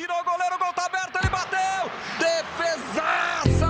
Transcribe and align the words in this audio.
tirou 0.00 0.16
o 0.18 0.24
goleiro, 0.24 0.54
o 0.54 0.58
gol 0.58 0.72
tá 0.72 0.86
aberto, 0.86 1.16
ele 1.16 1.28
bateu! 1.28 1.90
Defesaça! 2.18 3.66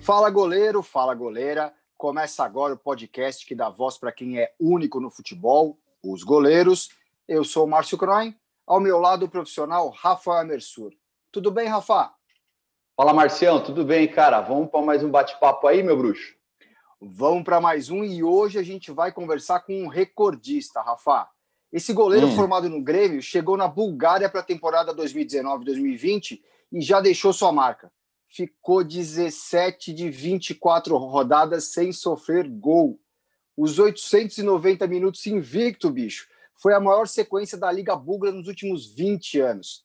Fala 0.00 0.28
goleiro, 0.30 0.82
fala 0.82 1.14
goleira. 1.14 1.72
Começa 1.96 2.44
agora 2.44 2.74
o 2.74 2.78
podcast 2.78 3.46
que 3.46 3.54
dá 3.54 3.68
voz 3.68 3.96
para 3.96 4.10
quem 4.10 4.40
é 4.40 4.52
único 4.58 4.98
no 4.98 5.12
futebol, 5.12 5.78
os 6.02 6.24
goleiros. 6.24 6.88
Eu 7.28 7.44
sou 7.44 7.66
o 7.66 7.68
Márcio 7.68 7.96
Croin, 7.96 8.34
ao 8.66 8.80
meu 8.80 8.98
lado 8.98 9.26
o 9.26 9.28
profissional 9.28 9.90
Rafa 9.90 10.40
Amersur. 10.40 10.92
Tudo 11.30 11.52
bem, 11.52 11.68
Rafa? 11.68 12.12
Fala, 12.96 13.14
Marcião, 13.14 13.62
tudo 13.62 13.84
bem, 13.84 14.08
cara? 14.08 14.40
Vamos 14.40 14.70
para 14.70 14.82
mais 14.82 15.04
um 15.04 15.10
bate-papo 15.10 15.68
aí, 15.68 15.84
meu 15.84 15.96
bruxo? 15.96 16.34
Vamos 17.00 17.44
para 17.44 17.60
mais 17.60 17.90
um 17.90 18.02
e 18.02 18.24
hoje 18.24 18.58
a 18.58 18.62
gente 18.64 18.90
vai 18.90 19.12
conversar 19.12 19.60
com 19.60 19.84
um 19.84 19.86
recordista, 19.86 20.82
Rafa. 20.82 21.28
Esse 21.72 21.92
goleiro 21.92 22.28
hum. 22.28 22.34
formado 22.34 22.68
no 22.68 22.82
Grêmio 22.82 23.20
chegou 23.20 23.56
na 23.56 23.68
Bulgária 23.68 24.28
para 24.28 24.40
a 24.40 24.44
temporada 24.44 24.94
2019-2020 24.94 26.40
e 26.72 26.80
já 26.80 27.00
deixou 27.00 27.32
sua 27.32 27.52
marca. 27.52 27.92
Ficou 28.26 28.82
17 28.82 29.92
de 29.92 30.10
24 30.10 30.96
rodadas 30.96 31.72
sem 31.72 31.92
sofrer 31.92 32.48
gol. 32.48 32.98
Os 33.56 33.78
890 33.78 34.86
minutos 34.86 35.26
invicto, 35.26 35.90
bicho. 35.90 36.28
Foi 36.54 36.74
a 36.74 36.80
maior 36.80 37.06
sequência 37.06 37.56
da 37.56 37.70
Liga 37.70 37.94
Búlgara 37.94 38.34
nos 38.34 38.48
últimos 38.48 38.92
20 38.94 39.40
anos. 39.40 39.84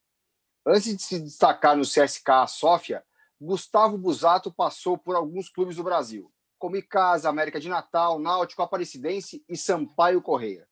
Antes 0.66 0.96
de 0.96 1.04
se 1.04 1.20
destacar 1.20 1.76
no 1.76 1.84
CSKA 1.84 2.48
Sofia, 2.48 3.04
Gustavo 3.40 3.98
Busato 3.98 4.52
passou 4.52 4.98
por 4.98 5.16
alguns 5.16 5.50
clubes 5.50 5.76
do 5.76 5.84
Brasil, 5.84 6.32
como 6.58 6.78
Icasa, 6.78 7.30
América 7.30 7.60
de 7.60 7.68
Natal, 7.68 8.18
Náutico, 8.18 8.62
Aparecidense 8.62 9.44
e 9.50 9.58
Sampaio 9.58 10.22
Correia. 10.22 10.66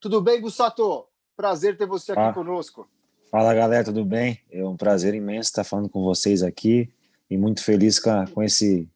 Tudo 0.00 0.22
bem, 0.22 0.40
Busato? 0.40 1.06
Prazer 1.36 1.76
ter 1.76 1.86
você 1.86 2.12
aqui 2.12 2.20
ah. 2.22 2.32
conosco. 2.32 2.88
Fala, 3.30 3.52
galera, 3.52 3.84
tudo 3.84 4.02
bem? 4.02 4.40
É 4.50 4.64
um 4.64 4.74
prazer 4.74 5.14
imenso 5.14 5.50
estar 5.50 5.62
falando 5.62 5.90
com 5.90 6.02
vocês 6.02 6.42
aqui 6.42 6.90
e 7.28 7.36
muito 7.36 7.62
feliz 7.62 7.98
com, 8.00 8.24
com, 8.32 8.42
esse, 8.42 8.88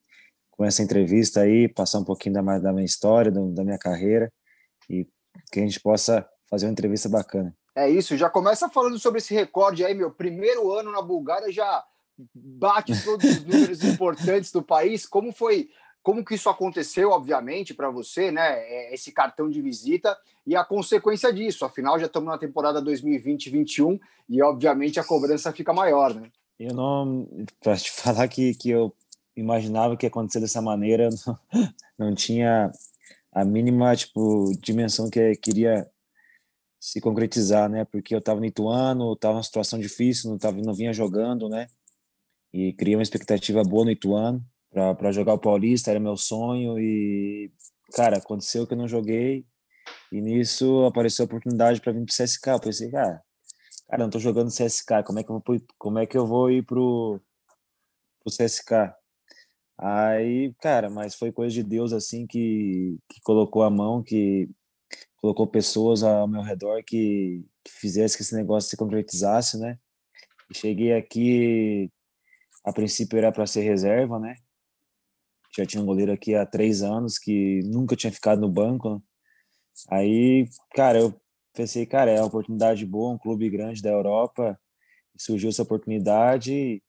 com 0.51 0.65
essa 0.65 0.83
entrevista 0.83 1.43
aí, 1.43 1.69
passar 1.69 1.99
um 1.99 2.05
pouquinho 2.05 2.37
da, 2.37 2.59
da 2.59 2.73
minha 2.73 2.87
história, 2.87 3.31
da 3.31 3.63
minha 3.63 3.77
carreira 3.77 4.33
e 4.89 5.07
que 5.53 5.61
a 5.61 5.63
gente 5.63 5.79
possa 5.79 6.27
fazer 6.49 6.65
uma 6.65 6.73
entrevista 6.73 7.07
bacana. 7.07 7.55
É 7.77 7.87
isso, 7.87 8.17
já 8.17 8.31
começa 8.31 8.71
falando 8.71 8.99
sobre 8.99 9.19
esse 9.19 9.35
recorde 9.35 9.85
aí, 9.85 9.95
meu. 9.95 10.11
Primeiro 10.11 10.73
ano 10.73 10.91
na 10.91 11.03
Bulgária 11.03 11.53
já 11.53 11.85
bate 12.35 13.05
todos 13.05 13.29
os 13.31 13.45
números 13.45 13.85
importantes 13.85 14.51
do 14.51 14.63
país. 14.63 15.05
Como 15.05 15.33
foi, 15.33 15.69
como 16.05 16.23
que 16.23 16.35
isso 16.35 16.51
aconteceu, 16.51 17.11
obviamente, 17.11 17.73
para 17.73 17.89
você, 17.89 18.31
né? 18.31 18.59
É, 18.59 18.95
esse 18.95 19.11
cartão 19.11 19.49
de 19.49 19.61
visita 19.63 20.15
e 20.47 20.55
a 20.55 20.63
consequência 20.63 21.33
disso. 21.33 21.65
Afinal, 21.65 21.99
já 21.99 22.05
estamos 22.05 22.29
na 22.29 22.37
temporada 22.37 22.83
2020-21 22.83 23.99
e, 24.29 24.43
obviamente, 24.43 25.01
a 25.01 25.05
cobrança 25.05 25.51
fica 25.51 25.73
maior, 25.73 26.15
né? 26.15 26.31
Eu 26.61 26.75
não, 26.75 27.27
para 27.59 27.75
te 27.79 27.91
falar 27.97 28.29
que, 28.29 28.55
que 28.55 28.69
eu 28.69 28.95
imaginava 29.35 29.97
que 29.97 30.05
ia 30.05 30.09
acontecer 30.09 30.41
dessa 30.41 30.61
maneira, 30.61 31.09
não, 31.27 31.39
não 31.99 32.15
tinha 32.15 32.71
a 33.33 33.43
mínima 33.43 33.97
tipo 33.97 34.53
dimensão 34.61 35.09
que 35.09 35.35
queria 35.37 35.91
se 36.79 37.01
concretizar, 37.01 37.71
né? 37.71 37.87
Porque 37.87 38.15
eu 38.15 38.19
estava 38.19 38.41
no 38.41 38.47
Ituano, 38.47 39.15
estava 39.15 39.35
numa 39.35 39.43
situação 39.43 39.79
difícil, 39.81 40.31
não 40.31 40.37
tava, 40.37 40.61
não 40.61 40.75
vinha 40.75 40.93
jogando, 40.93 41.49
né? 41.49 41.67
E 42.53 42.75
criei 42.75 42.95
uma 42.95 43.03
expectativa 43.03 43.65
boa 43.65 43.87
no 43.87 43.91
Ituano 43.91 44.45
para 44.75 45.13
jogar 45.13 45.35
o 45.35 45.39
Paulista, 45.39 45.91
era 45.91 46.01
meu 46.01 46.17
sonho 46.17 46.79
e 46.79 47.53
cara, 47.93 48.19
aconteceu 48.19 48.67
que 48.67 48.75
eu 48.75 48.79
não 48.79 48.89
joguei 48.89 49.47
e 50.13 50.21
nisso 50.21 50.85
apareceu 50.85 51.25
a 51.25 51.27
oportunidade 51.27 51.81
para 51.81 51.93
vir 51.93 52.05
para 52.05 52.13
o 52.13 52.25
CSK. 52.27 52.49
Eu 52.49 52.61
pensei, 52.61 52.91
cara, 52.91 53.23
cara, 53.89 54.03
não 54.03 54.11
tô 54.11 54.19
jogando 54.19 54.51
CSK, 54.51 55.05
como 55.07 55.19
é 55.21 55.25
que 55.25 55.31
eu 55.31 55.41
vou 55.41 55.61
como 55.79 55.99
é 55.99 56.07
que 56.07 56.19
eu 56.19 56.27
vou 56.27 56.51
ir 56.51 56.65
pro 56.65 57.21
pro 58.21 58.33
CSK? 58.33 58.95
Aí, 59.79 60.55
cara, 60.61 60.89
mas 60.91 61.15
foi 61.15 61.33
coisa 61.33 61.55
de 61.55 61.63
Deus 61.63 61.93
assim 61.93 62.27
que 62.27 62.99
que 63.09 63.21
colocou 63.23 63.63
a 63.63 63.71
mão 63.71 64.03
que 64.03 64.49
colocou 65.17 65.47
pessoas 65.47 66.03
ao 66.03 66.29
meu 66.29 66.43
redor 66.43 66.83
que, 66.85 67.45
que 67.65 67.73
fizesse 67.73 68.17
que 68.17 68.23
esse 68.23 68.35
negócio 68.35 68.71
se 68.71 68.77
concretizasse, 68.77 69.59
né? 69.59 69.79
Cheguei 70.53 70.93
aqui, 70.95 71.91
a 72.65 72.73
princípio 72.73 73.19
era 73.19 73.33
para 73.33 73.47
ser 73.47 73.63
reserva, 73.63 74.19
né? 74.19 74.37
Já 75.57 75.65
tinha 75.65 75.83
um 75.83 75.87
goleiro 75.87 76.13
aqui 76.13 76.35
há 76.35 76.45
três 76.45 76.83
anos 76.83 77.19
que 77.19 77.63
nunca 77.65 77.95
tinha 77.95 78.13
ficado 78.13 78.41
no 78.41 78.49
banco. 78.49 79.03
Aí, 79.89 80.49
cara, 80.75 80.99
eu 80.99 81.21
pensei, 81.55 81.87
cara, 81.87 82.11
é 82.11 82.21
uma 82.21 82.27
oportunidade 82.27 82.85
boa, 82.85 83.15
um 83.15 83.19
clube 83.19 83.49
grande 83.49 83.81
da 83.81 83.91
Europa. 83.91 84.59
Surgiu 85.17 85.51
essa 85.51 85.63
oportunidade. 85.63 86.83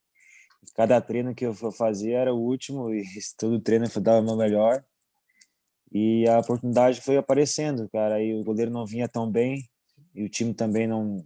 Cada 0.76 1.00
treino 1.00 1.36
que 1.36 1.46
eu 1.46 1.54
fazia 1.54 2.18
era 2.18 2.34
o 2.34 2.40
último 2.40 2.92
e 2.94 3.06
todo 3.38 3.60
treino 3.60 3.86
eu 3.86 4.02
dava 4.02 4.20
o 4.22 4.26
meu 4.26 4.36
melhor. 4.36 4.84
E 5.92 6.28
a 6.28 6.40
oportunidade 6.40 7.02
foi 7.02 7.18
aparecendo, 7.18 7.88
cara. 7.90 8.22
E 8.22 8.34
o 8.34 8.44
goleiro 8.44 8.72
não 8.72 8.86
vinha 8.86 9.08
tão 9.08 9.30
bem 9.32 9.64
e 10.14 10.24
o 10.24 10.30
time 10.30 10.54
também 10.54 10.88
não 10.88 11.26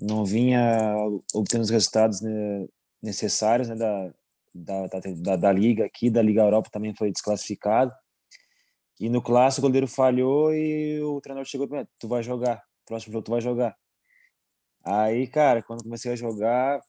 não 0.00 0.24
vinha 0.24 0.94
obtendo 1.34 1.64
os 1.64 1.70
resultados 1.70 2.20
né, 2.20 2.68
necessários 3.02 3.68
né, 3.68 3.74
da, 3.74 4.14
da, 4.58 4.86
da, 4.86 5.36
da, 5.36 5.52
liga 5.52 5.84
aqui, 5.84 6.10
da 6.10 6.22
Liga 6.22 6.42
Europa 6.42 6.70
também 6.70 6.94
foi 6.94 7.10
desclassificado. 7.10 7.92
E 9.00 9.08
no 9.08 9.22
clássico 9.22 9.66
o 9.66 9.68
goleiro 9.68 9.86
falhou 9.86 10.52
e 10.52 11.00
o 11.02 11.20
treinador 11.20 11.48
chegou 11.48 11.66
e 11.66 11.86
Tu 11.98 12.08
vai 12.08 12.22
jogar, 12.22 12.62
próximo 12.84 13.12
jogo 13.12 13.24
tu 13.24 13.30
vai 13.30 13.40
jogar. 13.40 13.76
Aí, 14.84 15.26
cara, 15.26 15.62
quando 15.62 15.82
comecei 15.82 16.12
a 16.12 16.16
jogar, 16.16 16.80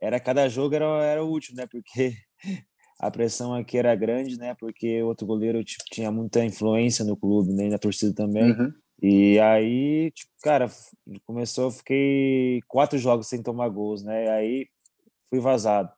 era 0.00 0.18
cada 0.18 0.48
jogo 0.48 0.74
era, 0.74 0.86
era 1.04 1.24
o 1.24 1.28
último, 1.28 1.56
né? 1.56 1.66
Porque 1.66 2.14
a 2.98 3.10
pressão 3.10 3.54
aqui 3.54 3.78
era 3.78 3.94
grande, 3.94 4.38
né? 4.38 4.54
Porque 4.58 5.02
o 5.02 5.08
outro 5.08 5.26
goleiro 5.26 5.62
tipo, 5.64 5.84
tinha 5.90 6.10
muita 6.10 6.44
influência 6.44 7.04
no 7.04 7.16
clube, 7.16 7.52
né? 7.52 7.68
na 7.68 7.78
torcida 7.78 8.14
também. 8.14 8.52
Uhum. 8.52 8.72
E 9.02 9.38
aí, 9.40 10.12
tipo, 10.12 10.30
cara, 10.42 10.70
começou, 11.26 11.70
fiquei 11.72 12.60
quatro 12.68 12.96
jogos 12.98 13.26
sem 13.28 13.42
tomar 13.42 13.68
gols, 13.68 14.04
né? 14.04 14.30
Aí 14.30 14.68
fui 15.28 15.40
vazado. 15.40 15.90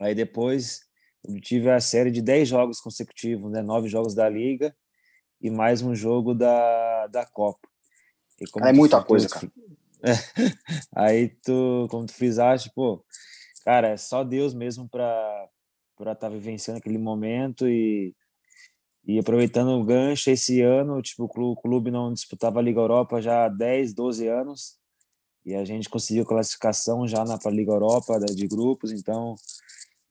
Aí 0.00 0.14
depois 0.14 0.80
eu 1.24 1.40
tive 1.40 1.70
a 1.70 1.80
série 1.80 2.10
de 2.10 2.20
dez 2.20 2.48
jogos 2.48 2.80
consecutivos, 2.80 3.50
né? 3.50 3.62
Nove 3.62 3.88
jogos 3.88 4.14
da 4.14 4.28
Liga 4.28 4.74
e 5.40 5.50
mais 5.50 5.82
um 5.82 5.94
jogo 5.94 6.34
da, 6.34 7.06
da 7.08 7.26
Copa. 7.26 7.68
é 8.68 8.72
muita 8.72 9.00
tu, 9.00 9.06
coisa, 9.06 9.28
cara. 9.28 9.50
aí 10.94 11.28
tu, 11.42 11.86
como 11.90 12.06
tu 12.06 12.12
fizeste, 12.12 12.70
pô, 12.74 13.04
cara, 13.64 13.88
é 13.88 13.96
só 13.96 14.24
Deus 14.24 14.54
mesmo 14.54 14.88
para 14.88 15.48
para 15.96 16.10
estar 16.10 16.28
tá 16.28 16.34
vivenciando 16.34 16.78
aquele 16.78 16.98
momento 16.98 17.68
e 17.68 18.14
e 19.06 19.18
aproveitando 19.18 19.68
o 19.68 19.84
gancho 19.84 20.30
esse 20.30 20.62
ano, 20.62 21.02
tipo, 21.02 21.24
o 21.24 21.56
clube 21.56 21.90
não 21.90 22.12
disputava 22.12 22.58
a 22.58 22.62
Liga 22.62 22.80
Europa 22.80 23.20
já 23.20 23.44
há 23.44 23.48
10, 23.50 23.92
12 23.92 24.26
anos 24.26 24.78
e 25.44 25.54
a 25.54 25.62
gente 25.62 25.90
conseguiu 25.90 26.24
classificação 26.24 27.06
já 27.06 27.22
na 27.22 27.38
Liga 27.50 27.72
Europa 27.72 28.18
de 28.18 28.46
grupos, 28.48 28.92
então 28.92 29.34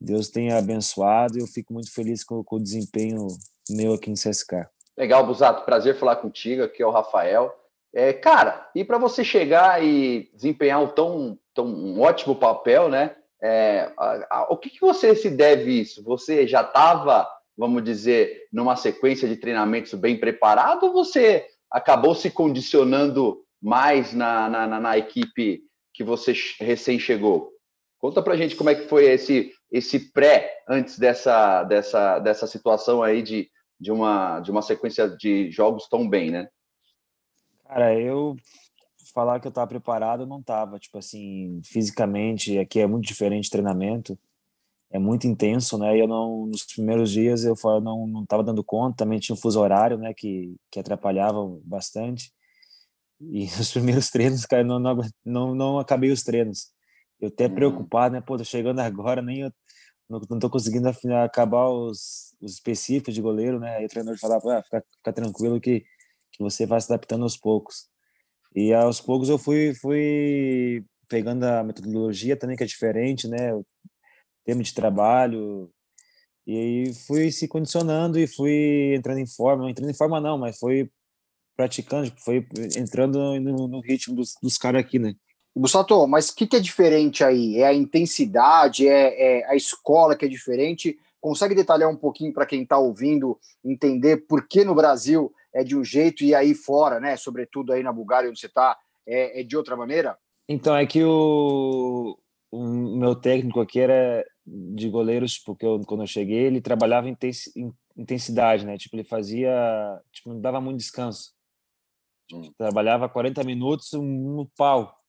Deus 0.03 0.27
tenha 0.27 0.57
abençoado 0.57 1.37
e 1.37 1.41
eu 1.41 1.47
fico 1.47 1.73
muito 1.73 1.91
feliz 1.93 2.23
com, 2.25 2.43
com 2.43 2.57
o 2.57 2.63
desempenho 2.63 3.27
meu 3.69 3.93
aqui 3.93 4.11
em 4.11 4.15
CSK. 4.15 4.67
Legal, 4.97 5.25
Busato, 5.25 5.63
prazer 5.63 5.97
falar 5.97 6.17
contigo, 6.17 6.63
aqui 6.63 6.83
é 6.83 6.85
o 6.85 6.91
Rafael. 6.91 7.51
É, 7.95 8.11
cara, 8.11 8.69
e 8.75 8.83
para 8.83 8.97
você 8.97 9.23
chegar 9.23 9.81
e 9.83 10.29
desempenhar 10.33 10.81
um 10.81 10.87
tão, 10.87 11.39
tão 11.53 11.65
um 11.65 12.01
ótimo 12.01 12.35
papel, 12.35 12.89
né? 12.89 13.15
É, 13.41 13.91
a, 13.97 14.27
a, 14.29 14.53
o 14.53 14.57
que, 14.57 14.69
que 14.69 14.81
você 14.81 15.15
se 15.15 15.29
deve 15.29 15.79
isso? 15.79 16.03
Você 16.03 16.45
já 16.45 16.61
estava, 16.61 17.27
vamos 17.57 17.83
dizer, 17.83 18.47
numa 18.51 18.75
sequência 18.75 19.27
de 19.27 19.37
treinamentos 19.37 19.93
bem 19.93 20.19
preparado 20.19 20.87
ou 20.87 20.93
você 20.93 21.47
acabou 21.71 22.13
se 22.13 22.29
condicionando 22.29 23.41
mais 23.61 24.13
na, 24.13 24.49
na, 24.49 24.79
na 24.79 24.97
equipe 24.97 25.61
que 25.93 26.03
você 26.03 26.33
recém 26.59 26.99
chegou? 26.99 27.53
Conta 27.99 28.21
pra 28.21 28.35
gente 28.35 28.55
como 28.57 28.69
é 28.69 28.75
que 28.75 28.89
foi 28.89 29.05
esse, 29.05 29.53
esse 29.73 30.11
pré 30.11 30.61
antes 30.69 30.99
dessa, 30.99 31.63
dessa, 31.63 32.19
dessa 32.19 32.45
situação 32.45 33.01
aí 33.01 33.23
de, 33.23 33.49
de, 33.79 33.91
uma, 33.91 34.39
de 34.39 34.51
uma 34.51 34.61
sequência 34.61 35.09
de 35.09 35.49
jogos 35.49 35.89
tão 35.89 36.07
bem, 36.07 36.29
né? 36.29 36.47
Cara, 37.65 37.99
eu 37.99 38.35
falar 39.11 39.39
que 39.39 39.47
eu 39.47 39.49
estava 39.49 39.65
preparado, 39.65 40.27
não 40.27 40.41
estava. 40.41 40.77
Tipo 40.77 40.99
assim, 40.99 41.59
fisicamente, 41.65 42.59
aqui 42.59 42.79
é 42.79 42.85
muito 42.85 43.07
diferente 43.07 43.49
treinamento, 43.49 44.17
é 44.91 44.99
muito 44.99 45.25
intenso, 45.25 45.75
né? 45.79 45.97
E 45.97 45.99
eu 46.01 46.07
não, 46.07 46.45
nos 46.45 46.63
primeiros 46.63 47.09
dias 47.09 47.43
eu 47.43 47.55
não 47.81 48.05
não 48.05 48.23
estava 48.23 48.43
dando 48.43 48.63
conta. 48.63 48.97
Também 48.97 49.19
tinha 49.19 49.33
um 49.33 49.39
fuso 49.39 49.59
horário, 49.59 49.97
né? 49.97 50.13
Que 50.13 50.55
que 50.69 50.79
atrapalhava 50.79 51.39
bastante. 51.63 52.31
E 53.19 53.45
nos 53.57 53.71
primeiros 53.71 54.11
treinos, 54.11 54.45
cara, 54.45 54.63
não 54.63 54.79
não 54.79 54.97
não, 55.25 55.55
não 55.55 55.79
acabei 55.79 56.11
os 56.11 56.21
treinos. 56.21 56.71
Eu 57.19 57.29
até 57.29 57.47
uhum. 57.47 57.55
preocupado, 57.55 58.13
né? 58.13 58.21
Pô, 58.21 58.37
tô 58.37 58.43
chegando 58.43 58.79
agora, 58.81 59.21
nem 59.21 59.41
eu 59.41 59.51
não, 60.09 60.39
tô 60.39 60.49
conseguindo 60.49 60.87
acabar 61.23 61.69
os, 61.69 62.35
os 62.41 62.53
específicos 62.53 63.13
de 63.13 63.21
goleiro, 63.21 63.59
né? 63.59 63.77
Aí 63.77 63.85
o 63.85 63.89
treinador 63.89 64.19
falava, 64.19 64.59
ah, 64.59 64.63
fica, 64.63 64.83
fica 64.97 65.13
tranquilo 65.13 65.59
que 65.59 65.83
que 66.33 66.43
você 66.43 66.65
vai 66.65 66.81
se 66.81 66.91
adaptando 66.91 67.23
aos 67.23 67.37
poucos. 67.37 67.87
E 68.55 68.73
aos 68.73 68.99
poucos 68.99 69.29
eu 69.29 69.37
fui, 69.37 69.73
fui 69.75 70.83
pegando 71.07 71.43
a 71.43 71.63
metodologia 71.63 72.35
também, 72.35 72.57
que 72.57 72.63
é 72.63 72.67
diferente, 72.67 73.27
né? 73.27 73.53
O 73.53 73.65
tema 74.43 74.63
de 74.63 74.73
trabalho. 74.73 75.71
E 76.45 76.57
aí 76.57 76.93
fui 76.93 77.31
se 77.31 77.47
condicionando 77.47 78.19
e 78.19 78.27
fui 78.27 78.95
entrando 78.95 79.19
em 79.19 79.27
forma. 79.27 79.63
Não 79.63 79.69
entrando 79.69 79.89
em 79.91 79.95
forma, 79.95 80.19
não, 80.19 80.37
mas 80.37 80.57
foi 80.57 80.91
praticando, 81.55 82.11
foi 82.19 82.45
entrando 82.75 83.39
no, 83.39 83.67
no 83.67 83.79
ritmo 83.79 84.15
dos, 84.15 84.33
dos 84.41 84.57
caras 84.57 84.81
aqui, 84.81 84.99
né? 84.99 85.13
Bussato, 85.55 86.07
mas 86.07 86.29
o 86.29 86.35
que, 86.35 86.47
que, 86.47 86.55
é 86.55 86.59
diferente 86.59 87.23
aí? 87.23 87.59
É 87.59 87.67
a 87.67 87.73
intensidade? 87.73 88.87
É, 88.87 89.41
é, 89.41 89.45
a 89.45 89.55
escola 89.55 90.15
que 90.15 90.25
é 90.25 90.27
diferente? 90.27 90.97
Consegue 91.21 91.53
detalhar 91.53 91.89
um 91.89 91.95
pouquinho 91.95 92.33
para 92.33 92.45
quem 92.45 92.63
está 92.63 92.77
ouvindo 92.77 93.39
entender 93.63 94.25
por 94.27 94.47
que 94.47 94.65
no 94.65 94.73
Brasil 94.73 95.31
é 95.53 95.63
de 95.63 95.77
um 95.77 95.83
jeito 95.83 96.23
e 96.23 96.33
aí 96.33 96.55
fora, 96.55 96.99
né? 96.99 97.15
Sobretudo 97.15 97.71
aí 97.71 97.83
na 97.83 97.93
Bulgária, 97.93 98.29
onde 98.29 98.39
você 98.39 98.47
está, 98.47 98.75
é, 99.05 99.41
é, 99.41 99.43
de 99.43 99.55
outra 99.55 99.77
maneira? 99.77 100.17
Então, 100.49 100.75
é 100.75 100.85
que 100.87 101.03
o, 101.03 102.17
o 102.51 102.97
meu 102.97 103.15
técnico 103.15 103.61
aqui 103.61 103.79
era 103.79 104.25
de 104.45 104.89
goleiros, 104.89 105.37
porque 105.37 105.65
eu, 105.65 105.79
quando 105.85 106.01
eu 106.01 106.07
cheguei, 106.07 106.45
ele 106.45 106.61
trabalhava 106.61 107.07
em 107.07 107.15
intensidade, 107.95 108.65
né? 108.65 108.77
Tipo, 108.77 108.95
ele 108.95 109.03
fazia. 109.03 110.01
Tipo, 110.11 110.29
não 110.29 110.41
dava 110.41 110.59
muito 110.59 110.79
descanso. 110.79 111.31
Tipo, 112.27 112.51
trabalhava 112.57 113.07
40 113.07 113.43
minutos 113.43 113.91
no 113.93 114.49
pau. 114.57 115.02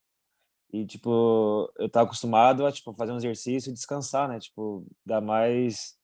E, 0.74 0.84
tipo, 0.84 1.72
eu 1.78 1.88
tava 1.88 2.06
acostumado 2.06 2.66
a, 2.66 2.72
tipo, 2.72 2.92
fazer 2.94 3.12
um 3.12 3.16
exercício 3.16 3.70
e 3.70 3.72
descansar, 3.72 4.28
né? 4.28 4.40
Tipo, 4.40 4.84
dar 5.06 5.20
mais 5.20 5.94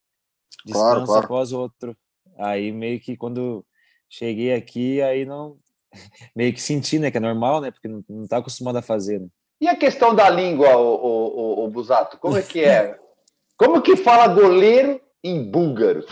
descanso 0.64 0.86
claro, 0.86 1.04
claro. 1.06 1.24
após 1.24 1.52
outro. 1.52 1.96
Aí, 2.38 2.70
meio 2.70 3.00
que 3.00 3.16
quando 3.16 3.66
cheguei 4.08 4.54
aqui, 4.54 5.02
aí 5.02 5.26
não... 5.26 5.58
Meio 6.36 6.54
que 6.54 6.62
senti, 6.62 7.00
né? 7.00 7.10
Que 7.10 7.16
é 7.16 7.20
normal, 7.20 7.60
né? 7.60 7.72
Porque 7.72 7.88
não, 7.88 8.00
não 8.08 8.28
tá 8.28 8.36
acostumado 8.36 8.76
a 8.76 8.82
fazer, 8.82 9.18
né? 9.18 9.26
E 9.60 9.66
a 9.66 9.74
questão 9.74 10.14
da 10.14 10.30
língua, 10.30 10.76
o, 10.76 10.94
o, 10.94 11.40
o, 11.40 11.64
o 11.64 11.68
Busato? 11.68 12.16
Como 12.18 12.36
é 12.36 12.42
que 12.42 12.62
é? 12.62 12.96
Como 13.58 13.82
que 13.82 13.96
fala 13.96 14.28
goleiro 14.28 15.00
em 15.22 15.50
búlgaro? 15.50 16.06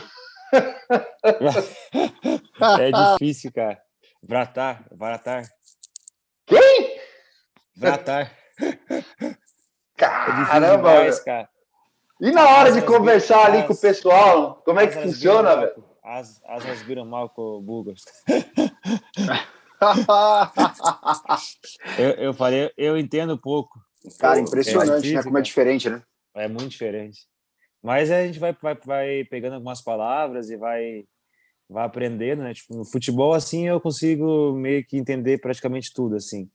é 2.81 3.13
difícil, 3.13 3.53
cara. 3.53 3.81
Vratar, 4.21 4.85
Vratar. 4.91 5.45
Quem? 6.45 6.99
Vratar. 7.77 8.37
Caramba! 9.97 10.91
É 10.91 10.97
demais, 11.01 11.21
cara. 11.21 11.49
E 12.21 12.31
na 12.33 12.49
hora 12.49 12.73
de 12.73 12.83
conversar 12.83 13.47
ali 13.47 13.65
com 13.67 13.73
o 13.73 13.81
pessoal, 13.81 14.61
como 14.65 14.81
é 14.81 14.87
que 14.89 14.95
funciona, 14.95 15.55
velho? 15.57 15.85
As, 16.03 16.43
asas 16.47 16.83
viram 16.83 17.05
mal 17.05 17.29
com 17.31 17.43
o 17.43 17.61
Bugas. 17.61 18.03
eu, 21.99 22.11
eu 22.11 22.35
falei, 22.35 22.73
eu 22.77 22.99
entendo 22.99 23.39
pouco. 23.39 23.79
Cara, 24.19 24.41
impressionante, 24.41 25.11
é 25.11 25.15
né? 25.15 25.23
Como 25.23 25.39
é 25.39 25.43
diferente, 25.43 25.89
né? 25.89 26.03
É 26.35 26.49
muito 26.49 26.69
diferente. 26.69 27.21
Mas 27.83 28.11
a 28.11 28.27
gente 28.27 28.39
vai, 28.39 28.57
vai, 28.61 28.75
vai 28.85 29.25
pegando 29.25 29.55
algumas 29.55 29.81
palavras 29.81 30.51
e 30.51 30.57
vai, 30.57 31.05
vai 31.69 31.85
aprendendo, 31.85 32.43
né? 32.43 32.53
Tipo, 32.55 32.75
no 32.75 32.85
futebol, 32.85 33.35
assim, 33.35 33.69
eu 33.69 33.81
consigo 33.81 34.53
meio 34.55 34.85
que 34.85 34.97
entender 34.97 35.39
praticamente 35.39 35.93
tudo, 35.95 36.17
assim. 36.17 36.51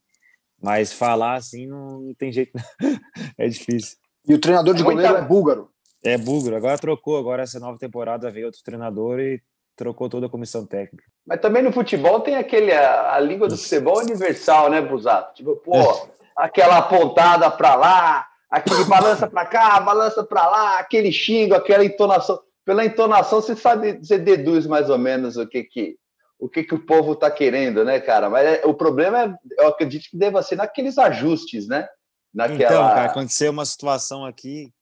Mas 0.64 0.92
falar 0.92 1.34
assim 1.34 1.66
não, 1.66 2.00
não 2.00 2.14
tem 2.14 2.32
jeito, 2.32 2.52
é 3.36 3.46
difícil. 3.46 3.98
E 4.26 4.32
o 4.32 4.40
treinador 4.40 4.74
de 4.74 4.80
é 4.80 4.84
goleiro 4.84 5.12
muita... 5.12 5.24
é 5.24 5.28
búlgaro? 5.28 5.70
É 6.02 6.18
búlgaro. 6.18 6.56
Agora 6.56 6.78
trocou, 6.78 7.18
agora 7.18 7.42
essa 7.42 7.60
nova 7.60 7.78
temporada 7.78 8.30
veio 8.30 8.46
outro 8.46 8.62
treinador 8.64 9.20
e 9.20 9.42
trocou 9.76 10.08
toda 10.08 10.26
a 10.26 10.30
comissão 10.30 10.64
técnica. 10.64 11.04
Mas 11.26 11.40
também 11.40 11.62
no 11.62 11.72
futebol 11.72 12.20
tem 12.20 12.36
aquele 12.36 12.72
a, 12.72 13.14
a 13.14 13.20
língua 13.20 13.46
do 13.46 13.56
futebol 13.56 13.98
universal, 13.98 14.70
né, 14.70 14.80
Busato? 14.80 15.34
Tipo, 15.34 15.56
pô, 15.56 16.08
aquela 16.36 16.80
pontada 16.82 17.50
para 17.50 17.74
lá, 17.74 18.26
aquele 18.50 18.84
balança 18.84 19.26
para 19.26 19.44
cá, 19.44 19.80
balança 19.80 20.24
para 20.24 20.46
lá, 20.46 20.78
aquele 20.78 21.12
xingo, 21.12 21.54
aquela 21.54 21.84
entonação. 21.84 22.40
Pela 22.64 22.84
entonação 22.86 23.42
você 23.42 23.54
sabe, 23.54 23.98
você 23.98 24.16
deduz 24.16 24.66
mais 24.66 24.88
ou 24.88 24.96
menos 24.96 25.36
o 25.36 25.46
que 25.46 25.64
que 25.64 25.96
o 26.38 26.48
que, 26.48 26.64
que 26.64 26.74
o 26.74 26.84
povo 26.84 27.12
está 27.12 27.30
querendo, 27.30 27.84
né, 27.84 28.00
cara? 28.00 28.28
Mas 28.28 28.46
é, 28.46 28.66
o 28.66 28.74
problema 28.74 29.24
é, 29.24 29.62
eu 29.62 29.68
acredito 29.68 30.10
que 30.10 30.16
deva 30.16 30.42
ser 30.42 30.56
naqueles 30.56 30.98
ajustes, 30.98 31.66
né? 31.66 31.88
Naquela... 32.32 32.64
Então, 32.64 32.88
cara, 32.88 33.04
aconteceu 33.04 33.50
uma 33.50 33.64
situação 33.64 34.24
aqui, 34.24 34.72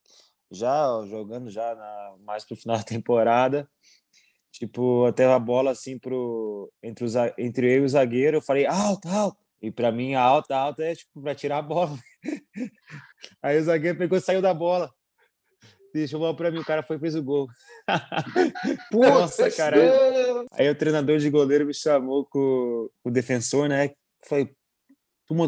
já 0.50 0.86
jogando 1.08 1.50
já 1.50 1.74
na, 1.74 2.14
mais 2.24 2.44
pro 2.44 2.56
final 2.56 2.76
da 2.76 2.82
temporada, 2.84 3.68
tipo, 4.50 5.06
até 5.06 5.26
a 5.26 5.38
bola 5.38 5.70
assim 5.70 5.98
pro, 5.98 6.72
entre, 6.82 7.04
os, 7.04 7.14
entre 7.38 7.76
eu 7.76 7.82
e 7.82 7.84
o 7.84 7.88
zagueiro, 7.88 8.38
eu 8.38 8.42
falei, 8.42 8.66
alto, 8.66 9.08
alto. 9.08 9.42
E 9.60 9.70
para 9.70 9.92
mim, 9.92 10.14
alta, 10.14 10.56
alta 10.56 10.82
é 10.82 10.94
tipo 10.94 11.22
para 11.22 11.36
tirar 11.36 11.58
a 11.58 11.62
bola. 11.62 11.96
Aí 13.40 13.58
o 13.58 13.62
zagueiro 13.62 13.96
pegou 13.96 14.18
e 14.18 14.20
saiu 14.20 14.42
da 14.42 14.52
bola. 14.52 14.92
Deixa 15.92 16.16
eu 16.16 16.34
para 16.34 16.50
mim, 16.50 16.58
o 16.58 16.64
cara 16.64 16.82
foi 16.82 16.96
e 16.96 17.00
fez 17.00 17.14
o 17.14 17.22
gol. 17.22 17.46
Nossa, 18.90 19.50
cara. 19.50 19.76
Aí 20.52 20.68
o 20.70 20.74
treinador 20.74 21.18
de 21.18 21.28
goleiro 21.28 21.66
me 21.66 21.74
chamou 21.74 22.24
com 22.24 22.88
o 23.04 23.10
defensor, 23.10 23.68
né? 23.68 23.90
Foi 24.24 24.54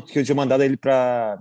que 0.06 0.18
eu 0.18 0.24
tinha 0.24 0.34
mandado 0.34 0.62
ele 0.62 0.76
para 0.76 1.38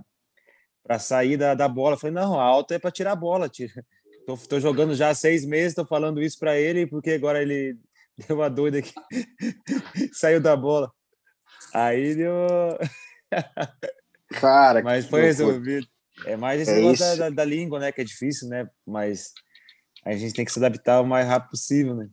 para 0.82 0.98
sair 0.98 1.36
da, 1.36 1.54
da 1.54 1.66
bola. 1.66 1.94
Eu 1.94 1.98
falei, 1.98 2.14
não, 2.14 2.38
a 2.38 2.44
alta 2.44 2.74
é 2.74 2.78
para 2.78 2.90
tirar 2.90 3.12
a 3.12 3.16
bola. 3.16 3.48
Tira. 3.48 3.84
Tô, 4.26 4.36
tô 4.36 4.60
jogando 4.60 4.94
já 4.94 5.08
há 5.08 5.14
seis 5.14 5.44
meses, 5.44 5.74
tô 5.74 5.84
falando 5.84 6.22
isso 6.22 6.38
para 6.38 6.58
ele, 6.58 6.86
porque 6.86 7.12
agora 7.12 7.40
ele 7.40 7.78
deu 8.28 8.36
uma 8.36 8.50
doida 8.50 8.78
aqui. 8.78 8.92
Saiu 10.12 10.40
da 10.40 10.54
bola. 10.54 10.92
Aí 11.72 12.14
deu. 12.14 12.32
Cara, 14.28 14.82
Mas 14.82 15.06
foi 15.06 15.22
resolvido. 15.22 15.86
É 16.26 16.36
mais 16.36 16.60
esse 16.60 16.70
é 16.70 16.74
negócio 16.76 17.18
da, 17.18 17.30
da, 17.30 17.44
língua, 17.44 17.78
né? 17.78 17.92
Que 17.92 18.00
é 18.00 18.04
difícil, 18.04 18.48
né? 18.48 18.68
Mas 18.86 19.32
a 20.04 20.12
gente 20.12 20.34
tem 20.34 20.44
que 20.44 20.52
se 20.52 20.58
adaptar 20.58 21.00
o 21.00 21.06
mais 21.06 21.26
rápido 21.26 21.50
possível, 21.50 21.94
né? 21.94 22.08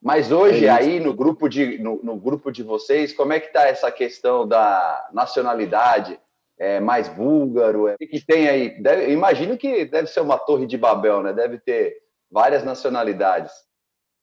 Mas 0.00 0.32
hoje, 0.32 0.66
é 0.66 0.70
aí 0.70 1.00
no 1.00 1.14
grupo, 1.14 1.48
de, 1.48 1.78
no, 1.78 2.02
no, 2.02 2.16
grupo 2.16 2.50
de 2.50 2.62
vocês, 2.62 3.12
como 3.12 3.32
é 3.32 3.40
que 3.40 3.52
tá 3.52 3.66
essa 3.66 3.90
questão 3.90 4.46
da 4.46 5.10
nacionalidade? 5.12 6.18
É 6.58 6.80
mais 6.80 7.08
búlgaro? 7.08 7.88
É, 7.88 7.94
o 7.94 7.98
que 7.98 8.24
tem 8.24 8.48
aí? 8.48 8.82
Deve, 8.82 9.12
imagino 9.12 9.58
que 9.58 9.84
deve 9.84 10.08
ser 10.08 10.20
uma 10.20 10.38
torre 10.38 10.66
de 10.66 10.78
Babel, 10.78 11.22
né? 11.22 11.32
Deve 11.32 11.58
ter 11.58 11.96
várias 12.30 12.64
nacionalidades. 12.64 13.52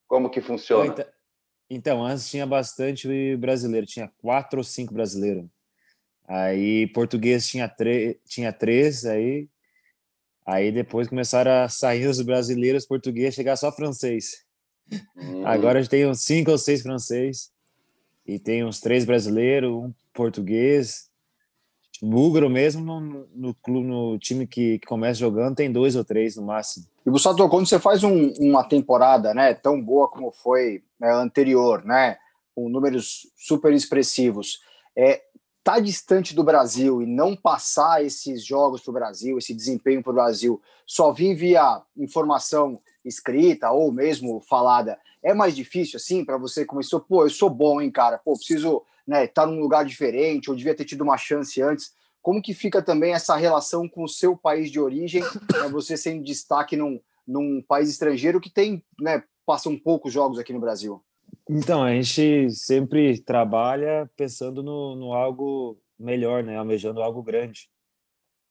Como 0.08 0.30
que 0.30 0.42
funciona? 0.42 0.92
Então, 0.92 1.06
então 1.70 2.06
antes 2.06 2.30
tinha 2.30 2.46
bastante 2.46 3.36
brasileiro, 3.38 3.86
tinha 3.86 4.12
quatro 4.22 4.60
ou 4.60 4.64
cinco 4.64 4.94
brasileiros. 4.94 5.46
Aí 6.32 6.88
português 6.88 7.46
tinha, 7.46 7.70
tinha 8.26 8.54
três, 8.54 9.04
aí, 9.04 9.50
aí 10.46 10.72
depois 10.72 11.10
começaram 11.10 11.52
a 11.52 11.68
sair 11.68 12.08
os 12.08 12.22
brasileiros 12.22 12.86
português, 12.86 13.36
chegar 13.36 13.58
só 13.58 13.70
francês. 13.70 14.46
Uhum. 15.18 15.46
Agora 15.46 15.80
a 15.80 15.82
gente 15.82 15.92
tem 15.92 16.08
uns 16.08 16.22
cinco 16.22 16.50
ou 16.50 16.58
seis 16.58 16.82
francês, 16.82 17.52
e 18.26 18.40
tem 18.40 18.64
uns 18.64 18.80
três 18.80 19.04
brasileiros, 19.04 19.74
um 19.74 19.94
português, 20.14 21.10
búlgaro 22.02 22.50
mesmo, 22.50 22.82
no, 22.82 23.28
no, 23.36 23.54
clube, 23.56 23.86
no 23.86 24.18
time 24.18 24.48
que, 24.48 24.80
que 24.80 24.88
começa 24.88 25.20
jogando, 25.20 25.58
tem 25.58 25.70
dois 25.70 25.98
ou 25.98 26.06
três 26.06 26.38
no 26.38 26.44
máximo. 26.44 26.86
E 27.06 27.10
Gustavo, 27.10 27.50
quando 27.50 27.68
você 27.68 27.78
faz 27.78 28.06
um, 28.06 28.32
uma 28.40 28.64
temporada 28.64 29.34
né, 29.34 29.54
tão 29.54 29.82
boa 29.82 30.08
como 30.08 30.32
foi 30.32 30.82
né, 30.98 31.12
anterior, 31.12 31.84
né, 31.84 32.18
com 32.56 32.70
números 32.70 33.28
super 33.36 33.74
expressivos, 33.74 34.62
é, 34.96 35.22
estar 35.62 35.76
tá 35.76 35.80
distante 35.80 36.36
do 36.36 36.44
Brasil 36.44 37.02
e 37.02 37.06
não 37.06 37.36
passar 37.36 38.04
esses 38.04 38.44
jogos 38.44 38.82
para 38.82 38.90
o 38.90 38.94
Brasil, 38.94 39.38
esse 39.38 39.54
desempenho 39.54 40.02
para 40.02 40.12
o 40.12 40.16
Brasil, 40.16 40.62
só 40.86 41.12
vir 41.12 41.36
via 41.36 41.82
informação 41.96 42.82
escrita 43.06 43.72
ou 43.72 43.92
mesmo 43.92 44.42
falada, 44.42 45.00
é 45.24 45.34
mais 45.34 45.56
difícil 45.56 45.98
assim 45.98 46.26
para 46.26 46.38
você 46.38 46.66
começou, 46.66 47.00
pô, 47.00 47.24
eu 47.24 47.30
sou 47.30 47.50
bom, 47.50 47.80
hein, 47.80 47.92
cara, 47.92 48.18
pô, 48.18 48.36
preciso 48.36 48.82
né, 49.06 49.26
estar 49.26 49.44
tá 49.44 49.48
num 49.48 49.60
lugar 49.60 49.86
diferente, 49.86 50.50
ou 50.50 50.56
devia 50.56 50.76
ter 50.76 50.86
tido 50.86 51.02
uma 51.02 51.18
chance 51.18 51.62
antes. 51.62 51.94
Como 52.22 52.42
que 52.42 52.54
fica 52.54 52.82
também 52.82 53.14
essa 53.14 53.36
relação 53.36 53.88
com 53.88 54.04
o 54.04 54.10
seu 54.10 54.36
país 54.36 54.72
de 54.72 54.80
origem, 54.80 55.22
né, 55.22 55.70
você 55.72 55.96
sendo 55.96 56.24
destaque 56.24 56.76
num, 56.76 57.00
num 57.28 57.64
país 57.68 57.90
estrangeiro 57.90 58.42
que 58.42 58.50
tem, 58.50 58.84
né, 59.00 59.24
passam 59.46 59.78
poucos 59.78 60.12
jogos 60.12 60.40
aqui 60.40 60.54
no 60.54 60.60
Brasil? 60.60 61.04
Então, 61.54 61.84
a 61.84 61.94
gente 61.94 62.50
sempre 62.52 63.22
trabalha 63.22 64.10
pensando 64.16 64.64
no, 64.64 64.96
no 64.96 65.12
algo 65.12 65.78
melhor, 66.00 66.42
né? 66.42 66.56
Almejando 66.56 67.02
algo 67.02 67.22
grande. 67.22 67.70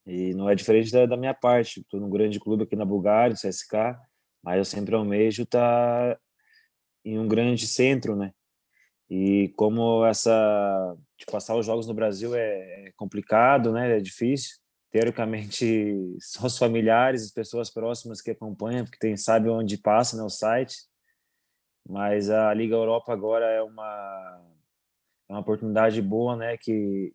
E 0.07 0.35
não 0.35 0.51
é 0.51 0.55
diferente 0.55 0.93
da, 0.93 1.07
da 1.07 1.17
minha 1.17 1.33
parte. 1.33 1.81
Estou 1.81 1.99
num 1.99 2.11
grande 2.11 2.39
clube 2.39 2.65
aqui 2.65 2.77
na 2.77 2.85
Bulgária, 2.85 3.31
no 3.31 3.51
CSK, 3.51 3.99
mas 4.43 4.59
eu 4.59 4.67
sempre 4.67 4.95
almejo 4.95 5.45
estar 5.45 6.15
tá 6.15 6.21
em 7.03 7.19
um 7.19 7.27
grande 7.27 7.67
centro, 7.67 8.15
né? 8.15 8.35
E 9.09 9.49
como 9.57 10.05
essa 10.05 10.95
de 11.19 11.25
passar 11.25 11.57
os 11.57 11.65
jogos 11.65 11.87
no 11.87 11.95
Brasil 11.95 12.35
é, 12.35 12.89
é 12.89 12.93
complicado, 12.97 13.73
né? 13.73 13.97
É 13.97 14.01
difícil. 14.01 14.59
Teoricamente, 14.91 15.97
são 16.21 16.45
os 16.45 16.59
familiares, 16.59 17.25
as 17.25 17.33
pessoas 17.33 17.71
próximas 17.71 18.21
que 18.21 18.33
acompanham, 18.33 18.85
porque 18.85 18.99
tem 18.99 19.17
sabe 19.17 19.49
onde 19.49 19.79
passa, 19.79 20.19
né? 20.19 20.23
O 20.23 20.29
site 20.29 20.90
mas 21.91 22.31
a 22.31 22.55
Liga 22.55 22.77
Europa 22.77 23.13
agora 23.13 23.47
é 23.47 23.61
uma, 23.61 24.41
é 25.29 25.33
uma 25.33 25.41
oportunidade 25.41 26.01
boa, 26.01 26.37
né? 26.37 26.57
Que 26.57 27.13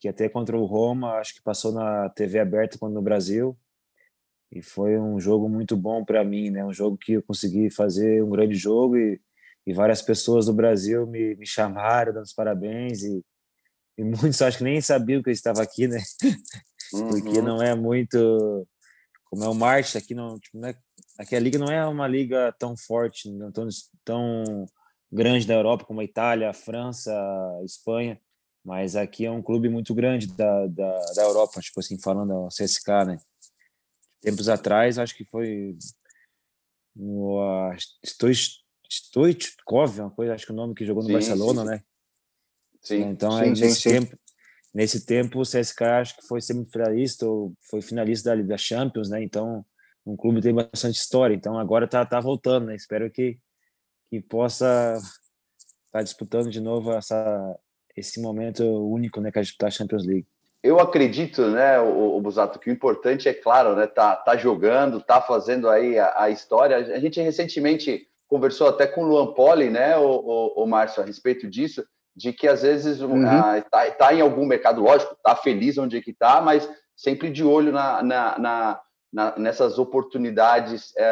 que 0.00 0.08
até 0.08 0.28
contra 0.28 0.54
o 0.54 0.66
Roma, 0.66 1.14
acho 1.14 1.34
que 1.34 1.42
passou 1.42 1.72
na 1.72 2.10
TV 2.10 2.38
aberta 2.38 2.76
quando 2.76 2.92
no 2.92 3.00
Brasil. 3.00 3.58
E 4.52 4.60
foi 4.60 4.98
um 4.98 5.18
jogo 5.18 5.48
muito 5.48 5.78
bom 5.78 6.04
para 6.04 6.22
mim, 6.22 6.50
né? 6.50 6.62
Um 6.62 6.74
jogo 6.74 6.98
que 6.98 7.14
eu 7.14 7.22
consegui 7.22 7.70
fazer 7.70 8.22
um 8.22 8.28
grande 8.28 8.54
jogo 8.54 8.98
e, 8.98 9.18
e 9.66 9.72
várias 9.72 10.02
pessoas 10.02 10.44
do 10.44 10.52
Brasil 10.52 11.06
me, 11.06 11.34
me 11.36 11.46
chamaram, 11.46 12.12
dando 12.12 12.24
os 12.24 12.34
parabéns 12.34 13.02
e, 13.02 13.24
e 13.96 14.04
muitos 14.04 14.42
acho 14.42 14.58
que 14.58 14.64
nem 14.64 14.78
sabiam 14.78 15.22
que 15.22 15.30
eu 15.30 15.32
estava 15.32 15.62
aqui, 15.62 15.88
né? 15.88 16.02
Uhum. 16.92 17.08
Porque 17.08 17.40
não 17.40 17.62
é 17.62 17.74
muito 17.74 18.68
como 19.34 19.42
é 19.42 19.48
o 19.48 19.54
Marte 19.54 19.98
aqui 19.98 20.14
não, 20.14 20.38
tipo, 20.38 20.56
não 20.58 20.68
é, 20.68 20.76
aqui 21.18 21.36
a 21.36 21.40
liga 21.40 21.58
não 21.58 21.68
é 21.68 21.86
uma 21.86 22.06
liga 22.06 22.52
tão 22.58 22.76
forte, 22.76 23.30
não 23.30 23.52
tão, 23.52 23.68
tão 24.04 24.66
grande 25.10 25.46
da 25.46 25.54
Europa 25.54 25.84
como 25.84 26.00
a 26.00 26.04
Itália, 26.04 26.50
a 26.50 26.54
França, 26.54 27.12
a 27.12 27.64
Espanha, 27.64 28.20
mas 28.64 28.96
aqui 28.96 29.26
é 29.26 29.30
um 29.30 29.42
clube 29.42 29.68
muito 29.68 29.94
grande 29.94 30.26
da, 30.26 30.66
da, 30.66 30.98
da 31.14 31.22
Europa, 31.22 31.60
tipo 31.60 31.80
assim, 31.80 31.98
falando 31.98 32.32
o 32.34 32.48
CSK, 32.48 32.88
né? 33.06 33.18
Tempos 34.20 34.48
atrás, 34.48 34.98
acho 34.98 35.14
que 35.14 35.24
foi 35.24 35.76
no 36.96 37.38
uh, 37.38 37.76
Stoichkov, 38.90 40.00
uma 40.00 40.10
coisa, 40.10 40.34
acho 40.34 40.46
que 40.46 40.52
o 40.52 40.56
nome 40.56 40.74
que 40.74 40.86
jogou 40.86 41.02
no 41.02 41.08
sim, 41.08 41.12
Barcelona, 41.12 41.62
sim. 41.62 41.68
né? 41.68 41.82
Sim. 42.80 43.00
Então, 43.02 43.32
sim, 43.32 43.42
aí, 43.42 43.50
nesse 43.50 43.82
tempo, 43.82 44.18
nesse 44.72 45.06
tempo 45.06 45.40
o 45.40 45.42
CSK 45.42 45.82
acho 45.82 46.16
que 46.16 46.26
foi 46.26 46.40
semifinalista 46.40 47.26
ou 47.26 47.54
foi 47.70 47.82
finalista 47.82 48.34
da, 48.34 48.42
da 48.42 48.56
Champions, 48.56 49.08
né? 49.10 49.22
Então, 49.22 49.64
um 50.06 50.16
clube 50.16 50.40
tem 50.40 50.54
bastante 50.54 50.96
história. 50.96 51.34
Então, 51.34 51.58
agora 51.58 51.86
tá, 51.86 52.04
tá 52.04 52.20
voltando, 52.20 52.66
né? 52.66 52.74
Espero 52.74 53.10
que, 53.10 53.38
que 54.10 54.20
possa 54.20 54.94
estar 54.96 55.10
tá 55.92 56.02
disputando 56.02 56.50
de 56.50 56.60
novo 56.60 56.92
essa, 56.92 57.56
esse 57.96 58.20
momento 58.20 58.64
único, 58.64 59.20
né? 59.20 59.30
Que 59.30 59.38
a 59.38 59.42
gente 59.42 59.56
tá 59.56 59.70
Champions 59.70 60.06
League. 60.06 60.26
Eu 60.62 60.80
acredito, 60.80 61.50
né, 61.50 61.78
o, 61.78 62.16
o 62.16 62.20
Busato, 62.22 62.58
que 62.58 62.70
o 62.70 62.72
importante 62.72 63.28
é 63.28 63.34
claro, 63.34 63.76
né, 63.76 63.86
tá, 63.86 64.16
tá 64.16 64.34
jogando, 64.34 64.98
tá 64.98 65.20
fazendo 65.20 65.68
aí 65.68 65.98
a, 65.98 66.22
a 66.22 66.30
história. 66.30 66.78
A 66.78 66.98
gente 66.98 67.20
recentemente 67.20 68.08
conversou 68.26 68.68
até 68.68 68.86
com 68.86 69.02
o 69.02 69.06
Luan 69.06 69.34
Poli, 69.34 69.68
né, 69.68 69.94
o, 69.98 70.06
o, 70.06 70.64
o 70.64 70.66
Márcio, 70.66 71.02
a 71.02 71.06
respeito 71.06 71.50
disso 71.50 71.84
de 72.16 72.32
que 72.32 72.46
às 72.46 72.62
vezes 72.62 73.00
uhum. 73.00 73.26
ah, 73.26 73.60
tá, 73.62 73.90
tá 73.90 74.14
em 74.14 74.20
algum 74.20 74.46
mercado, 74.46 74.82
lógico, 74.82 75.14
está 75.14 75.34
feliz 75.34 75.76
onde 75.78 75.96
é 75.96 76.00
que 76.00 76.12
está, 76.12 76.40
mas 76.40 76.68
sempre 76.96 77.30
de 77.30 77.42
olho 77.42 77.72
na, 77.72 78.02
na, 78.02 78.38
na, 78.38 78.80
na 79.14 79.38
nessas 79.38 79.78
oportunidades 79.78 80.92
é, 80.96 81.04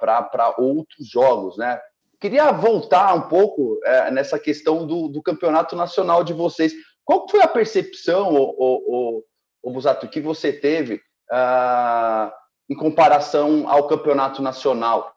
para 0.00 0.54
outros 0.58 1.08
jogos, 1.08 1.56
né? 1.56 1.80
Queria 2.20 2.50
voltar 2.50 3.14
um 3.14 3.22
pouco 3.22 3.80
é, 3.84 4.10
nessa 4.10 4.38
questão 4.38 4.86
do, 4.86 5.08
do, 5.08 5.22
campeonato 5.22 5.74
nacional 5.74 6.22
de 6.22 6.32
vocês. 6.32 6.72
Qual 7.04 7.28
foi 7.28 7.40
a 7.42 7.48
percepção, 7.48 8.34
o, 8.34 9.24
Busato, 9.64 10.08
que 10.08 10.20
você 10.20 10.52
teve 10.52 10.96
uh, 11.32 12.30
em 12.70 12.76
comparação 12.76 13.68
ao 13.68 13.88
campeonato 13.88 14.40
nacional? 14.40 15.12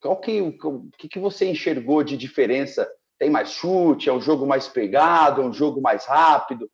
Qual 0.00 0.20
que, 0.20 0.40
o 0.40 0.88
que, 0.96 1.08
que 1.08 1.18
você 1.18 1.46
enxergou 1.46 2.04
de 2.04 2.16
diferença 2.16 2.88
tem 3.18 3.30
mais 3.30 3.50
chute, 3.50 4.08
é 4.08 4.12
um 4.12 4.20
jogo 4.20 4.46
mais 4.46 4.68
pegado, 4.68 5.42
é 5.42 5.44
um 5.44 5.52
jogo 5.52 5.80
mais 5.80 6.06
rápido, 6.06 6.70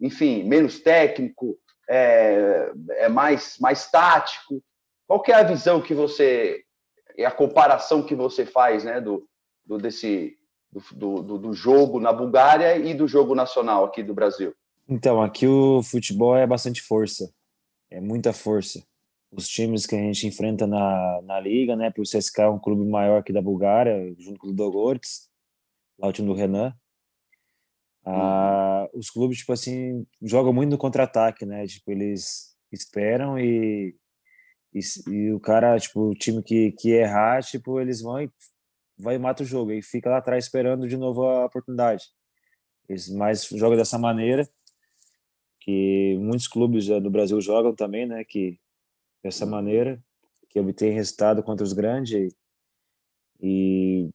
enfim, 0.00 0.44
menos 0.44 0.78
técnico, 0.80 1.56
é, 1.88 2.72
é 2.90 3.08
mais, 3.08 3.56
mais 3.58 3.90
tático. 3.90 4.62
Qual 5.06 5.20
que 5.20 5.32
é 5.32 5.36
a 5.36 5.42
visão 5.42 5.80
que 5.80 5.94
você, 5.94 6.62
a 7.24 7.30
comparação 7.30 8.02
que 8.02 8.14
você 8.14 8.46
faz 8.46 8.84
né, 8.84 9.00
do, 9.00 9.26
do, 9.64 9.78
desse, 9.78 10.36
do, 10.92 11.22
do, 11.22 11.38
do 11.38 11.52
jogo 11.52 12.00
na 12.00 12.12
Bulgária 12.12 12.76
e 12.76 12.94
do 12.94 13.06
jogo 13.06 13.34
nacional 13.34 13.84
aqui 13.84 14.02
do 14.02 14.14
Brasil? 14.14 14.54
Então, 14.88 15.22
aqui 15.22 15.46
o 15.46 15.82
futebol 15.82 16.36
é 16.36 16.46
bastante 16.46 16.82
força, 16.82 17.32
é 17.90 18.00
muita 18.00 18.32
força. 18.32 18.84
Os 19.30 19.48
times 19.48 19.86
que 19.86 19.96
a 19.96 19.98
gente 19.98 20.26
enfrenta 20.26 20.66
na, 20.66 21.20
na 21.22 21.40
liga, 21.40 21.74
né, 21.74 21.90
por 21.90 22.02
CSK 22.02 22.42
é 22.42 22.48
um 22.48 22.58
clube 22.58 22.84
maior 22.84 23.22
que 23.22 23.32
da 23.32 23.42
Bulgária, 23.42 24.14
junto 24.18 24.38
com 24.38 24.48
o 24.48 24.52
Dogorets, 24.52 25.28
lá 25.98 26.08
o 26.08 26.12
time 26.12 26.28
do 26.28 26.34
Renan. 26.34 26.74
Ah, 28.04 28.88
uhum. 28.92 29.00
Os 29.00 29.10
clubes, 29.10 29.38
tipo 29.38 29.52
assim, 29.52 30.06
jogam 30.22 30.52
muito 30.52 30.70
no 30.70 30.78
contra-ataque, 30.78 31.46
né? 31.46 31.66
Tipo, 31.66 31.90
eles 31.92 32.54
esperam 32.70 33.38
e, 33.38 33.96
e, 34.74 34.80
e, 35.08 35.32
o 35.32 35.40
cara, 35.40 35.78
tipo, 35.78 36.10
o 36.10 36.14
time 36.14 36.42
que, 36.42 36.72
que 36.72 36.90
errar, 36.90 37.42
tipo, 37.42 37.80
eles 37.80 38.02
vão 38.02 38.22
e 38.22 38.30
vai 38.98 39.16
e 39.16 39.18
mata 39.18 39.42
o 39.42 39.46
jogo 39.46 39.72
e 39.72 39.82
fica 39.82 40.10
lá 40.10 40.18
atrás 40.18 40.44
esperando 40.44 40.86
de 40.86 40.96
novo 40.96 41.24
a 41.24 41.46
oportunidade. 41.46 42.04
Eles 42.88 43.08
mais 43.08 43.44
jogam 43.46 43.76
dessa 43.76 43.98
maneira 43.98 44.48
que 45.60 46.16
muitos 46.20 46.46
clubes 46.46 46.86
do 46.86 47.10
Brasil 47.10 47.40
jogam 47.40 47.74
também, 47.74 48.06
né? 48.06 48.24
Que 48.24 48.58
dessa 49.22 49.46
maneira 49.46 50.02
que 50.50 50.60
obtém 50.60 50.92
resultado 50.92 51.42
contra 51.42 51.64
os 51.64 51.72
grandes 51.72 52.12
e, 52.12 52.28
e 53.40 54.10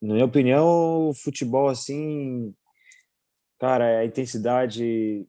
na 0.00 0.14
minha 0.14 0.26
opinião, 0.26 1.08
o 1.08 1.14
futebol 1.14 1.68
assim, 1.68 2.52
cara, 3.62 4.00
a 4.00 4.04
intensidade, 4.04 5.24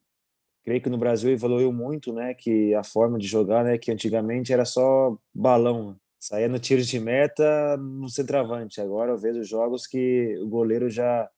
creio 0.64 0.82
que 0.82 0.90
no 0.90 0.98
Brasil 0.98 1.30
evoluiu 1.32 1.72
muito, 1.72 2.12
né? 2.12 2.34
Que 2.34 2.74
a 2.74 2.84
forma 2.84 3.20
de 3.20 3.28
jogar, 3.28 3.64
né? 3.64 3.78
Que 3.78 3.92
antigamente 3.92 4.52
era 4.52 4.66
só 4.66 5.16
balão, 5.32 5.96
saía 6.20 6.50
no 6.50 6.58
tiro 6.58 6.82
de 6.82 7.00
meta 7.00 7.78
no 7.78 8.10
centroavante. 8.10 8.82
Agora 8.82 9.12
eu 9.12 9.20
vejo 9.20 9.44
jogos 9.44 9.86
que 9.86 10.36
o 10.40 10.48
goleiro 10.50 10.90
já 10.90 11.30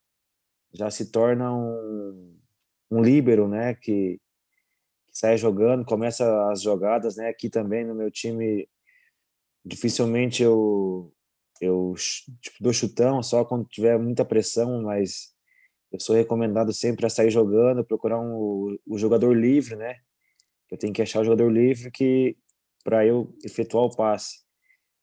já 0.74 0.90
se 0.90 1.12
torna 1.12 1.54
um, 1.54 2.38
um 2.90 3.02
líbero, 3.02 3.48
né? 3.50 3.76
Que, 3.76 4.18
que 5.08 5.18
sai 5.20 5.38
jogando, 5.38 5.84
começa 5.86 6.50
as 6.50 6.62
jogadas, 6.62 7.18
né? 7.18 7.28
Aqui 7.28 7.50
também 7.50 7.86
no 7.86 7.94
meu 7.94 8.10
time 8.10 8.70
dificilmente 9.66 10.44
eu 10.44 11.12
eu 11.60 11.94
tipo, 12.42 12.58
dou 12.62 12.72
chutão 12.72 13.22
só 13.22 13.44
quando 13.44 13.68
tiver 13.68 14.00
muita 14.00 14.24
pressão, 14.24 14.82
mas 14.84 15.35
eu 15.96 16.00
sou 16.00 16.16
recomendado 16.16 16.74
sempre 16.74 17.06
a 17.06 17.10
sair 17.10 17.32
jogando, 17.32 17.86
procurar 17.86 18.20
um, 18.20 18.78
o 18.86 18.98
jogador 18.98 19.34
livre, 19.34 19.76
né? 19.76 19.98
Eu 20.70 20.78
tenho 20.78 20.94
que 20.94 21.02
achar 21.02 21.22
o 21.22 21.24
jogador 21.24 21.50
livre 21.50 21.90
que 21.92 22.38
para 22.84 23.06
eu 23.06 23.34
efetuar 23.44 23.86
o 23.86 23.96
passe. 23.96 24.44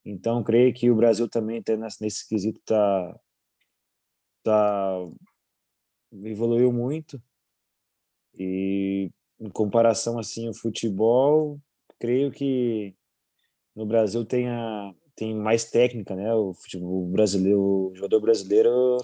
Então, 0.04 0.42
creio 0.44 0.72
que 0.74 0.90
o 0.90 0.96
Brasil 0.96 1.28
também 1.28 1.62
tá 1.62 1.76
nesse, 1.76 2.02
nesse 2.02 2.28
quesito 2.28 2.60
tá 2.64 3.20
tá 4.42 4.98
evoluiu 6.24 6.72
muito 6.72 7.22
e 8.38 9.10
em 9.40 9.48
comparação 9.50 10.18
assim 10.18 10.48
o 10.48 10.54
futebol, 10.54 11.60
creio 11.98 12.30
que 12.30 12.94
no 13.74 13.86
Brasil 13.86 14.24
tenha 14.24 14.94
tem 15.14 15.34
mais 15.34 15.70
técnica, 15.70 16.14
né? 16.16 16.34
O 16.34 16.54
futebol 16.54 17.06
brasileiro, 17.06 17.90
o 17.90 17.94
jogador 17.94 18.20
brasileiro 18.20 18.98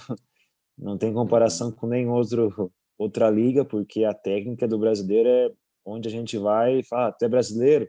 não 0.79 0.97
tem 0.99 1.13
comparação 1.13 1.73
com 1.73 1.87
nenhum 1.87 2.13
outro 2.13 2.73
outra 2.97 3.31
liga, 3.31 3.65
porque 3.65 4.05
a 4.05 4.13
técnica 4.13 4.67
do 4.67 4.79
brasileiro 4.79 5.29
é 5.29 5.53
onde 5.85 6.09
a 6.09 6.11
gente 6.11 6.37
vai 6.37 6.81
e 6.81 6.83
fala, 6.83 7.09
ah, 7.09 7.13
tu 7.13 7.25
é 7.25 7.29
brasileiro? 7.29 7.89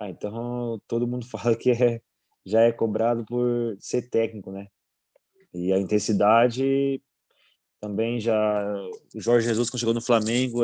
Ah, 0.00 0.08
então 0.08 0.80
todo 0.88 1.06
mundo 1.06 1.26
fala 1.28 1.54
que 1.56 1.70
é, 1.70 2.00
já 2.44 2.62
é 2.62 2.72
cobrado 2.72 3.24
por 3.26 3.76
ser 3.78 4.08
técnico, 4.08 4.50
né? 4.50 4.68
E 5.52 5.72
a 5.72 5.78
intensidade 5.78 7.02
também 7.80 8.18
já 8.18 8.64
o 9.14 9.20
Jorge 9.20 9.46
Jesus 9.46 9.68
quando 9.68 9.80
chegou 9.80 9.94
no 9.94 10.00
Flamengo 10.00 10.60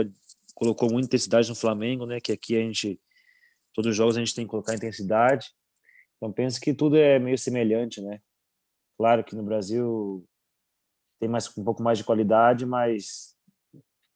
colocou 0.55 0.91
muita 0.91 1.07
intensidade 1.07 1.49
no 1.49 1.55
Flamengo, 1.55 2.07
né? 2.07 2.21
Que 2.21 2.33
aqui 2.33 2.57
a 2.57 2.61
gente 2.61 3.01
todos 3.75 3.91
os 3.91 3.97
jogos 3.97 4.17
a 4.17 4.21
gente 4.21 4.35
tem 4.35 4.45
que 4.45 4.51
colocar 4.51 4.75
intensidade 4.75 5.51
então 6.21 6.31
penso 6.31 6.61
que 6.61 6.75
tudo 6.75 6.99
é 6.99 7.19
meio 7.19 7.39
semelhante, 7.39 8.03
né? 8.03 8.21
Claro 8.99 9.25
que 9.25 9.35
no 9.35 9.43
Brasil 9.43 10.23
tem 11.21 11.29
mais 11.29 11.47
um 11.57 11.63
pouco 11.63 11.83
mais 11.83 11.99
de 11.99 12.05
qualidade, 12.05 12.65
mas 12.65 13.35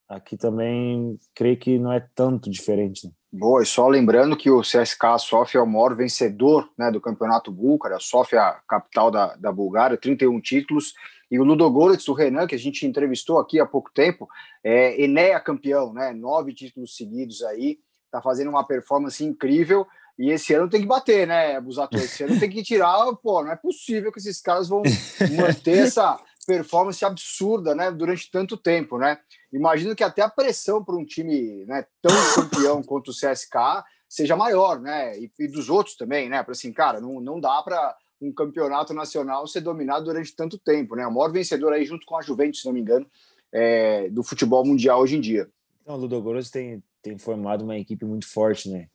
aqui 0.08 0.36
também 0.36 1.18
creio 1.34 1.58
que 1.58 1.78
não 1.78 1.92
é 1.92 2.04
tanto 2.14 2.50
diferente. 2.50 3.06
Né? 3.06 3.12
Boa, 3.30 3.62
e 3.62 3.66
só 3.66 3.86
lembrando 3.86 4.36
que 4.36 4.50
o 4.50 4.62
CSK 4.62 5.18
Sofia 5.18 5.60
é 5.60 5.62
o 5.62 5.66
maior 5.66 5.94
vencedor 5.94 6.70
né, 6.78 6.90
do 6.90 7.00
campeonato 7.00 7.52
búlgaro, 7.52 7.96
a 7.96 8.00
Sofia, 8.00 8.56
capital 8.66 9.10
da, 9.10 9.36
da 9.36 9.52
Bulgária, 9.52 9.98
31 9.98 10.40
títulos, 10.40 10.94
e 11.30 11.38
o 11.38 11.44
Ludogorets, 11.44 12.08
o 12.08 12.14
Renan, 12.14 12.46
que 12.46 12.54
a 12.54 12.58
gente 12.58 12.86
entrevistou 12.86 13.38
aqui 13.38 13.60
há 13.60 13.66
pouco 13.66 13.90
tempo, 13.92 14.28
é 14.62 15.02
Enéa 15.02 15.40
campeão, 15.40 15.92
né, 15.92 16.12
nove 16.12 16.54
títulos 16.54 16.96
seguidos 16.96 17.42
aí, 17.42 17.78
tá 18.10 18.22
fazendo 18.22 18.50
uma 18.50 18.64
performance 18.64 19.22
incrível, 19.22 19.86
e 20.16 20.30
esse 20.30 20.54
ano 20.54 20.70
tem 20.70 20.80
que 20.80 20.86
bater, 20.86 21.26
né, 21.26 21.60
Busato? 21.60 21.96
Esse 21.96 22.22
ano 22.22 22.38
tem 22.38 22.48
que 22.48 22.62
tirar, 22.62 23.12
pô, 23.16 23.42
não 23.42 23.50
é 23.50 23.56
possível 23.56 24.12
que 24.12 24.20
esses 24.20 24.40
caras 24.40 24.68
vão 24.68 24.82
manter 25.36 25.78
essa 25.78 26.20
performance 26.44 27.04
absurda, 27.04 27.74
né, 27.74 27.90
durante 27.90 28.30
tanto 28.30 28.56
tempo, 28.56 28.98
né? 28.98 29.18
Imagino 29.52 29.94
que 29.94 30.04
até 30.04 30.22
a 30.22 30.28
pressão 30.28 30.84
para 30.84 30.96
um 30.96 31.04
time, 31.04 31.64
né, 31.66 31.86
tão 32.02 32.12
campeão 32.34 32.82
quanto 32.84 33.08
o 33.08 33.14
CSK 33.14 33.84
seja 34.08 34.36
maior, 34.36 34.80
né? 34.80 35.18
E, 35.18 35.30
e 35.40 35.48
dos 35.48 35.68
outros 35.68 35.96
também, 35.96 36.28
né? 36.28 36.42
Para 36.42 36.52
assim, 36.52 36.72
cara, 36.72 37.00
não, 37.00 37.20
não 37.20 37.40
dá 37.40 37.62
para 37.62 37.96
um 38.20 38.32
campeonato 38.32 38.94
nacional 38.94 39.46
ser 39.46 39.60
dominado 39.60 40.04
durante 40.04 40.34
tanto 40.34 40.58
tempo, 40.58 40.94
né? 40.94 41.06
O 41.06 41.12
maior 41.12 41.32
vencedor 41.32 41.72
aí 41.72 41.84
junto 41.84 42.06
com 42.06 42.16
a 42.16 42.22
Juventus, 42.22 42.60
se 42.60 42.66
não 42.66 42.72
me 42.72 42.80
engano, 42.80 43.06
é, 43.52 44.08
do 44.10 44.22
futebol 44.22 44.64
mundial 44.64 45.00
hoje 45.00 45.16
em 45.16 45.20
dia. 45.20 45.48
Então, 45.82 45.96
o 45.96 45.98
Ludogorets 45.98 46.50
tem, 46.50 46.82
tem 47.02 47.18
formado 47.18 47.62
uma 47.62 47.76
equipe 47.76 48.04
muito 48.04 48.26
forte, 48.26 48.70
né? 48.70 48.88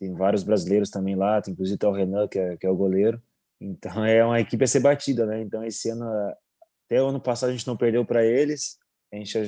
Tem 0.00 0.12
vários 0.14 0.42
brasileiros 0.42 0.90
também 0.90 1.14
lá, 1.14 1.40
tem 1.40 1.52
inclusive 1.52 1.78
o 1.84 1.92
Renan, 1.92 2.26
que 2.26 2.38
é, 2.38 2.56
que 2.56 2.66
é 2.66 2.70
o 2.70 2.76
goleiro. 2.76 3.22
Então 3.60 4.04
é 4.04 4.24
uma 4.24 4.40
equipe 4.40 4.64
a 4.64 4.66
ser 4.66 4.80
batida, 4.80 5.24
né? 5.24 5.40
Então 5.40 5.64
esse 5.64 5.90
ano, 5.90 6.04
até 6.92 7.02
o 7.02 7.06
ano 7.06 7.20
passado 7.20 7.48
a 7.48 7.52
gente 7.52 7.66
não 7.66 7.74
perdeu 7.74 8.04
para 8.04 8.22
eles. 8.22 8.76
A 9.10 9.16
gente 9.16 9.38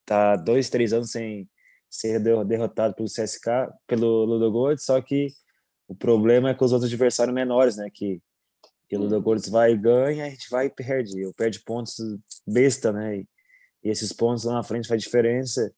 está 0.00 0.36
dois, 0.36 0.70
três 0.70 0.92
anos 0.92 1.10
sem 1.10 1.48
ser 1.90 2.20
derrotado 2.20 2.94
pelo 2.94 3.08
CSK, 3.08 3.72
pelo 3.84 4.24
Ludogorets, 4.24 4.84
só 4.84 5.00
que 5.00 5.26
o 5.88 5.94
problema 5.94 6.50
é 6.50 6.54
com 6.54 6.64
os 6.64 6.72
outros 6.72 6.90
adversários 6.90 7.34
menores, 7.34 7.76
né? 7.76 7.88
Que, 7.92 8.22
que 8.88 8.96
o 8.96 9.00
uhum. 9.00 9.04
Ludogorets 9.06 9.48
vai 9.48 9.72
e 9.72 9.76
ganha, 9.76 10.26
a 10.26 10.30
gente 10.30 10.48
vai 10.48 10.66
e 10.66 10.70
perde. 10.70 11.20
Eu 11.20 11.34
perde 11.34 11.60
pontos 11.64 11.96
besta, 12.46 12.92
né? 12.92 13.18
E, 13.18 13.28
e 13.82 13.90
esses 13.90 14.12
pontos 14.12 14.44
lá 14.44 14.54
na 14.54 14.62
frente 14.62 14.86
faz 14.86 15.02
diferença. 15.02 15.72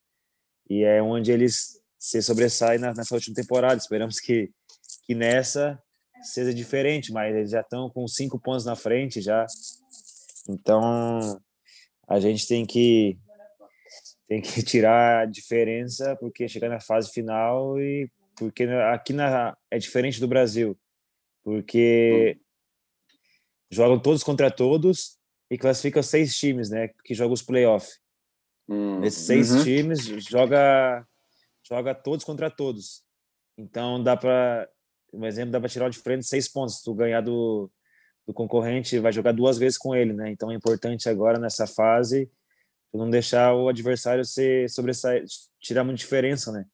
E 0.69 0.85
é 0.85 1.03
onde 1.03 1.33
eles 1.33 1.81
se 1.99 2.21
sobressaem 2.21 2.79
nessa 2.79 3.15
última 3.15 3.35
temporada. 3.35 3.77
Esperamos 3.77 4.21
que, 4.21 4.51
que 5.07 5.15
nessa 5.15 5.83
seja 6.23 6.53
diferente, 6.53 7.13
mas 7.13 7.35
eles 7.35 7.51
já 7.51 7.61
estão 7.61 7.89
com 7.91 8.07
cinco 8.07 8.39
pontos 8.39 8.67
na 8.67 8.77
frente 8.77 9.21
já. 9.23 9.47
Então 10.49 11.41
a 12.09 12.21
gente 12.21 12.47
tem 12.47 12.65
que 12.65 13.19
tem 14.29 14.41
que 14.41 14.63
tirar 14.65 15.23
a 15.23 15.27
diferença 15.27 16.17
porque 16.17 16.49
chegar 16.49 16.69
na 16.69 16.81
fase 16.81 17.11
final 17.11 17.81
e 17.81 18.11
porque 18.37 18.65
aqui 18.65 19.13
na 19.13 19.57
é 19.71 19.79
diferente 19.79 20.21
do 20.21 20.29
Brasil 20.29 20.79
porque 21.47 22.37
jogam 23.71 24.01
todos 24.01 24.25
contra 24.25 24.51
todos 24.51 25.17
e 25.49 25.57
classificam 25.57 26.03
seis 26.03 26.37
times, 26.37 26.71
né? 26.71 26.91
Que 27.05 27.15
jogam 27.15 27.35
os 27.35 27.43
playoffs. 27.43 28.01
Hum, 28.69 29.05
Esses 29.05 29.27
seis 29.27 29.53
uhum. 29.53 29.63
times 29.63 30.05
joga 30.29 31.07
joga 31.63 31.95
todos 31.95 32.25
contra 32.25 32.51
todos. 32.51 33.05
Então 33.57 34.03
dá 34.03 34.17
para 34.17 34.69
um 35.13 35.25
exemplo 35.25 35.53
dá 35.53 35.61
para 35.61 35.69
tirar 35.69 35.89
de 35.89 35.99
frente 35.99 36.27
seis 36.27 36.49
pontos. 36.49 36.79
Se 36.79 36.85
tu 36.85 36.95
ganhar 36.95 37.21
do, 37.21 37.71
do 38.27 38.35
concorrente, 38.35 38.99
vai 38.99 39.13
jogar 39.13 39.33
duas 39.33 39.59
vezes 39.59 39.79
com 39.79 39.95
ele, 39.95 40.13
né? 40.13 40.31
Então 40.31 40.51
é 40.51 40.55
importante 40.55 41.09
agora 41.09 41.39
nessa 41.39 41.67
fase 41.67 42.31
não 42.97 43.11
deixar 43.11 43.55
o 43.55 43.69
adversário 43.69 44.25
se 44.25 44.69
sobressair, 44.69 45.25
tirar 45.61 45.85
muita 45.85 45.99
diferença, 45.99 46.51
né? 46.51 46.65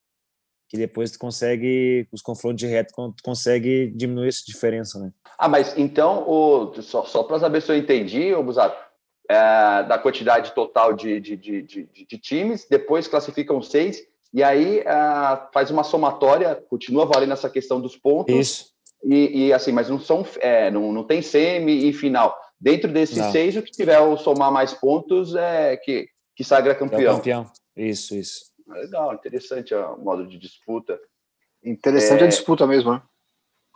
Que 0.68 0.76
depois 0.76 1.10
tu 1.10 1.18
consegue, 1.18 2.08
os 2.12 2.22
confrontos 2.22 2.60
de 2.60 2.66
reto, 2.66 2.92
tu 2.94 3.22
consegue 3.22 3.88
diminuir 3.94 4.28
essa 4.28 4.42
diferença, 4.46 4.98
né? 4.98 5.12
Ah, 5.36 5.48
mas 5.48 5.76
então, 5.76 6.24
o, 6.26 6.80
só, 6.80 7.04
só 7.04 7.22
para 7.24 7.40
saber 7.40 7.60
se 7.60 7.70
eu 7.70 7.76
entendi, 7.76 8.32
ô 8.32 8.42
Busato, 8.42 8.80
é, 9.28 9.34
da 9.84 9.98
quantidade 9.98 10.52
total 10.52 10.94
de, 10.94 11.20
de, 11.20 11.36
de, 11.36 11.62
de, 11.62 11.88
de 12.08 12.18
times, 12.18 12.66
depois 12.68 13.08
classificam 13.08 13.60
seis, 13.60 14.02
e 14.32 14.42
aí 14.42 14.80
uh, 14.80 15.52
faz 15.52 15.70
uma 15.70 15.84
somatória, 15.84 16.54
continua 16.54 17.04
valendo 17.04 17.34
essa 17.34 17.50
questão 17.50 17.80
dos 17.80 17.96
pontos. 17.96 18.34
Isso. 18.34 18.71
E, 19.04 19.46
e 19.46 19.52
assim, 19.52 19.72
mas 19.72 19.88
não 19.88 19.98
são, 19.98 20.24
é, 20.38 20.70
não, 20.70 20.92
não 20.92 21.04
tem 21.04 21.20
semi 21.22 21.88
e 21.88 21.92
final. 21.92 22.38
Dentro 22.60 22.92
desses 22.92 23.16
não. 23.18 23.32
seis, 23.32 23.56
o 23.56 23.62
que 23.62 23.72
tiver 23.72 23.98
o 23.98 24.16
somar 24.16 24.52
mais 24.52 24.72
pontos 24.72 25.34
é 25.34 25.76
que, 25.76 26.08
que 26.36 26.44
sagra 26.44 26.74
campeão. 26.74 27.14
É 27.14 27.16
campeão. 27.16 27.46
Isso, 27.76 28.14
isso. 28.14 28.52
Legal, 28.68 29.12
interessante 29.14 29.74
o 29.74 29.96
modo 29.98 30.26
de 30.26 30.38
disputa. 30.38 30.98
Interessante 31.64 32.22
é... 32.22 32.26
a 32.26 32.28
disputa 32.28 32.66
mesmo, 32.66 32.92
né? 32.92 33.02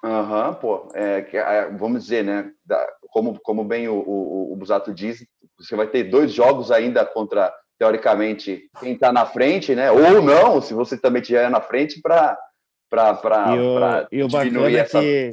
Aham, 0.05 0.49
uhum, 0.49 0.55
pô, 0.55 0.89
é, 0.95 1.27
é, 1.33 1.71
vamos 1.71 2.05
dizer, 2.05 2.23
né? 2.23 2.53
Da, 2.65 2.87
como, 3.11 3.41
como 3.41 3.65
bem 3.65 3.89
o, 3.89 3.95
o, 3.95 4.53
o 4.53 4.57
Busato 4.57 4.95
diz, 4.95 5.27
você 5.59 5.75
vai 5.75 5.89
ter 5.89 6.05
dois 6.05 6.33
jogos 6.33 6.71
ainda 6.71 7.05
contra 7.05 7.53
teoricamente, 7.79 8.71
quem 8.81 8.93
está 8.93 9.13
na 9.13 9.27
frente, 9.27 9.75
né? 9.75 9.91
Ou 9.91 10.23
não, 10.23 10.61
se 10.61 10.73
você 10.73 10.97
também 10.97 11.21
estiver 11.21 11.51
na 11.51 11.61
frente, 11.61 12.01
para 12.01 12.39
e 14.13 14.23
o 14.23 14.29
bacana 14.29 14.71
é 14.71 14.75
essa... 14.75 15.01
que, 15.01 15.31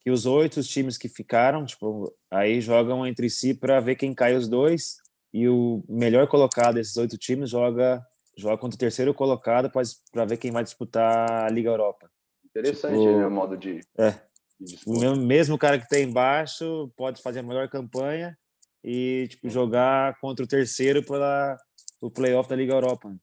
que 0.00 0.10
os 0.10 0.26
oito 0.26 0.62
times 0.62 0.96
que 0.96 1.08
ficaram, 1.08 1.64
tipo, 1.64 2.12
aí 2.30 2.60
jogam 2.60 3.06
entre 3.06 3.28
si 3.28 3.54
para 3.54 3.80
ver 3.80 3.96
quem 3.96 4.14
cai 4.14 4.34
os 4.34 4.48
dois 4.48 4.96
e 5.32 5.48
o 5.48 5.84
melhor 5.88 6.26
colocado 6.26 6.74
desses 6.74 6.96
oito 6.96 7.18
times 7.18 7.50
joga 7.50 8.02
joga 8.38 8.58
contra 8.58 8.76
o 8.76 8.78
terceiro 8.78 9.14
colocado 9.14 9.70
para 10.12 10.24
ver 10.26 10.36
quem 10.36 10.50
vai 10.50 10.62
disputar 10.62 11.44
a 11.44 11.48
Liga 11.48 11.70
Europa. 11.70 12.10
Interessante, 12.44 12.98
tipo, 12.98 13.18
né, 13.18 13.26
o 13.26 13.30
modo 13.30 13.56
de, 13.56 13.80
é, 13.98 14.14
de 14.60 14.78
o 14.86 15.16
mesmo 15.16 15.58
cara 15.58 15.78
que 15.78 15.84
está 15.84 15.98
embaixo 15.98 16.92
pode 16.96 17.22
fazer 17.22 17.40
a 17.40 17.42
melhor 17.42 17.68
campanha 17.68 18.36
e 18.84 19.26
tipo 19.28 19.48
jogar 19.48 20.18
contra 20.20 20.44
o 20.44 20.48
terceiro 20.48 21.02
pela 21.02 21.56
o 22.00 22.10
playoff 22.10 22.48
da 22.48 22.56
Liga 22.56 22.74
Europa, 22.74 23.08
né? 23.08 23.16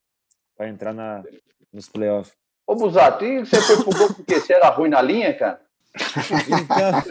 para 0.58 0.68
entrar 0.68 0.94
na, 0.94 1.24
nos 1.72 1.88
playoffs. 1.88 2.36
Ô, 2.66 2.76
Busato, 2.76 3.26
e 3.26 3.40
você 3.40 3.62
foi 3.62 3.78
pro 3.78 3.98
gol 3.98 4.14
porque 4.14 4.40
você 4.40 4.54
era 4.54 4.70
ruim 4.70 4.90
na 4.90 5.02
linha, 5.02 5.34
cara? 5.34 5.62
Então, 6.48 7.04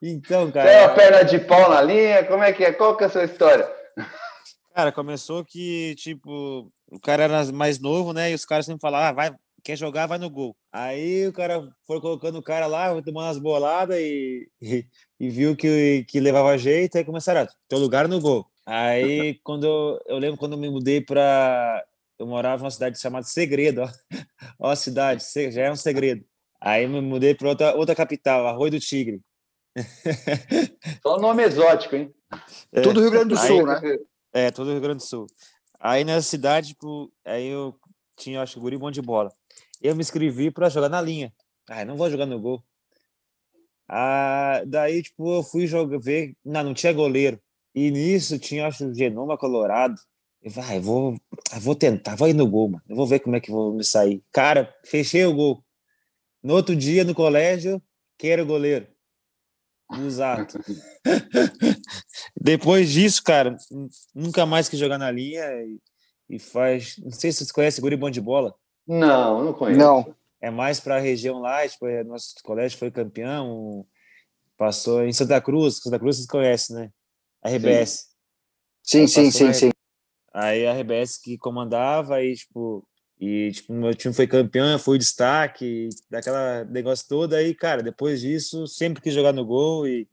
então 0.02 0.52
cara. 0.52 0.68
Você 0.68 0.74
é 0.74 0.84
a 0.84 0.88
perna 0.94 1.22
de 1.24 1.38
pau 1.38 1.70
na 1.70 1.80
linha? 1.80 2.24
Como 2.24 2.42
é 2.42 2.52
que 2.52 2.64
é? 2.64 2.72
Qual 2.72 2.96
que 2.96 3.04
é 3.04 3.06
a 3.06 3.10
sua 3.10 3.24
história? 3.24 3.68
Cara, 4.74 4.92
começou 4.92 5.44
que, 5.44 5.94
tipo, 5.96 6.70
o 6.86 7.00
cara 7.00 7.24
era 7.24 7.52
mais 7.52 7.80
novo, 7.80 8.12
né? 8.12 8.30
E 8.30 8.34
os 8.34 8.44
caras 8.44 8.66
sempre 8.66 8.80
falavam, 8.80 9.08
ah, 9.08 9.12
vai, 9.12 9.34
quer 9.64 9.76
jogar, 9.76 10.06
vai 10.06 10.18
no 10.18 10.30
gol. 10.30 10.56
Aí 10.72 11.26
o 11.26 11.32
cara 11.32 11.68
foi 11.86 12.00
colocando 12.00 12.38
o 12.38 12.42
cara 12.42 12.66
lá, 12.66 12.92
foi 12.92 13.02
tomando 13.02 13.28
as 13.28 13.38
boladas 13.38 13.98
e, 13.98 14.48
e, 14.62 14.86
e, 15.18 15.28
viu 15.28 15.56
que, 15.56 16.04
que 16.08 16.20
levava 16.20 16.56
jeito, 16.56 16.96
aí 16.96 17.04
começaram, 17.04 17.42
ah, 17.42 17.48
teu 17.68 17.78
lugar 17.78 18.06
no 18.06 18.20
gol. 18.20 18.46
Aí, 18.64 19.40
quando 19.42 19.66
eu, 19.66 20.00
eu 20.06 20.18
lembro 20.18 20.36
quando 20.36 20.52
eu 20.52 20.58
me 20.58 20.68
mudei 20.68 21.00
para. 21.00 21.84
Eu 22.18 22.26
morava 22.26 22.62
numa 22.62 22.70
cidade 22.70 22.98
chamada 22.98 23.26
Segredo, 23.26 23.82
ó, 23.82 23.88
ó 24.58 24.70
a 24.70 24.76
cidade, 24.76 25.24
já 25.50 25.62
é 25.62 25.70
um 25.70 25.76
segredo. 25.76 26.24
Aí 26.60 26.84
eu 26.84 26.88
me 26.88 27.00
mudei 27.00 27.34
para 27.34 27.48
outra, 27.48 27.74
outra 27.76 27.94
capital, 27.94 28.46
Arroio 28.46 28.72
do 28.72 28.80
Tigre. 28.80 29.20
Só 31.02 31.18
nome 31.18 31.44
exótico, 31.44 31.94
hein? 31.94 32.12
É, 32.72 32.80
tudo 32.80 33.00
Rio 33.00 33.10
Grande 33.10 33.28
do 33.28 33.36
Sul, 33.36 33.70
aí, 33.70 33.82
né? 33.82 33.98
É, 34.32 34.50
tudo 34.50 34.72
Rio 34.72 34.80
Grande 34.80 34.98
do 34.98 35.06
Sul. 35.06 35.26
Aí 35.78 36.02
nessa 36.02 36.28
cidade, 36.28 36.68
tipo, 36.68 37.12
aí 37.24 37.46
eu 37.46 37.78
tinha, 38.16 38.42
acho 38.42 38.60
guri 38.60 38.76
bom 38.76 38.90
de 38.90 39.00
bola. 39.00 39.32
Eu 39.80 39.94
me 39.94 40.00
inscrevi 40.00 40.50
para 40.50 40.68
jogar 40.68 40.88
na 40.88 41.00
linha. 41.00 41.32
Ah, 41.68 41.84
não 41.84 41.96
vou 41.96 42.10
jogar 42.10 42.26
no 42.26 42.40
gol. 42.40 42.62
Ah, 43.88 44.62
daí, 44.66 45.02
tipo, 45.02 45.36
eu 45.36 45.42
fui 45.42 45.66
jogar, 45.66 45.98
ver, 45.98 46.34
não, 46.44 46.64
não 46.64 46.74
tinha 46.74 46.92
goleiro. 46.92 47.40
E 47.74 47.90
nisso 47.90 48.38
tinha, 48.38 48.66
acho, 48.66 48.86
o 48.86 48.94
Genoma 48.94 49.38
Colorado. 49.38 49.94
Vai, 50.48 50.80
vou, 50.80 51.16
vou 51.60 51.74
tentar, 51.74 52.16
vou 52.16 52.28
ir 52.28 52.34
no 52.34 52.48
gol, 52.48 52.70
mano. 52.70 52.82
Eu 52.88 52.96
vou 52.96 53.06
ver 53.06 53.20
como 53.20 53.36
é 53.36 53.40
que 53.40 53.50
vou 53.50 53.74
me 53.74 53.84
sair. 53.84 54.22
Cara, 54.32 54.74
fechei 54.84 55.24
o 55.24 55.34
gol. 55.34 55.64
No 56.42 56.54
outro 56.54 56.74
dia, 56.74 57.04
no 57.04 57.14
colégio, 57.14 57.82
quem 58.16 58.30
era 58.30 58.42
o 58.42 58.46
goleiro? 58.46 58.86
Exato. 59.92 60.58
Depois 62.40 62.90
disso, 62.90 63.22
cara, 63.22 63.56
nunca 64.14 64.44
mais 64.44 64.68
quis 64.68 64.78
jogar 64.78 64.98
na 64.98 65.10
linha 65.10 65.44
e, 65.62 65.80
e 66.28 66.38
faz. 66.38 66.96
Não 66.98 67.10
sei 67.10 67.32
se 67.32 67.38
vocês 67.38 67.52
conhecem 67.52 67.82
Guri 67.82 67.96
Bom 67.96 68.10
de 68.10 68.20
Bola. 68.20 68.54
Não, 68.86 69.44
não 69.44 69.52
conheço. 69.52 69.78
Não. 69.78 70.14
É 70.40 70.50
mais 70.50 70.78
para 70.78 70.96
a 70.96 71.00
região 71.00 71.40
lá, 71.40 71.66
tipo, 71.66 71.86
é, 71.86 72.04
nosso 72.04 72.34
colégio 72.44 72.78
foi 72.78 72.90
campeão, 72.90 73.84
passou 74.56 75.04
em 75.04 75.12
Santa 75.12 75.40
Cruz, 75.40 75.78
Santa 75.78 75.98
Cruz 75.98 76.16
vocês 76.16 76.28
conhecem, 76.28 76.76
né? 76.76 76.92
RBS. 77.44 78.08
Sim, 78.82 79.06
sim, 79.06 79.30
sim, 79.30 79.52
sim. 79.52 79.70
Aí 80.32 80.66
a 80.66 80.72
RBS 80.72 81.18
que 81.18 81.38
comandava 81.38 82.22
e, 82.22 82.34
tipo, 82.34 82.86
e, 83.20 83.50
tipo, 83.52 83.72
meu 83.72 83.94
time 83.94 84.14
foi 84.14 84.26
campeão, 84.26 84.78
foi 84.78 84.98
destaque, 84.98 85.88
daquela 86.10 86.64
negócio 86.64 87.06
todo. 87.08 87.34
Aí, 87.34 87.54
cara, 87.54 87.82
depois 87.82 88.20
disso, 88.20 88.66
sempre 88.66 89.02
quis 89.02 89.12
jogar 89.12 89.32
no 89.32 89.44
gol 89.44 89.86
e, 89.86 90.08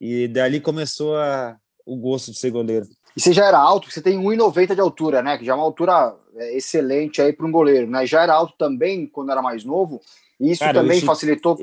e 0.00 0.28
dali 0.28 0.60
começou 0.60 1.16
a, 1.16 1.56
o 1.86 1.96
gosto 1.96 2.30
de 2.30 2.38
ser 2.38 2.50
goleiro. 2.50 2.86
E 3.16 3.20
você 3.20 3.32
já 3.32 3.46
era 3.46 3.58
alto, 3.58 3.90
você 3.90 4.02
tem 4.02 4.18
1,90 4.18 4.74
de 4.74 4.80
altura, 4.80 5.22
né? 5.22 5.38
Que 5.38 5.44
já 5.44 5.52
é 5.52 5.54
uma 5.54 5.64
altura 5.64 6.14
é, 6.36 6.56
excelente 6.56 7.20
aí 7.20 7.32
para 7.32 7.46
um 7.46 7.52
goleiro, 7.52 7.90
né? 7.90 8.06
Já 8.06 8.22
era 8.22 8.34
alto 8.34 8.54
também 8.58 9.06
quando 9.06 9.32
era 9.32 9.42
mais 9.42 9.64
novo, 9.64 10.00
e 10.38 10.52
isso 10.52 10.60
cara, 10.60 10.80
também 10.80 11.00
facilitou. 11.00 11.58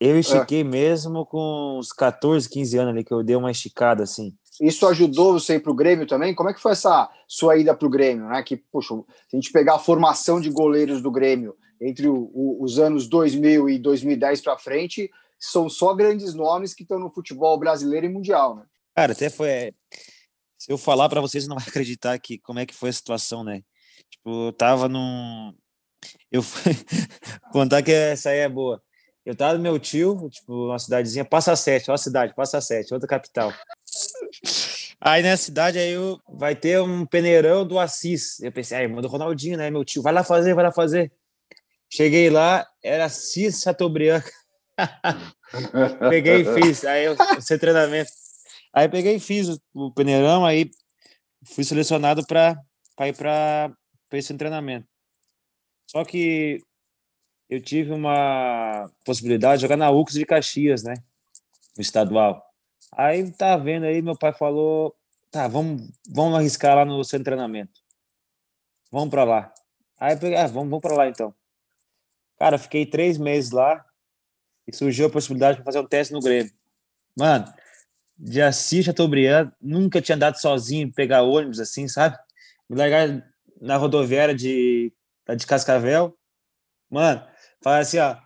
Eu 0.00 0.16
é. 0.16 0.20
estiquei 0.20 0.60
é. 0.60 0.64
mesmo 0.64 1.26
com 1.26 1.78
uns 1.78 1.92
14, 1.92 2.48
15 2.48 2.78
anos 2.78 2.92
ali, 2.92 3.04
que 3.04 3.12
eu 3.12 3.22
dei 3.22 3.36
uma 3.36 3.50
esticada 3.50 4.04
assim. 4.04 4.32
Isso 4.60 4.86
ajudou 4.86 5.34
você 5.34 5.54
ir 5.54 5.60
para 5.60 5.70
o 5.72 5.74
Grêmio 5.74 6.06
também? 6.06 6.34
Como 6.34 6.50
é 6.50 6.54
que 6.54 6.60
foi 6.60 6.72
essa 6.72 7.08
sua 7.26 7.56
ida 7.56 7.74
para 7.74 7.86
o 7.86 7.90
Grêmio? 7.90 8.26
Né? 8.26 8.42
Que, 8.42 8.56
poxa, 8.56 8.94
se 9.28 9.36
a 9.36 9.36
gente 9.36 9.52
pegar 9.52 9.76
a 9.76 9.78
formação 9.78 10.40
de 10.40 10.50
goleiros 10.50 11.00
do 11.00 11.10
Grêmio 11.10 11.56
entre 11.80 12.08
o, 12.08 12.30
o, 12.34 12.62
os 12.62 12.78
anos 12.78 13.08
2000 13.08 13.68
e 13.70 13.78
2010 13.78 14.40
para 14.40 14.58
frente, 14.58 15.10
são 15.38 15.68
só 15.68 15.94
grandes 15.94 16.34
nomes 16.34 16.74
que 16.74 16.82
estão 16.82 16.98
no 16.98 17.10
futebol 17.10 17.56
brasileiro 17.58 18.06
e 18.06 18.08
mundial, 18.08 18.56
né? 18.56 18.64
Cara, 18.96 19.12
até 19.12 19.30
foi. 19.30 19.48
É, 19.48 19.72
se 20.58 20.72
eu 20.72 20.76
falar 20.76 21.08
para 21.08 21.20
vocês, 21.20 21.46
não 21.46 21.56
vai 21.56 21.64
acreditar 21.68 22.18
que 22.18 22.38
como 22.38 22.58
é 22.58 22.66
que 22.66 22.74
foi 22.74 22.90
a 22.90 22.92
situação, 22.92 23.44
né? 23.44 23.62
Tipo, 24.10 24.48
eu 24.48 24.52
tava 24.52 24.88
num. 24.88 25.54
Eu 26.30 26.42
fui 26.42 26.72
contar 27.52 27.82
que 27.82 27.92
essa 27.92 28.30
aí 28.30 28.38
é 28.38 28.48
boa. 28.48 28.82
Eu 29.28 29.36
tava 29.36 29.58
do 29.58 29.60
meu 29.60 29.78
tio, 29.78 30.26
tipo, 30.30 30.68
uma 30.68 30.78
cidadezinha, 30.78 31.22
Passa 31.22 31.54
Sete, 31.54 31.90
uma 31.90 31.98
cidade, 31.98 32.34
Passa 32.34 32.62
Sete, 32.62 32.94
outra 32.94 33.06
capital. 33.06 33.52
Aí 34.98 35.22
nessa 35.22 35.42
cidade 35.42 35.78
aí 35.78 35.90
eu, 35.90 36.18
vai 36.26 36.56
ter 36.56 36.80
um 36.80 37.04
peneirão 37.04 37.66
do 37.66 37.78
Assis. 37.78 38.40
Eu 38.40 38.50
pensei, 38.50 38.78
ah, 38.78 38.82
irmão 38.84 39.06
Ronaldinho, 39.06 39.58
né? 39.58 39.70
Meu 39.70 39.84
tio, 39.84 40.00
vai 40.00 40.14
lá 40.14 40.24
fazer, 40.24 40.54
vai 40.54 40.64
lá 40.64 40.72
fazer. 40.72 41.12
Cheguei 41.92 42.30
lá, 42.30 42.66
era 42.82 43.04
Assis 43.04 43.60
Chateaubriand. 43.60 44.22
peguei 46.08 46.40
e 46.40 46.54
fiz. 46.54 46.86
Aí 46.86 47.04
eu, 47.04 47.14
sem 47.42 47.58
treinamento. 47.58 48.10
Aí 48.72 48.88
peguei 48.88 49.16
e 49.16 49.20
fiz 49.20 49.50
o, 49.50 49.60
o 49.74 49.92
peneirão, 49.92 50.46
aí 50.46 50.70
fui 51.44 51.64
selecionado 51.64 52.26
para 52.26 52.56
ir 53.06 53.14
para 53.14 53.70
esse 54.12 54.32
treinamento. 54.38 54.88
Só 55.86 56.02
que 56.02 56.62
eu 57.48 57.62
tive 57.62 57.92
uma 57.92 58.90
possibilidade 59.04 59.56
de 59.56 59.62
jogar 59.62 59.76
na 59.76 59.90
UX 59.90 60.14
de 60.14 60.26
Caxias, 60.26 60.82
né? 60.82 60.94
No 61.76 61.82
estadual. 61.82 62.44
Aí 62.92 63.30
tá 63.32 63.56
vendo 63.56 63.84
aí, 63.84 64.02
meu 64.02 64.16
pai 64.16 64.32
falou: 64.32 64.94
tá, 65.30 65.48
vamos, 65.48 65.90
vamos 66.08 66.38
arriscar 66.38 66.76
lá 66.76 66.84
no 66.84 67.02
seu 67.04 67.22
treinamento. 67.22 67.80
Vamos 68.90 69.10
para 69.10 69.24
lá. 69.24 69.52
Aí 70.00 70.14
eu 70.14 70.18
peguei, 70.18 70.36
ah, 70.36 70.46
vamos, 70.46 70.70
vamos 70.70 70.82
para 70.82 70.94
lá 70.94 71.08
então. 71.08 71.34
Cara, 72.38 72.56
fiquei 72.56 72.86
três 72.86 73.18
meses 73.18 73.50
lá 73.50 73.84
e 74.66 74.74
surgiu 74.74 75.06
a 75.06 75.10
possibilidade 75.10 75.58
de 75.58 75.64
fazer 75.64 75.80
um 75.80 75.86
teste 75.86 76.12
no 76.12 76.20
Grêmio. 76.20 76.52
Mano, 77.16 77.52
de 78.16 78.40
Assis 78.40 78.84
Chateaubriand, 78.84 79.50
nunca 79.60 80.00
tinha 80.00 80.16
andado 80.16 80.36
sozinho, 80.40 80.92
pegar 80.92 81.22
ônibus 81.22 81.58
assim, 81.60 81.88
sabe? 81.88 82.16
Me 82.68 82.76
largar 82.76 83.24
na 83.60 83.76
rodoviária 83.76 84.34
de, 84.34 84.92
de 85.36 85.46
Cascavel. 85.46 86.16
Mano, 86.88 87.26
fala 87.62 87.78
assim, 87.78 87.98
ó, 87.98 88.16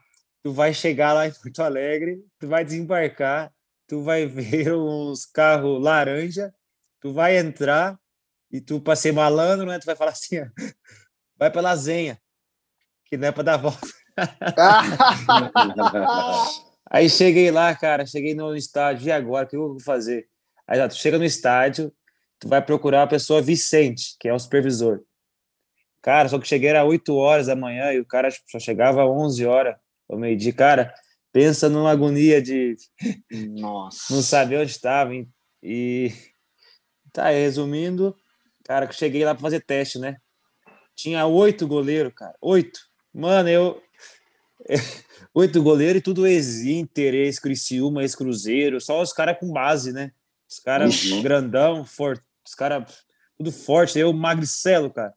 tu 0.43 0.53
vai 0.53 0.75
chegar 0.75 1.13
lá 1.13 1.27
em 1.27 1.33
Porto 1.33 1.61
Alegre, 1.61 2.25
tu 2.39 2.49
vai 2.49 2.65
desembarcar, 2.65 3.53
tu 3.87 4.03
vai 4.03 4.25
ver 4.27 4.75
uns 4.75 5.27
carros 5.27 5.83
laranja, 5.83 6.55
tu 7.01 7.13
vai 7.13 7.37
entrar 7.37 7.99
e 8.51 8.61
tu, 8.61 8.81
para 8.81 8.97
ser 8.97 9.13
malandro, 9.13 9.67
né, 9.67 9.79
tu 9.79 9.87
vai 9.87 9.97
falar 9.97 10.13
assim, 10.13 10.41
ó, 10.41 10.47
vai 11.39 11.51
pra 11.51 11.63
Lazenha, 11.63 12.21
que 13.07 13.17
não 13.17 13.29
é 13.29 13.33
para 13.33 13.43
dar 13.43 13.57
volta. 13.57 13.89
Aí 16.91 17.09
cheguei 17.09 17.51
lá, 17.51 17.75
cara, 17.75 18.05
cheguei 18.05 18.35
no 18.35 18.55
estádio, 18.55 19.09
e 19.09 19.13
agora, 19.13 19.47
o 19.47 19.49
que 19.49 19.57
eu 19.57 19.69
vou 19.69 19.81
fazer? 19.81 20.29
Aí 20.67 20.87
tu 20.89 20.95
chega 20.95 21.19
no 21.19 21.25
estádio, 21.25 21.91
tu 22.39 22.49
vai 22.49 22.61
procurar 22.61 23.05
a 23.05 23.07
pessoa 23.07 23.41
Vicente, 23.41 24.15
que 24.21 24.29
é 24.29 24.35
o 24.35 24.39
supervisor. 24.39 25.03
Cara, 26.03 26.29
só 26.29 26.37
que 26.37 26.49
cheguei 26.49 26.69
era 26.69 26.85
8 26.85 27.15
horas 27.15 27.47
da 27.47 27.55
manhã 27.55 27.93
e 27.93 28.01
o 28.01 28.05
cara 28.05 28.29
só 28.49 28.59
chegava 28.59 29.05
às 29.05 29.09
11 29.09 29.47
horas, 29.47 29.77
ao 30.11 30.19
meio-dia. 30.19 30.53
Cara, 30.53 30.93
pensa 31.33 31.69
numa 31.69 31.93
agonia 31.93 32.43
de 32.43 32.75
Nossa. 33.31 34.13
não 34.13 34.21
saber 34.21 34.59
onde 34.59 34.73
estava. 34.73 35.13
E 35.63 36.13
tá, 37.13 37.31
resumindo, 37.31 38.17
cara, 38.65 38.89
que 38.89 38.97
cheguei 38.97 39.25
lá 39.25 39.33
para 39.33 39.43
fazer 39.43 39.61
teste, 39.61 40.01
né? 40.01 40.17
Tinha 40.97 41.25
oito 41.25 41.69
goleiros, 41.69 42.13
cara, 42.17 42.35
oito. 42.43 42.81
Mano, 43.15 43.49
eu 43.49 43.81
oito 45.33 45.63
goleiros 45.63 46.01
e 46.01 46.03
tudo 46.03 46.27
ex-Inter, 46.27 47.15
ex-Criciúma, 47.15 48.03
ex-Cruzeiro, 48.03 48.81
só 48.81 49.01
os 49.01 49.13
caras 49.13 49.39
com 49.39 49.53
base, 49.53 49.93
né? 49.93 50.11
Os 50.51 50.59
caras 50.59 51.05
uhum. 51.05 51.23
grandão, 51.23 51.85
forte, 51.85 52.25
os 52.45 52.57
caras 52.57 53.05
tudo 53.39 53.53
forte, 53.53 54.01
eu 54.01 54.13
magricelo, 54.13 54.93
cara 54.93 55.15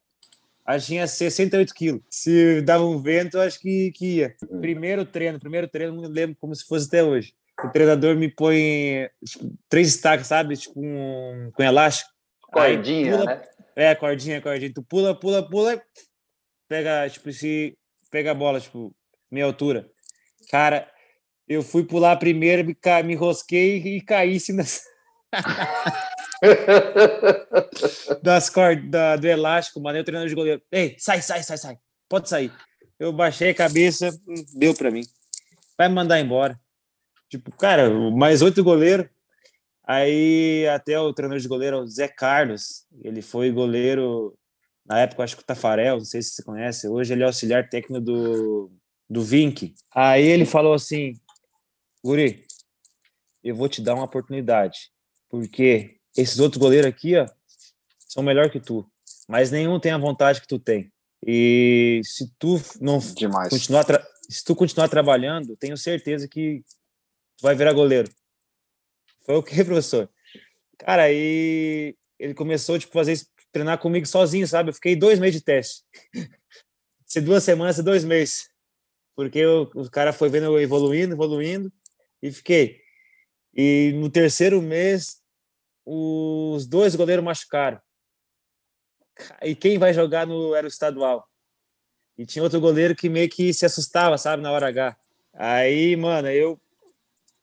acho 0.65 0.87
que 0.87 0.93
tinha 0.93 1.07
68 1.07 1.73
quilos. 1.73 2.01
Se 2.09 2.61
dava 2.61 2.83
um 2.83 3.01
vento, 3.01 3.39
acho 3.39 3.59
que, 3.59 3.91
que 3.91 4.17
ia. 4.17 4.35
Primeiro 4.59 5.05
treino, 5.05 5.39
primeiro 5.39 5.67
treino, 5.67 6.01
não 6.01 6.09
lembro 6.09 6.35
como 6.39 6.55
se 6.55 6.65
fosse 6.65 6.87
até 6.87 7.03
hoje. 7.03 7.33
O 7.63 7.69
treinador 7.69 8.15
me 8.15 8.29
põe 8.29 9.09
tipo, 9.25 9.53
três 9.69 9.89
estacas, 9.89 10.27
sabe? 10.27 10.57
Tipo, 10.57 10.79
um, 10.79 11.51
com 11.53 11.63
elástico. 11.63 12.09
Cordinha, 12.41 13.17
pula, 13.17 13.25
né? 13.25 13.41
É, 13.75 13.95
cordinha, 13.95 14.41
cordinha. 14.41 14.73
Tu 14.73 14.83
pula, 14.83 15.17
pula, 15.17 15.47
pula, 15.47 15.81
pega, 16.67 17.09
tipo, 17.09 17.31
se 17.31 17.77
pega 18.11 18.31
a 18.31 18.35
bola, 18.35 18.59
tipo, 18.59 18.93
minha 19.31 19.45
altura. 19.45 19.89
Cara, 20.49 20.89
eu 21.47 21.61
fui 21.61 21.83
pular 21.83 22.15
primeiro, 22.17 22.65
me, 22.65 22.75
me 23.03 23.13
enrosquei 23.13 23.77
e 23.77 24.01
caí 24.01 24.37
assim 24.37 24.53
nessa. 24.53 24.81
Das 28.21 28.49
cordas 28.49 28.89
da, 28.89 29.15
do 29.15 29.27
elástico, 29.27 29.79
mandei 29.79 30.01
o 30.01 30.05
treinador 30.05 30.29
de 30.29 30.35
goleiro. 30.35 30.61
Ei, 30.71 30.95
sai, 30.97 31.21
sai, 31.21 31.43
sai, 31.43 31.57
sai. 31.57 31.77
Pode 32.09 32.29
sair. 32.29 32.51
Eu 32.99 33.11
baixei 33.11 33.49
a 33.49 33.55
cabeça, 33.55 34.09
deu 34.53 34.73
para 34.73 34.91
mim. 34.91 35.03
Vai 35.77 35.89
me 35.89 35.95
mandar 35.95 36.19
embora. 36.19 36.59
Tipo, 37.29 37.51
cara, 37.51 37.89
mais 38.11 38.41
oito 38.41 38.63
goleiros. 38.63 39.07
Aí 39.87 40.67
até 40.67 40.99
o 40.99 41.13
treinador 41.13 41.39
de 41.39 41.47
goleiro, 41.47 41.79
o 41.79 41.87
Zé 41.87 42.07
Carlos, 42.07 42.85
ele 43.03 43.21
foi 43.21 43.51
goleiro 43.51 44.35
na 44.85 44.99
época, 44.99 45.23
acho 45.23 45.35
que 45.35 45.43
o 45.43 45.45
Tafarel, 45.45 45.97
não 45.97 46.05
sei 46.05 46.21
se 46.21 46.31
você 46.31 46.43
conhece. 46.43 46.87
Hoje 46.87 47.13
ele 47.13 47.23
é 47.23 47.25
auxiliar 47.25 47.69
técnico 47.69 48.03
do, 48.03 48.71
do 49.09 49.21
Vink. 49.21 49.73
Aí 49.93 50.23
ele 50.23 50.45
falou 50.45 50.73
assim: 50.73 51.13
Guri, 52.03 52.45
eu 53.43 53.55
vou 53.55 53.67
te 53.67 53.81
dar 53.81 53.95
uma 53.95 54.05
oportunidade, 54.05 54.91
porque 55.29 55.97
esses 56.15 56.39
outros 56.39 56.61
goleiros 56.61 56.87
aqui, 56.87 57.15
ó, 57.15 57.27
são 58.07 58.23
melhor 58.23 58.49
que 58.49 58.59
tu, 58.59 58.89
mas 59.27 59.51
nenhum 59.51 59.79
tem 59.79 59.91
a 59.91 59.97
vontade 59.97 60.41
que 60.41 60.47
tu 60.47 60.59
tem. 60.59 60.91
E 61.25 62.01
se 62.03 62.31
tu 62.37 62.61
não 62.79 62.99
Demais. 62.99 63.49
continuar 63.49 63.85
se 64.29 64.43
tu 64.43 64.55
continuar 64.55 64.89
trabalhando, 64.89 65.55
tenho 65.55 65.77
certeza 65.77 66.27
que 66.27 66.63
tu 67.37 67.43
vai 67.43 67.55
virar 67.55 67.73
goleiro. 67.73 68.11
Foi 69.25 69.35
o 69.35 69.43
que, 69.43 69.55
professor? 69.63 70.09
Cara, 70.77 71.03
aí 71.03 71.95
ele 72.19 72.33
começou 72.33 72.79
tipo 72.79 72.93
fazer 72.93 73.19
treinar 73.51 73.77
comigo 73.79 74.05
sozinho, 74.05 74.47
sabe? 74.47 74.69
Eu 74.69 74.73
fiquei 74.73 74.95
dois 74.95 75.19
meses 75.19 75.39
de 75.39 75.45
teste. 75.45 75.83
Se 77.05 77.21
duas 77.21 77.43
semanas, 77.43 77.77
dois 77.83 78.03
meses. 78.03 78.49
Porque 79.15 79.45
o, 79.45 79.63
o 79.75 79.89
cara 79.89 80.11
foi 80.11 80.27
vendo 80.27 80.45
eu 80.45 80.59
evoluindo, 80.59 81.13
evoluindo, 81.13 81.71
e 82.21 82.31
fiquei. 82.31 82.81
E 83.55 83.93
no 83.95 84.09
terceiro 84.09 84.61
mês, 84.61 85.21
os 85.85 86.67
dois 86.67 86.95
goleiros 86.95 87.23
machucaram. 87.23 87.79
E 89.41 89.55
quem 89.55 89.77
vai 89.77 89.93
jogar 89.93 90.27
no 90.27 90.53
era 90.53 90.67
o 90.67 90.69
estadual? 90.69 91.27
E 92.17 92.25
tinha 92.25 92.43
outro 92.43 92.59
goleiro 92.59 92.95
que 92.95 93.09
meio 93.09 93.29
que 93.29 93.53
se 93.53 93.65
assustava, 93.65 94.17
sabe, 94.17 94.43
na 94.43 94.51
hora 94.51 94.67
H. 94.67 94.97
Aí, 95.33 95.95
mano, 95.95 96.29
eu 96.29 96.59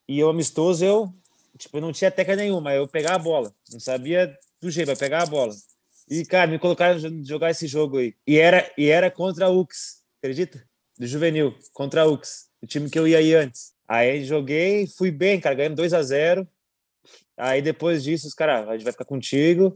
e 0.08 0.18
eu 0.18 0.28
amistoso, 0.28 0.84
eu 0.84 1.14
tipo, 1.56 1.76
eu 1.76 1.80
não 1.80 1.92
tinha 1.92 2.10
técnica 2.10 2.42
nenhuma, 2.42 2.74
eu 2.74 2.88
pegar 2.88 3.14
a 3.14 3.18
bola, 3.18 3.54
não 3.70 3.78
sabia 3.78 4.36
do 4.60 4.70
jeito, 4.70 4.88
vai 4.88 4.96
pegar 4.96 5.22
a 5.22 5.26
bola. 5.26 5.54
E 6.08 6.24
cara, 6.24 6.50
me 6.50 6.58
colocaram 6.58 6.98
jogar 7.24 7.50
esse 7.50 7.66
jogo 7.66 7.98
aí. 7.98 8.14
E 8.26 8.38
era 8.38 8.70
e 8.76 8.88
era 8.88 9.10
contra 9.10 9.46
a 9.46 9.50
UX, 9.50 10.02
acredita? 10.18 10.66
Do 10.98 11.06
juvenil, 11.06 11.54
contra 11.72 12.02
a 12.02 12.06
UX, 12.06 12.50
o 12.62 12.66
time 12.66 12.90
que 12.90 12.98
eu 12.98 13.06
ia 13.06 13.18
aí 13.18 13.34
antes. 13.34 13.71
Aí 13.92 14.24
joguei, 14.24 14.86
fui 14.86 15.10
bem, 15.10 15.38
cara, 15.38 15.54
ganhando 15.54 15.76
2 15.76 15.92
a 15.92 16.02
0 16.02 16.48
Aí 17.36 17.60
depois 17.60 18.02
disso, 18.02 18.26
os 18.26 18.32
caras, 18.32 18.66
a 18.66 18.72
gente 18.72 18.84
vai 18.84 18.92
ficar 18.92 19.04
contigo, 19.04 19.74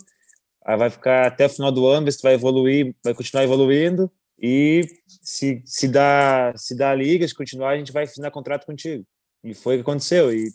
aí 0.65 0.75
vai 0.75 0.89
ficar 0.89 1.27
até 1.27 1.45
o 1.45 1.51
final 1.51 1.71
do 1.71 1.87
ano, 1.87 2.11
você 2.11 2.23
vai 2.23 2.33
evoluir, 2.33 2.95
vai 3.05 3.13
continuar 3.13 3.45
evoluindo, 3.45 4.11
e 4.39 4.81
se, 5.23 5.63
se, 5.67 5.87
dá, 5.87 6.55
se 6.57 6.75
dá 6.75 6.93
a 6.93 6.95
liga, 6.95 7.29
se 7.29 7.35
continuar, 7.35 7.73
a 7.73 7.77
gente 7.77 7.93
vai 7.93 8.05
assinar 8.05 8.31
contrato 8.31 8.65
contigo. 8.65 9.05
E 9.45 9.53
foi 9.53 9.75
o 9.75 9.79
que 9.79 9.83
aconteceu. 9.83 10.33
E 10.33 10.49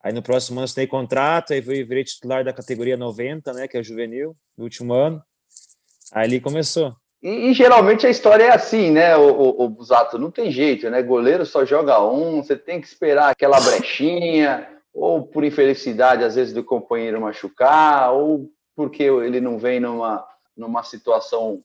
aí 0.00 0.12
no 0.12 0.22
próximo 0.22 0.60
ano 0.60 0.66
assinei 0.66 0.86
contrato, 0.86 1.52
aí 1.52 1.60
virei 1.60 2.04
titular 2.04 2.44
da 2.44 2.52
categoria 2.52 2.96
90, 2.96 3.52
né, 3.52 3.66
que 3.66 3.78
é 3.78 3.82
juvenil, 3.82 4.36
no 4.56 4.62
último 4.62 4.94
ano. 4.94 5.20
Aí 6.12 6.24
ali 6.24 6.40
começou. 6.40 6.94
E, 7.22 7.50
e, 7.50 7.54
geralmente 7.54 8.06
a 8.06 8.10
história 8.10 8.44
é 8.44 8.50
assim, 8.50 8.90
né, 8.90 9.14
o, 9.16 9.68
Busato? 9.68 10.18
Não 10.18 10.30
tem 10.30 10.50
jeito, 10.50 10.88
né? 10.88 11.02
Goleiro 11.02 11.44
só 11.44 11.66
joga 11.66 12.02
um, 12.02 12.42
você 12.42 12.56
tem 12.56 12.80
que 12.80 12.86
esperar 12.86 13.30
aquela 13.30 13.60
brechinha 13.60 14.66
ou 14.92 15.26
por 15.26 15.44
infelicidade, 15.44 16.24
às 16.24 16.34
vezes, 16.34 16.52
do 16.52 16.64
companheiro 16.64 17.20
machucar, 17.20 18.12
ou 18.12 18.50
porque 18.74 19.02
ele 19.02 19.40
não 19.40 19.58
vem 19.58 19.78
numa, 19.78 20.26
numa 20.56 20.82
situação 20.82 21.62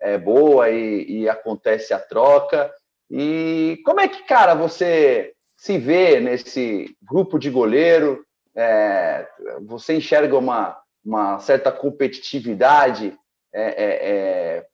é, 0.00 0.18
boa 0.18 0.70
e, 0.70 1.22
e 1.22 1.28
acontece 1.28 1.94
a 1.94 1.98
troca. 1.98 2.70
E 3.10 3.80
como 3.84 4.00
é 4.00 4.08
que, 4.08 4.24
cara, 4.24 4.54
você 4.54 5.32
se 5.56 5.78
vê 5.78 6.20
nesse 6.20 6.94
grupo 7.02 7.38
de 7.38 7.48
goleiro? 7.48 8.24
É, 8.54 9.26
você 9.62 9.94
enxerga 9.94 10.36
uma, 10.36 10.78
uma 11.04 11.38
certa 11.40 11.72
competitividade 11.72 13.16
é, 13.54 13.62
é, 13.62 14.10
é 14.10 14.66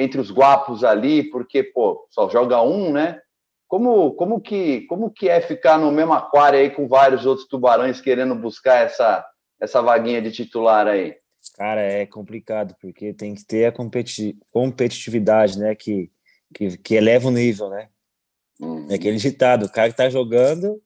entre 0.00 0.20
os 0.20 0.30
guapos 0.30 0.82
ali, 0.84 1.30
porque, 1.30 1.62
pô, 1.62 2.06
só 2.10 2.28
joga 2.28 2.62
um, 2.62 2.92
né? 2.92 3.20
Como, 3.68 4.12
como, 4.14 4.40
que, 4.40 4.82
como 4.82 5.10
que 5.10 5.28
é 5.28 5.40
ficar 5.40 5.78
no 5.78 5.92
mesmo 5.92 6.12
aquário 6.12 6.58
aí 6.58 6.70
com 6.70 6.88
vários 6.88 7.24
outros 7.26 7.46
tubarões 7.46 8.00
querendo 8.00 8.34
buscar 8.34 8.84
essa, 8.84 9.24
essa 9.60 9.80
vaguinha 9.80 10.20
de 10.20 10.32
titular 10.32 10.86
aí? 10.86 11.14
Cara, 11.56 11.80
é 11.80 12.06
complicado, 12.06 12.74
porque 12.80 13.12
tem 13.12 13.34
que 13.34 13.44
ter 13.44 13.66
a 13.66 13.72
competitividade, 14.52 15.58
né? 15.58 15.74
Que, 15.74 16.10
que, 16.54 16.76
que 16.78 16.94
eleva 16.94 17.28
o 17.28 17.30
nível, 17.30 17.70
né? 17.70 17.88
Uhum. 18.60 18.88
É 18.90 18.94
aquele 18.94 19.16
ditado, 19.16 19.66
o 19.66 19.72
cara 19.72 19.90
que 19.90 19.96
tá 19.96 20.10
jogando 20.10 20.80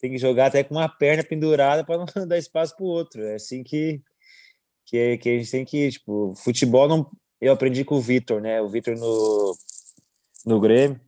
tem 0.00 0.10
que 0.10 0.18
jogar 0.18 0.46
até 0.46 0.62
com 0.62 0.74
uma 0.74 0.88
perna 0.88 1.24
pendurada 1.24 1.84
para 1.84 1.98
não 1.98 2.06
dar 2.28 2.38
espaço 2.38 2.76
para 2.76 2.84
o 2.84 2.88
outro. 2.88 3.22
É 3.22 3.34
assim 3.34 3.62
que, 3.62 4.02
que, 4.84 5.18
que 5.18 5.28
a 5.28 5.38
gente 5.38 5.50
tem 5.50 5.64
que, 5.64 5.90
tipo, 5.90 6.34
futebol 6.36 6.88
não. 6.88 7.10
Eu 7.40 7.52
aprendi 7.52 7.84
com 7.84 7.96
o 7.96 8.00
Vitor, 8.00 8.40
né? 8.40 8.60
O 8.60 8.68
Vitor 8.68 8.96
no, 8.96 9.56
no 10.44 10.60
Grêmio. 10.60 11.00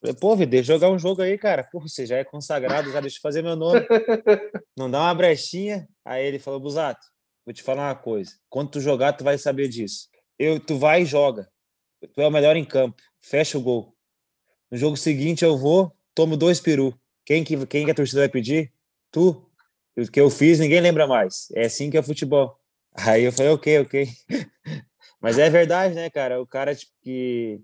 Falei, 0.00 0.16
pô, 0.16 0.34
Vitor, 0.34 0.50
deixa 0.50 0.72
eu 0.72 0.76
jogar 0.76 0.90
um 0.90 0.98
jogo 0.98 1.22
aí, 1.22 1.38
cara. 1.38 1.62
Pô, 1.62 1.80
você 1.80 2.04
já 2.04 2.16
é 2.16 2.24
consagrado, 2.24 2.90
já 2.90 3.00
deixa 3.00 3.18
eu 3.18 3.22
fazer 3.22 3.42
meu 3.42 3.54
nome. 3.54 3.80
Não 4.76 4.90
dá 4.90 5.00
uma 5.00 5.14
brechinha. 5.14 5.88
Aí 6.04 6.26
ele 6.26 6.38
falou, 6.40 6.58
Busato, 6.58 7.06
vou 7.46 7.54
te 7.54 7.62
falar 7.62 7.88
uma 7.88 7.94
coisa. 7.94 8.32
Quando 8.48 8.70
tu 8.70 8.80
jogar, 8.80 9.12
tu 9.12 9.22
vai 9.22 9.38
saber 9.38 9.68
disso. 9.68 10.08
Eu, 10.38 10.58
tu 10.58 10.76
vai 10.76 11.02
e 11.02 11.06
joga. 11.06 11.48
Tu 12.12 12.20
é 12.20 12.26
o 12.26 12.30
melhor 12.30 12.56
em 12.56 12.64
campo. 12.64 13.00
Fecha 13.20 13.56
o 13.56 13.62
gol. 13.62 13.94
No 14.70 14.76
jogo 14.76 14.96
seguinte 14.96 15.44
eu 15.44 15.56
vou, 15.56 15.94
tomo 16.14 16.36
dois 16.36 16.58
peru. 16.58 16.98
Quem 17.24 17.44
que, 17.44 17.64
quem 17.66 17.84
que 17.84 17.90
a 17.90 17.94
torcida 17.94 18.22
vai 18.22 18.28
pedir? 18.28 18.72
Tu. 19.12 19.48
O 19.96 20.10
que 20.10 20.20
eu 20.20 20.30
fiz, 20.30 20.58
ninguém 20.58 20.80
lembra 20.80 21.06
mais. 21.06 21.48
É 21.54 21.66
assim 21.66 21.90
que 21.90 21.98
é 21.98 22.02
futebol. 22.02 22.58
Aí 22.94 23.24
eu 23.24 23.32
falei, 23.32 23.52
ok, 23.52 23.78
ok. 23.80 24.08
Mas 25.22 25.38
é 25.38 25.48
verdade, 25.48 25.94
né, 25.94 26.10
cara? 26.10 26.42
O 26.42 26.46
cara, 26.46 26.74
tipo, 26.74 26.92
que 27.00 27.60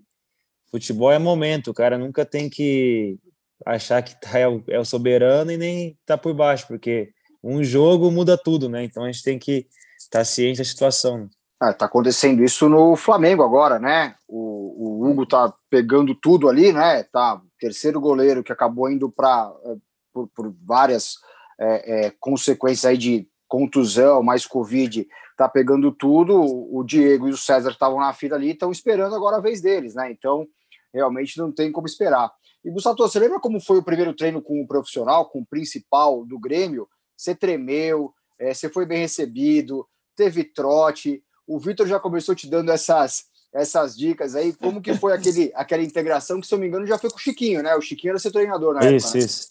futebol 0.71 1.11
é 1.11 1.19
momento. 1.19 1.71
O 1.71 1.73
cara 1.73 1.97
nunca 1.97 2.25
tem 2.25 2.49
que 2.49 3.19
achar 3.65 4.01
que 4.01 4.19
tá, 4.19 4.39
é, 4.39 4.47
o, 4.47 4.63
é 4.67 4.83
soberano 4.83 5.51
e 5.51 5.57
nem 5.57 5.97
tá 6.05 6.17
por 6.17 6.33
baixo, 6.33 6.65
porque 6.67 7.11
um 7.43 7.63
jogo 7.63 8.09
muda 8.09 8.37
tudo, 8.37 8.69
né? 8.69 8.83
Então 8.83 9.03
a 9.03 9.11
gente 9.11 9.23
tem 9.23 9.37
que 9.37 9.67
estar 9.99 10.19
tá 10.19 10.25
ciente 10.25 10.59
da 10.59 10.63
situação. 10.63 11.29
É, 11.61 11.73
tá 11.73 11.85
acontecendo 11.85 12.41
isso 12.41 12.69
no 12.69 12.95
Flamengo 12.95 13.43
agora, 13.43 13.77
né? 13.77 14.15
O, 14.27 15.01
o 15.01 15.09
Hugo 15.09 15.25
tá 15.25 15.53
pegando 15.69 16.15
tudo 16.15 16.47
ali, 16.47 16.71
né? 16.71 17.03
Tá 17.03 17.41
terceiro 17.59 17.99
goleiro 17.99 18.43
que 18.43 18.53
acabou 18.53 18.89
indo 18.89 19.11
para 19.11 19.51
é, 19.65 19.75
por, 20.13 20.29
por, 20.29 20.55
várias 20.63 21.15
é, 21.59 22.05
é, 22.05 22.13
consequências 22.19 22.85
aí 22.85 22.97
de 22.97 23.27
contusão, 23.47 24.23
mais 24.23 24.45
Covid, 24.45 25.05
tá 25.43 25.49
pegando 25.49 25.91
tudo. 25.91 26.35
O 26.39 26.83
Diego 26.83 27.27
e 27.27 27.31
o 27.31 27.37
César 27.37 27.71
estavam 27.71 27.99
na 27.99 28.13
fila 28.13 28.35
ali, 28.35 28.51
estão 28.51 28.71
esperando 28.71 29.15
agora 29.15 29.37
a 29.37 29.41
vez 29.41 29.61
deles, 29.61 29.95
né? 29.95 30.11
Então, 30.11 30.47
realmente 30.93 31.37
não 31.37 31.51
tem 31.51 31.71
como 31.71 31.87
esperar. 31.87 32.31
E 32.63 32.69
Gustavo, 32.69 32.97
você 32.97 33.19
lembra 33.19 33.39
como 33.39 33.59
foi 33.61 33.77
o 33.77 33.83
primeiro 33.83 34.13
treino 34.13 34.41
com 34.41 34.61
o 34.61 34.67
profissional, 34.67 35.29
com 35.29 35.39
o 35.39 35.45
principal 35.45 36.25
do 36.25 36.37
Grêmio? 36.37 36.87
Você 37.15 37.33
tremeu, 37.33 38.13
é, 38.37 38.53
você 38.53 38.69
foi 38.69 38.85
bem 38.85 38.99
recebido, 38.99 39.87
teve 40.15 40.43
trote 40.43 41.23
o 41.49 41.57
Vitor 41.57 41.87
já 41.87 41.99
começou 41.99 42.35
te 42.35 42.47
dando 42.47 42.71
essas, 42.71 43.25
essas 43.51 43.97
dicas 43.97 44.35
aí. 44.35 44.53
Como 44.53 44.79
que 44.79 44.93
foi 44.93 45.13
aquele, 45.13 45.51
aquela 45.55 45.81
integração 45.81 46.39
que, 46.39 46.45
se 46.45 46.53
eu 46.53 46.57
não 46.57 46.61
me 46.61 46.67
engano, 46.67 46.85
já 46.85 46.99
foi 46.99 47.09
com 47.09 47.17
o 47.17 47.19
Chiquinho, 47.19 47.63
né? 47.63 47.75
O 47.75 47.81
Chiquinho 47.81 48.11
era 48.11 48.19
seu 48.19 48.31
treinador 48.31 48.75
na 48.75 48.81
isso, 48.81 48.87
época. 48.87 48.97
Isso, 48.97 49.17
né? 49.17 49.23
isso. 49.23 49.49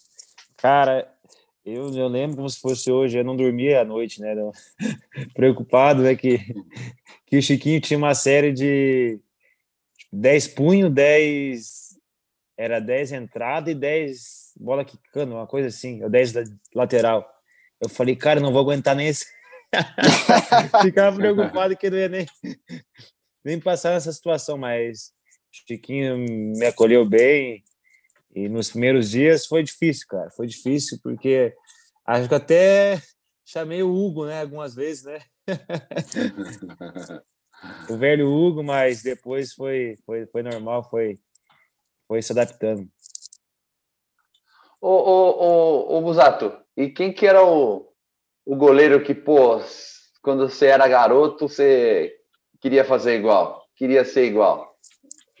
Cara, 0.55 1.13
eu, 1.73 1.93
eu 1.93 2.07
lembro 2.07 2.37
como 2.37 2.49
se 2.49 2.59
fosse 2.59 2.91
hoje, 2.91 3.17
eu 3.17 3.23
não 3.23 3.35
dormia 3.35 3.81
à 3.81 3.85
noite, 3.85 4.21
né? 4.21 4.35
Preocupado, 5.33 6.03
né? 6.03 6.15
Que, 6.15 6.39
que 7.25 7.37
o 7.37 7.41
Chiquinho 7.41 7.81
tinha 7.81 7.97
uma 7.97 8.15
série 8.15 8.51
de 8.51 9.19
10 10.11 10.47
punho, 10.49 10.89
10. 10.89 11.89
Era 12.57 12.79
10 12.79 13.13
entrada 13.13 13.71
e 13.71 13.75
10 13.75 14.53
bola 14.59 14.83
quicando, 14.83 15.33
uma 15.33 15.47
coisa 15.47 15.69
assim, 15.69 16.03
ou 16.03 16.09
10 16.09 16.33
lateral. 16.75 17.27
Eu 17.79 17.87
falei, 17.87 18.15
cara, 18.15 18.41
não 18.41 18.51
vou 18.51 18.61
aguentar 18.61 18.95
nem 18.95 19.07
esse 19.07 19.25
Ficava 20.81 21.15
preocupado 21.15 21.77
que 21.77 21.89
não 21.89 21.97
ia 21.97 22.09
nem, 22.09 22.25
nem 23.43 23.59
passar 23.59 23.91
nessa 23.91 24.11
situação, 24.11 24.57
mas 24.57 25.11
Chiquinho 25.51 26.17
me 26.17 26.65
acolheu 26.65 27.05
bem 27.05 27.63
e 28.35 28.49
nos 28.49 28.71
primeiros 28.71 29.09
dias 29.09 29.45
foi 29.45 29.63
difícil, 29.63 30.07
cara. 30.07 30.29
Foi 30.31 30.47
difícil 30.47 30.99
porque 31.01 31.53
acho 32.09 32.27
que 32.27 32.35
até 32.35 33.01
chamei 33.45 33.83
o 33.83 33.93
Hugo, 33.93 34.25
né, 34.25 34.41
algumas 34.41 34.73
vezes, 34.73 35.03
né? 35.03 35.19
o 37.89 37.97
velho 37.97 38.27
Hugo, 38.27 38.63
mas 38.63 39.03
depois 39.03 39.53
foi 39.53 39.95
foi, 40.05 40.25
foi 40.27 40.43
normal, 40.43 40.89
foi 40.89 41.19
foi 42.07 42.21
se 42.21 42.31
adaptando. 42.31 42.87
Ô, 44.81 44.89
ô, 44.89 45.29
ô, 45.29 45.97
ô 45.97 46.01
Busato, 46.01 46.57
e 46.75 46.89
quem 46.89 47.13
que 47.13 47.27
era 47.27 47.43
o, 47.43 47.87
o 48.45 48.55
goleiro 48.55 49.03
que, 49.03 49.13
pô, 49.13 49.61
quando 50.21 50.49
você 50.49 50.67
era 50.67 50.87
garoto, 50.87 51.47
você 51.47 52.15
queria 52.59 52.85
fazer 52.85 53.17
igual, 53.17 53.63
queria 53.75 54.03
ser 54.03 54.25
igual? 54.25 54.75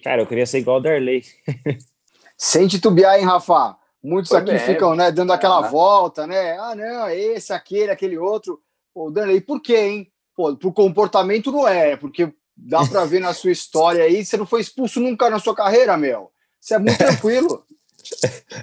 Cara, 0.03 0.21
eu 0.21 0.27
queria 0.27 0.45
ser 0.45 0.59
igual 0.59 0.77
o 0.77 0.81
Darley. 0.81 1.23
Sem 2.37 2.67
titubear, 2.67 3.17
hein, 3.17 3.25
Rafa? 3.25 3.78
Muitos 4.01 4.29
Foi 4.29 4.39
aqui 4.39 4.51
bem. 4.51 4.59
ficam, 4.59 4.95
né, 4.95 5.11
dando 5.11 5.33
aquela 5.33 5.59
ah. 5.59 5.69
volta, 5.69 6.25
né? 6.25 6.57
Ah, 6.57 6.73
não, 6.73 7.07
é 7.07 7.17
esse, 7.17 7.51
aquele, 7.51 7.91
aquele 7.91 8.17
outro. 8.17 8.61
Pô, 8.93 9.11
Darley, 9.11 9.41
por 9.41 9.61
quê, 9.61 9.77
hein? 9.77 10.11
Pô, 10.35 10.55
pro 10.55 10.71
comportamento 10.71 11.51
não 11.51 11.67
é, 11.67 11.97
porque 11.97 12.33
dá 12.55 12.85
para 12.85 13.05
ver 13.05 13.19
na 13.19 13.33
sua 13.33 13.51
história 13.51 14.03
aí, 14.03 14.23
você 14.23 14.37
não 14.37 14.45
foi 14.45 14.61
expulso 14.61 14.99
nunca 14.99 15.29
na 15.29 15.39
sua 15.39 15.55
carreira, 15.55 15.97
meu. 15.97 16.31
Você 16.59 16.75
é 16.75 16.79
muito 16.79 16.97
tranquilo. 16.97 17.65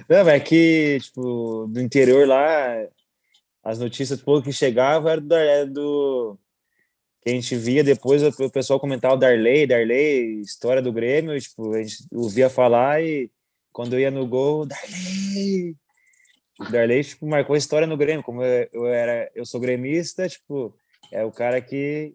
Não, 0.09 0.27
é 0.29 0.39
que, 0.39 0.99
tipo, 1.01 1.67
do 1.69 1.79
interior 1.79 2.27
lá, 2.27 2.85
as 3.63 3.79
notícias 3.79 4.21
pouco 4.21 4.43
que 4.43 4.53
chegavam 4.53 5.11
era 5.11 5.21
do, 5.21 5.35
era 5.35 5.65
do 5.65 6.37
que 7.21 7.29
a 7.29 7.33
gente 7.33 7.55
via 7.55 7.83
depois 7.83 8.23
o 8.23 8.49
pessoal 8.49 8.79
comentava 8.79 9.15
o 9.15 9.17
Darley, 9.17 9.67
Darley, 9.67 10.41
história 10.41 10.81
do 10.81 10.93
Grêmio, 10.93 11.39
tipo, 11.39 11.73
a 11.73 11.83
gente 11.83 11.97
ouvia 12.11 12.49
falar 12.49 13.03
e 13.03 13.29
quando 13.77 13.93
eu 13.93 13.99
ia 13.99 14.09
no 14.09 14.25
gol, 14.25 14.65
Darley, 14.65 15.75
o 16.59 16.71
Darley 16.71 17.03
tipo, 17.03 17.27
marcou 17.27 17.55
história 17.55 17.85
no 17.85 17.95
Grêmio, 17.95 18.23
como 18.23 18.41
eu, 18.41 18.67
eu, 18.73 18.87
era, 18.87 19.29
eu 19.35 19.45
sou 19.45 19.61
gremista, 19.61 20.27
tipo, 20.27 20.75
é 21.13 21.23
o 21.23 21.31
cara 21.31 21.61
que 21.61 22.11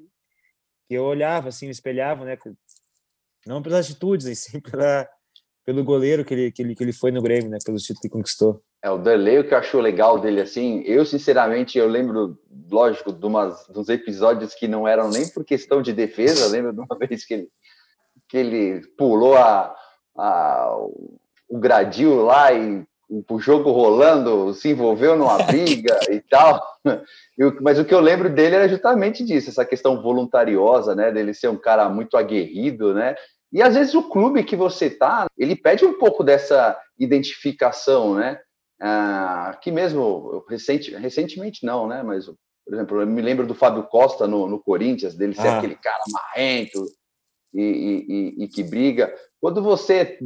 que 0.88 0.94
eu 0.94 1.04
olhava 1.04 1.50
assim, 1.50 1.68
espelhava, 1.68 2.24
né, 2.24 2.36
não 3.46 3.62
pelas 3.62 3.86
atitudes, 3.86 4.26
assim, 4.26 4.58
pela 4.60 5.08
pelo 5.64 5.84
goleiro 5.84 6.24
que 6.24 6.34
ele, 6.34 6.50
que 6.50 6.62
ele 6.62 6.74
que 6.74 6.82
ele 6.82 6.92
foi 6.92 7.12
no 7.12 7.22
Grêmio, 7.22 7.48
né, 7.48 7.58
pelo 7.64 7.78
título 7.78 8.00
que 8.00 8.08
conquistou. 8.08 8.60
É, 8.82 8.90
o 8.90 8.98
Darley, 8.98 9.38
o 9.38 9.46
que 9.46 9.54
eu 9.54 9.58
acho 9.58 9.78
legal 9.78 10.18
dele, 10.18 10.40
assim, 10.40 10.82
eu, 10.84 11.06
sinceramente, 11.06 11.78
eu 11.78 11.86
lembro, 11.86 12.36
lógico, 12.68 13.12
de 13.12 13.24
umas, 13.24 13.68
dos 13.68 13.88
episódios 13.88 14.52
que 14.52 14.66
não 14.66 14.88
eram 14.88 15.08
nem 15.08 15.28
por 15.28 15.44
questão 15.44 15.80
de 15.80 15.92
defesa, 15.92 16.50
lembro 16.50 16.72
de 16.72 16.80
uma 16.80 16.98
vez 16.98 17.24
que 17.24 17.34
ele, 17.34 17.48
que 18.28 18.36
ele 18.36 18.80
pulou 18.98 19.36
a, 19.36 19.72
a, 20.18 20.76
o 21.52 21.58
gradil 21.58 22.24
lá 22.24 22.52
e 22.52 22.82
o 23.08 23.38
jogo 23.38 23.70
rolando, 23.70 24.54
se 24.54 24.70
envolveu 24.70 25.16
numa 25.16 25.36
briga 25.44 25.98
e 26.10 26.20
tal. 26.20 26.62
Eu, 27.36 27.54
mas 27.60 27.78
o 27.78 27.84
que 27.84 27.94
eu 27.94 28.00
lembro 28.00 28.30
dele 28.30 28.54
era 28.54 28.68
justamente 28.68 29.22
disso, 29.22 29.50
essa 29.50 29.64
questão 29.64 30.00
voluntariosa, 30.00 30.94
né, 30.94 31.12
dele 31.12 31.34
ser 31.34 31.48
um 31.48 31.58
cara 31.58 31.88
muito 31.90 32.16
aguerrido, 32.16 32.94
né, 32.94 33.14
e 33.52 33.60
às 33.60 33.74
vezes 33.74 33.94
o 33.94 34.08
clube 34.08 34.42
que 34.44 34.56
você 34.56 34.88
tá, 34.88 35.26
ele 35.36 35.54
pede 35.54 35.84
um 35.84 35.98
pouco 35.98 36.24
dessa 36.24 36.78
identificação, 36.98 38.14
né, 38.14 38.40
ah, 38.80 39.50
aqui 39.50 39.70
mesmo, 39.70 40.44
recente, 40.48 40.90
recentemente 40.96 41.64
não, 41.64 41.86
né? 41.86 42.02
Mas, 42.02 42.26
por 42.26 42.74
exemplo, 42.74 43.00
eu 43.00 43.06
me 43.06 43.22
lembro 43.22 43.46
do 43.46 43.54
Fábio 43.54 43.84
Costa 43.84 44.26
no, 44.26 44.48
no 44.48 44.58
Corinthians, 44.58 45.14
dele 45.14 45.36
ser 45.36 45.46
ah. 45.46 45.58
aquele 45.58 45.76
cara 45.76 46.02
marrento 46.10 46.84
e, 47.54 47.62
e, 47.62 48.44
e, 48.44 48.48
que 48.48 48.64
briga. 48.64 49.14
Quando 49.40 49.62
você 49.62 50.18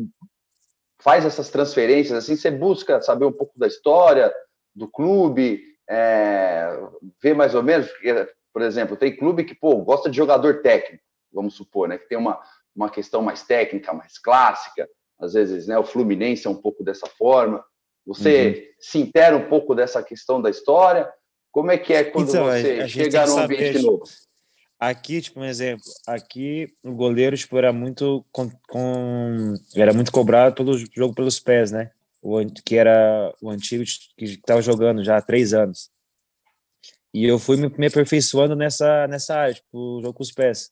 faz 1.01 1.25
essas 1.25 1.51
transferências, 1.51 2.17
assim, 2.17 2.37
você 2.37 2.51
busca 2.51 3.01
saber 3.01 3.25
um 3.25 3.33
pouco 3.33 3.59
da 3.59 3.67
história 3.67 4.33
do 4.75 4.89
clube, 4.89 5.63
é, 5.89 6.69
ver 7.23 7.35
mais 7.35 7.55
ou 7.55 7.63
menos, 7.63 7.89
porque, 7.89 8.29
por 8.53 8.63
exemplo, 8.63 8.97
tem 8.97 9.17
clube 9.17 9.45
que, 9.45 9.55
pô, 9.55 9.77
gosta 9.79 10.11
de 10.11 10.17
jogador 10.17 10.63
técnico, 10.63 11.03
vamos 11.33 11.55
supor, 11.55 11.89
né? 11.89 11.99
Que 11.99 12.09
tem 12.09 12.19
uma, 12.19 12.41
uma 12.75 12.91
questão 12.91 13.23
mais 13.23 13.43
técnica, 13.43 13.93
mais 13.93 14.19
clássica, 14.19 14.89
às 15.19 15.35
vezes, 15.35 15.67
né? 15.67 15.79
O 15.79 15.85
Fluminense 15.85 16.47
é 16.47 16.51
um 16.51 16.61
pouco 16.61 16.85
dessa 16.85 17.07
forma. 17.07 17.65
Você 18.07 18.49
uhum. 18.49 18.75
se 18.81 18.99
intera 18.99 19.37
um 19.37 19.49
pouco 19.49 19.75
dessa 19.75 20.03
questão 20.03 20.41
da 20.41 20.51
história? 20.51 21.11
Como 21.51 21.71
é 21.71 21.79
que 21.79 21.93
é 21.93 22.05
quando 22.05 22.29
então, 22.29 22.45
você 22.45 22.89
chega 22.89 23.27
num 23.27 23.39
ambiente 23.39 23.83
novo? 23.83 24.05
Aqui, 24.79 25.23
tipo, 25.23 25.41
um 25.41 25.45
exemplo, 25.45 25.85
aqui 26.07 26.69
o 26.83 26.93
goleiro 26.93 27.37
tipo, 27.37 27.57
era 27.57 27.73
muito 27.73 28.25
com, 28.31 28.51
com 28.69 29.55
era 29.75 29.93
muito 29.95 30.13
cobrado 30.13 30.55
pelo 30.55 30.77
jogo 30.77 31.15
pelos 31.15 31.41
pés, 31.41 31.73
né? 31.73 31.91
O, 32.21 32.45
que 32.65 32.77
era 32.77 33.33
o 33.41 33.49
antigo 33.49 33.85
que 34.17 34.25
estava 34.25 34.61
jogando 34.61 35.03
já 35.03 35.17
há 35.17 35.23
três 35.23 35.55
anos. 35.55 35.91
E 37.15 37.25
eu 37.25 37.39
fui 37.39 37.57
me, 37.57 37.87
aperfeiçoando 37.87 38.55
nessa, 38.55 39.07
nessa 39.07 39.35
área, 39.35 39.55
tipo, 39.55 39.69
o 39.73 40.03
jogo 40.03 40.13
com 40.13 40.23
os 40.23 40.33
pés. 40.33 40.71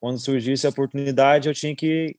Quando 0.00 0.18
surgiu 0.18 0.54
essa 0.54 0.70
oportunidade, 0.70 1.48
eu 1.48 1.54
tinha 1.54 1.76
que 1.76 2.16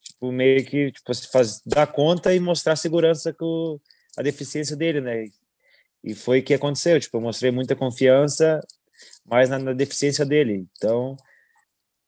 tipo, 0.00 0.30
meio 0.30 0.64
que 0.64 0.92
tipo, 0.92 1.12
faz, 1.32 1.60
dar 1.66 1.88
conta 1.88 2.32
e 2.32 2.38
mostrar 2.38 2.74
a 2.74 2.76
segurança 2.76 3.32
com 3.32 3.80
a 4.16 4.22
deficiência 4.22 4.76
dele, 4.76 5.00
né? 5.00 5.26
E 6.04 6.14
foi 6.14 6.40
o 6.40 6.42
que 6.44 6.54
aconteceu, 6.54 7.00
tipo, 7.00 7.16
eu 7.16 7.20
mostrei 7.20 7.50
muita 7.50 7.74
confiança, 7.74 8.60
mas 9.24 9.48
na, 9.48 9.58
na 9.58 9.72
deficiência 9.72 10.24
dele. 10.24 10.66
Então, 10.76 11.16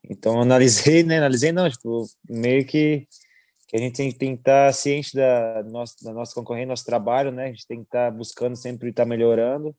então 0.09 0.40
analisei, 0.40 1.02
né? 1.02 1.18
Analisei 1.18 1.52
não, 1.52 1.68
tipo, 1.70 2.07
meio 2.28 2.64
que, 2.66 3.07
que 3.68 3.76
a 3.76 3.78
gente 3.78 4.16
tem, 4.16 4.35
que 4.35 4.40
estar 4.40 4.72
ciente 4.72 5.14
da 5.14 5.62
nossa, 5.64 5.94
da 6.02 6.12
nossa 6.12 6.35
concorrente, 6.35 6.66
nosso 6.66 6.85
trabalho, 6.85 7.30
né? 7.30 7.46
A 7.46 7.48
gente 7.48 7.66
tem 7.66 7.78
que 7.78 7.85
estar 7.87 8.11
buscando 8.11 8.57
sempre 8.57 8.90
estar 8.90 9.04
melhorando. 9.04 9.74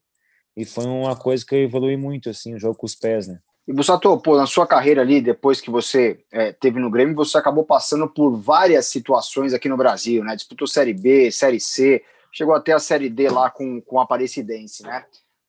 E 0.55 0.63
foi 0.63 0.85
uma 0.85 1.15
coisa 1.15 1.45
que 1.45 1.53
eu 1.53 1.59
evolui 1.59 1.97
muito, 1.97 2.29
assim, 2.29 2.55
o 2.55 2.59
jogo 2.59 2.75
com 2.75 2.85
os 2.85 2.95
pés, 2.95 3.27
né? 3.27 3.39
E 3.67 3.73
Bussato, 3.73 4.15
pô, 4.19 4.37
na 4.37 4.45
sua 4.45 4.67
carreira 4.67 5.01
ali, 5.01 5.19
depois 5.19 5.59
que 5.59 5.71
você 5.71 6.23
é, 6.31 6.51
teve 6.51 6.79
no 6.79 6.89
Grêmio, 6.89 7.15
você 7.15 7.37
acabou 7.37 7.65
passando 7.65 8.07
por 8.07 8.37
várias 8.37 8.87
situações 8.87 9.53
aqui 9.53 9.67
no 9.67 9.75
Brasil, 9.75 10.23
né? 10.23 10.35
Disputou 10.35 10.67
Série 10.67 10.93
B, 10.93 11.31
Série 11.31 11.59
C, 11.59 12.03
chegou 12.31 12.53
até 12.53 12.73
a 12.73 12.79
Série 12.79 13.09
D 13.09 13.27
lá 13.27 13.49
com, 13.49 13.81
com 13.81 13.99
a 13.99 14.03
Aparecidense, 14.03 14.83
né? 14.83 15.03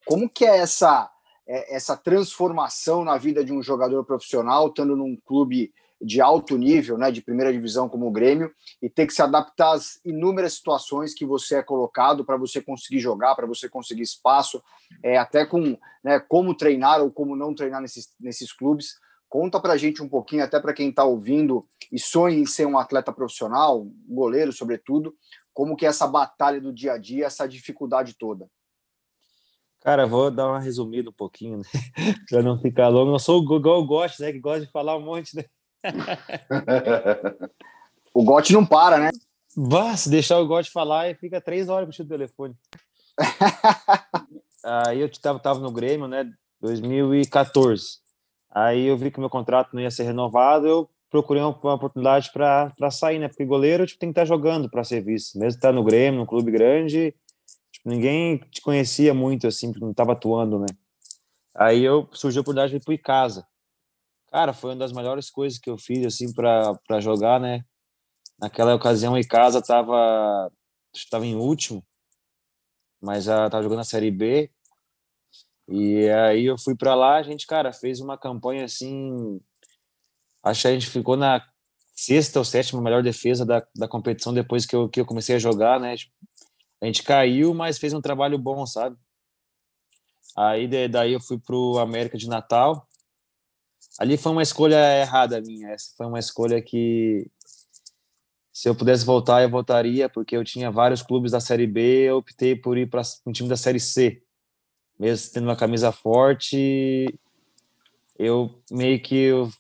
Como 0.06 0.30
que 0.30 0.46
é 0.46 0.58
essa, 0.58 1.10
essa 1.46 1.96
transformação 1.96 3.04
na 3.04 3.16
vida 3.16 3.44
de 3.44 3.52
um 3.52 3.62
jogador 3.62 4.04
profissional, 4.04 4.68
estando 4.68 4.96
num 4.96 5.16
clube 5.24 5.72
de 6.00 6.20
alto 6.20 6.58
nível, 6.58 6.98
né, 6.98 7.10
de 7.10 7.22
primeira 7.22 7.52
divisão 7.52 7.88
como 7.88 8.06
o 8.06 8.10
Grêmio, 8.10 8.52
e 8.82 8.88
ter 8.88 9.06
que 9.06 9.14
se 9.14 9.22
adaptar 9.22 9.72
às 9.72 9.98
inúmeras 10.04 10.54
situações 10.54 11.14
que 11.14 11.24
você 11.24 11.56
é 11.56 11.62
colocado 11.62 12.24
para 12.24 12.36
você 12.36 12.60
conseguir 12.60 13.00
jogar, 13.00 13.34
para 13.34 13.46
você 13.46 13.68
conseguir 13.68 14.02
espaço, 14.02 14.62
é, 15.02 15.16
até 15.16 15.46
com 15.46 15.78
né, 16.04 16.20
como 16.20 16.54
treinar 16.54 17.00
ou 17.00 17.10
como 17.10 17.34
não 17.34 17.54
treinar 17.54 17.80
nesses, 17.80 18.12
nesses 18.20 18.52
clubes. 18.52 18.98
Conta 19.28 19.58
para 19.58 19.72
a 19.72 19.76
gente 19.76 20.02
um 20.02 20.08
pouquinho, 20.08 20.44
até 20.44 20.60
para 20.60 20.74
quem 20.74 20.90
está 20.90 21.04
ouvindo 21.04 21.66
e 21.90 21.98
sonha 21.98 22.36
em 22.36 22.46
ser 22.46 22.66
um 22.66 22.78
atleta 22.78 23.12
profissional, 23.12 23.86
goleiro 24.06 24.52
sobretudo, 24.52 25.14
como 25.52 25.76
que 25.76 25.86
é 25.86 25.88
essa 25.88 26.06
batalha 26.06 26.60
do 26.60 26.72
dia 26.72 26.92
a 26.92 26.98
dia, 26.98 27.26
essa 27.26 27.48
dificuldade 27.48 28.14
toda. 28.18 28.48
Cara, 29.80 30.06
vou 30.06 30.30
dar 30.30 30.48
uma 30.48 30.60
resumida 30.60 31.10
um 31.10 31.12
pouquinho, 31.12 31.58
né? 31.58 31.64
para 32.28 32.42
não 32.42 32.58
ficar 32.58 32.88
longo. 32.88 33.14
Eu 33.14 33.18
sou 33.18 33.42
igual 33.42 33.80
o 33.80 33.86
Gosto, 33.86 34.22
né? 34.22 34.32
Que 34.32 34.40
gosta 34.40 34.66
de 34.66 34.72
falar 34.72 34.96
um 34.96 35.02
monte, 35.02 35.36
né? 35.36 35.44
o 38.12 38.24
Gotti 38.24 38.52
não 38.52 38.66
para, 38.66 38.98
né? 38.98 39.10
Bah, 39.56 39.96
se 39.96 40.10
deixar 40.10 40.38
o 40.38 40.46
Gotti 40.46 40.70
falar, 40.70 41.14
fica 41.16 41.40
três 41.40 41.68
horas 41.68 41.96
com 41.96 42.02
o 42.02 42.06
telefone. 42.06 42.54
Aí 44.64 45.00
eu 45.00 45.08
tava, 45.20 45.38
tava 45.38 45.60
no 45.60 45.70
Grêmio, 45.70 46.08
né? 46.08 46.30
2014. 46.60 47.98
Aí 48.50 48.86
eu 48.86 48.96
vi 48.96 49.10
que 49.10 49.20
meu 49.20 49.30
contrato 49.30 49.70
não 49.72 49.82
ia 49.82 49.90
ser 49.90 50.04
renovado, 50.04 50.66
eu 50.66 50.90
procurei 51.10 51.42
uma, 51.42 51.50
oportunidade 51.50 52.30
para 52.32 52.90
sair, 52.90 53.18
né? 53.18 53.28
Porque 53.28 53.44
goleiro 53.44 53.86
tipo, 53.86 54.00
tem 54.00 54.08
que 54.08 54.12
estar 54.12 54.22
tá 54.22 54.26
jogando 54.26 54.68
para 54.68 54.84
ser 54.84 55.02
visto. 55.02 55.38
Mesmo 55.38 55.56
estar 55.56 55.68
tá 55.68 55.72
no 55.72 55.84
Grêmio, 55.84 56.20
num 56.20 56.26
clube 56.26 56.50
grande, 56.50 57.14
ninguém 57.86 58.38
te 58.50 58.60
conhecia 58.60 59.14
muito, 59.14 59.46
assim, 59.46 59.72
não 59.78 59.92
estava 59.92 60.12
atuando, 60.12 60.58
né? 60.58 60.66
Aí 61.54 61.82
eu 61.84 62.08
surgiu 62.12 62.40
a 62.40 62.42
oportunidade 62.42 62.72
de 62.72 62.76
ir 62.78 62.84
para 62.84 62.94
o 62.94 62.98
casa. 62.98 63.46
Cara, 64.30 64.52
foi 64.52 64.70
uma 64.70 64.76
das 64.76 64.92
melhores 64.92 65.30
coisas 65.30 65.58
que 65.58 65.70
eu 65.70 65.78
fiz, 65.78 66.04
assim, 66.04 66.32
para 66.34 67.00
jogar, 67.00 67.40
né? 67.40 67.64
Naquela 68.38 68.74
ocasião, 68.74 69.14
o 69.14 69.18
Icasa 69.18 69.62
tava, 69.62 70.52
estava 70.92 71.24
em 71.24 71.36
último, 71.36 71.82
mas 73.00 73.24
já 73.24 73.48
tava 73.48 73.62
jogando 73.62 73.80
a 73.80 73.84
Série 73.84 74.10
B. 74.10 74.50
E 75.68 76.08
aí 76.10 76.44
eu 76.44 76.58
fui 76.58 76.76
para 76.76 76.94
lá, 76.94 77.16
a 77.16 77.22
gente, 77.22 77.46
cara, 77.46 77.72
fez 77.72 78.00
uma 78.00 78.18
campanha 78.18 78.64
assim. 78.64 79.40
Acho 80.42 80.62
que 80.62 80.68
a 80.68 80.72
gente 80.72 80.90
ficou 80.90 81.16
na 81.16 81.42
sexta 81.94 82.38
ou 82.38 82.44
sétima 82.44 82.82
melhor 82.82 83.02
defesa 83.02 83.46
da, 83.46 83.66
da 83.74 83.88
competição 83.88 84.34
depois 84.34 84.66
que 84.66 84.76
eu, 84.76 84.88
que 84.88 85.00
eu 85.00 85.06
comecei 85.06 85.36
a 85.36 85.38
jogar, 85.38 85.80
né? 85.80 85.94
A 86.80 86.86
gente 86.86 87.02
caiu, 87.02 87.54
mas 87.54 87.78
fez 87.78 87.92
um 87.92 88.00
trabalho 88.00 88.38
bom, 88.38 88.66
sabe? 88.66 88.96
Aí 90.36 90.68
daí 90.88 91.14
eu 91.14 91.20
fui 91.20 91.38
pro 91.38 91.78
América 91.78 92.18
de 92.18 92.28
Natal, 92.28 92.86
ali 93.98 94.16
foi 94.18 94.32
uma 94.32 94.42
escolha 94.42 95.00
errada 95.00 95.40
minha. 95.40 95.70
Essa 95.70 95.94
foi 95.96 96.06
uma 96.06 96.18
escolha 96.18 96.60
que, 96.60 97.30
se 98.52 98.68
eu 98.68 98.74
pudesse 98.74 99.04
voltar, 99.04 99.42
eu 99.42 99.48
voltaria, 99.48 100.08
porque 100.08 100.36
eu 100.36 100.44
tinha 100.44 100.70
vários 100.70 101.02
clubes 101.02 101.32
da 101.32 101.40
Série 101.40 101.66
B, 101.66 101.80
eu 102.02 102.18
optei 102.18 102.54
por 102.54 102.76
ir 102.76 102.88
para 102.88 103.02
um 103.26 103.32
time 103.32 103.48
da 103.48 103.56
Série 103.56 103.80
C. 103.80 104.22
Mesmo 104.98 105.32
tendo 105.32 105.44
uma 105.44 105.56
camisa 105.56 105.92
forte, 105.92 107.06
eu 108.18 108.62
meio 108.70 109.02
que 109.02 109.14
eu 109.14 109.50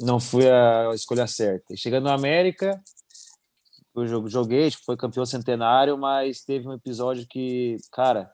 não 0.00 0.18
fui 0.20 0.48
a 0.48 0.90
escolha 0.94 1.26
certa. 1.26 1.74
E 1.74 1.76
chegando 1.76 2.04
na 2.04 2.14
América, 2.14 2.80
eu 3.94 4.28
joguei, 4.28 4.70
foi 4.70 4.96
campeão 4.96 5.24
centenário, 5.24 5.96
mas 5.96 6.42
teve 6.44 6.66
um 6.66 6.72
episódio 6.72 7.26
que, 7.28 7.76
cara, 7.92 8.32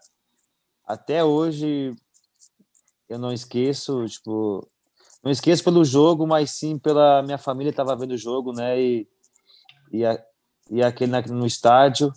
até 0.87 1.23
hoje 1.23 1.95
eu 3.09 3.19
não 3.19 3.33
esqueço, 3.33 4.07
tipo, 4.07 4.67
não 5.23 5.31
esqueço 5.31 5.63
pelo 5.63 5.85
jogo, 5.85 6.27
mas 6.27 6.51
sim 6.53 6.79
pela 6.79 7.23
minha 7.23 7.39
família 7.39 7.71
estava 7.71 7.95
vendo 7.95 8.13
o 8.13 8.19
jogo, 8.19 8.53
né? 8.53 8.81
E, 8.81 9.09
e, 9.93 10.05
a, 10.05 10.23
e 10.71 10.83
aquele 10.83 11.13
na, 11.13 11.21
no 11.23 11.47
estádio, 11.47 12.13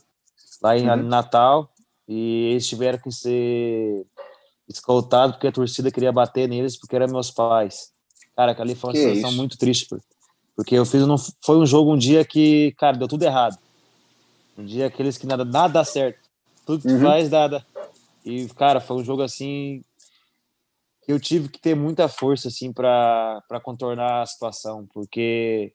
lá 0.62 0.78
em 0.78 0.90
uhum. 0.90 1.04
Natal, 1.04 1.70
e 2.08 2.52
eles 2.52 2.68
tiveram 2.68 3.00
que 3.00 3.12
ser 3.12 4.06
escoltados 4.68 5.36
porque 5.36 5.48
a 5.48 5.52
torcida 5.52 5.92
queria 5.92 6.12
bater 6.12 6.48
neles 6.48 6.78
porque 6.78 6.96
eram 6.96 7.08
meus 7.08 7.30
pais. 7.30 7.92
Cara, 8.36 8.56
ali 8.60 8.74
foi 8.74 8.90
uma 8.90 8.94
que 8.94 9.00
situação 9.00 9.30
isso? 9.30 9.38
muito 9.38 9.58
triste, 9.58 9.88
porque 10.56 10.76
eu 10.76 10.86
fiz, 10.86 11.06
não 11.06 11.18
foi 11.44 11.58
um 11.58 11.66
jogo 11.66 11.94
um 11.94 11.98
dia 11.98 12.24
que, 12.24 12.74
cara, 12.78 12.98
deu 12.98 13.08
tudo 13.08 13.24
errado. 13.24 13.58
Um 14.58 14.66
dia 14.66 14.88
aqueles 14.88 15.18
que 15.18 15.26
nada, 15.26 15.44
nada 15.44 15.74
dá 15.74 15.84
certo. 15.84 16.20
Tudo 16.66 16.82
que 16.82 16.94
uhum. 16.94 17.02
faz, 17.02 17.30
nada. 17.30 17.66
E, 18.24 18.48
cara, 18.50 18.80
foi 18.80 18.98
um 18.98 19.04
jogo 19.04 19.22
assim 19.22 19.84
eu 21.08 21.20
tive 21.20 21.50
que 21.50 21.60
ter 21.60 21.76
muita 21.76 22.08
força 22.08 22.48
assim 22.48 22.72
para 22.72 23.42
contornar 23.62 24.22
a 24.22 24.26
situação, 24.26 24.88
porque 24.94 25.74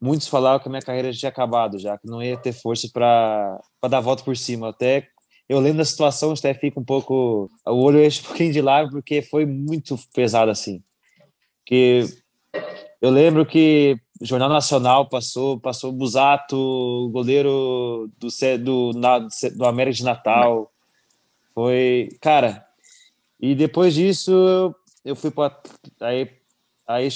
muitos 0.00 0.28
falavam 0.28 0.60
que 0.60 0.68
a 0.68 0.70
minha 0.70 0.82
carreira 0.82 1.12
tinha 1.12 1.30
acabado, 1.30 1.78
já 1.78 1.96
que 1.96 2.06
não 2.06 2.22
ia 2.22 2.36
ter 2.36 2.52
força 2.52 2.88
para 2.92 3.60
dar 3.88 3.98
a 3.98 4.02
volta 4.02 4.22
por 4.22 4.36
cima. 4.36 4.68
Até 4.68 5.08
eu 5.48 5.58
lembro 5.58 5.78
da 5.78 5.84
situação, 5.84 6.32
até 6.32 6.54
fica 6.54 6.78
um 6.78 6.84
pouco 6.84 7.50
o 7.66 7.82
olho 7.82 8.04
enche 8.04 8.20
um 8.20 8.24
pouquinho 8.24 8.52
de 8.52 8.60
lado 8.60 8.90
porque 8.90 9.22
foi 9.22 9.46
muito 9.46 9.98
pesado 10.14 10.50
assim. 10.50 10.82
Que 11.64 12.04
eu 13.00 13.10
lembro 13.10 13.46
que 13.46 13.96
o 14.20 14.26
Jornal 14.26 14.50
Nacional 14.50 15.08
passou, 15.08 15.58
passou 15.58 15.90
Busato, 15.90 17.08
goleiro 17.10 18.10
do 18.18 18.28
do, 18.58 18.92
do 19.56 19.64
América 19.64 19.96
de 19.96 20.04
Natal. 20.04 20.70
Foi, 21.54 22.08
cara, 22.20 22.66
e 23.40 23.54
depois 23.54 23.94
disso, 23.94 24.74
eu 25.04 25.16
fui 25.16 25.30
para. 25.30 25.58
Aí, 26.00 26.30
aí 26.86 27.08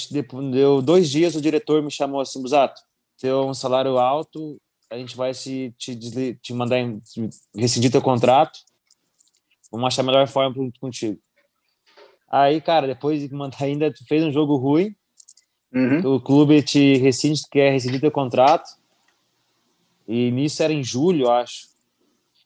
deu 0.51 0.81
dois 0.81 1.09
dias, 1.09 1.35
o 1.35 1.41
diretor 1.41 1.83
me 1.83 1.91
chamou 1.91 2.19
assim: 2.19 2.41
Busato, 2.41 2.81
tem 3.19 3.31
um 3.31 3.53
salário 3.53 3.99
alto, 3.99 4.59
a 4.89 4.97
gente 4.97 5.15
vai 5.15 5.33
se 5.35 5.73
te, 5.77 5.95
te 6.41 6.53
mandar 6.53 6.77
rescindir 7.55 7.91
teu 7.91 8.01
contrato, 8.01 8.59
vamos 9.71 9.87
achar 9.87 10.01
a 10.01 10.05
melhor 10.05 10.27
forma 10.27 10.71
contigo. 10.79 11.19
Aí, 12.27 12.59
cara, 12.59 12.87
depois 12.87 13.21
de 13.21 13.33
mandar 13.33 13.63
ainda, 13.63 13.93
fez 14.07 14.23
um 14.23 14.31
jogo 14.31 14.55
ruim, 14.55 14.95
uhum. 15.75 16.15
o 16.15 16.21
clube 16.21 16.61
te 16.63 16.97
rescinde, 16.97 17.41
quer 17.51 17.71
rescindir 17.71 17.99
teu 17.99 18.11
contrato, 18.11 18.69
e 20.07 20.31
nisso 20.31 20.63
era 20.63 20.71
em 20.71 20.83
julho, 20.83 21.29
acho. 21.29 21.67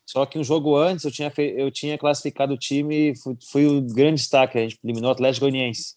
Só 0.06 0.26
que 0.26 0.40
um 0.40 0.44
jogo 0.44 0.76
antes 0.76 1.06
eu 1.06 1.12
tinha, 1.12 1.32
eu 1.38 1.70
tinha 1.70 1.98
classificado 1.98 2.54
o 2.54 2.58
time, 2.58 3.16
fui, 3.16 3.38
fui 3.52 3.66
o 3.68 3.82
grande 3.82 4.16
destaque, 4.16 4.58
a 4.58 4.62
gente 4.62 4.80
eliminou 4.84 5.10
o 5.10 5.14
Atlético 5.14 5.46
Goianiense. 5.46 5.96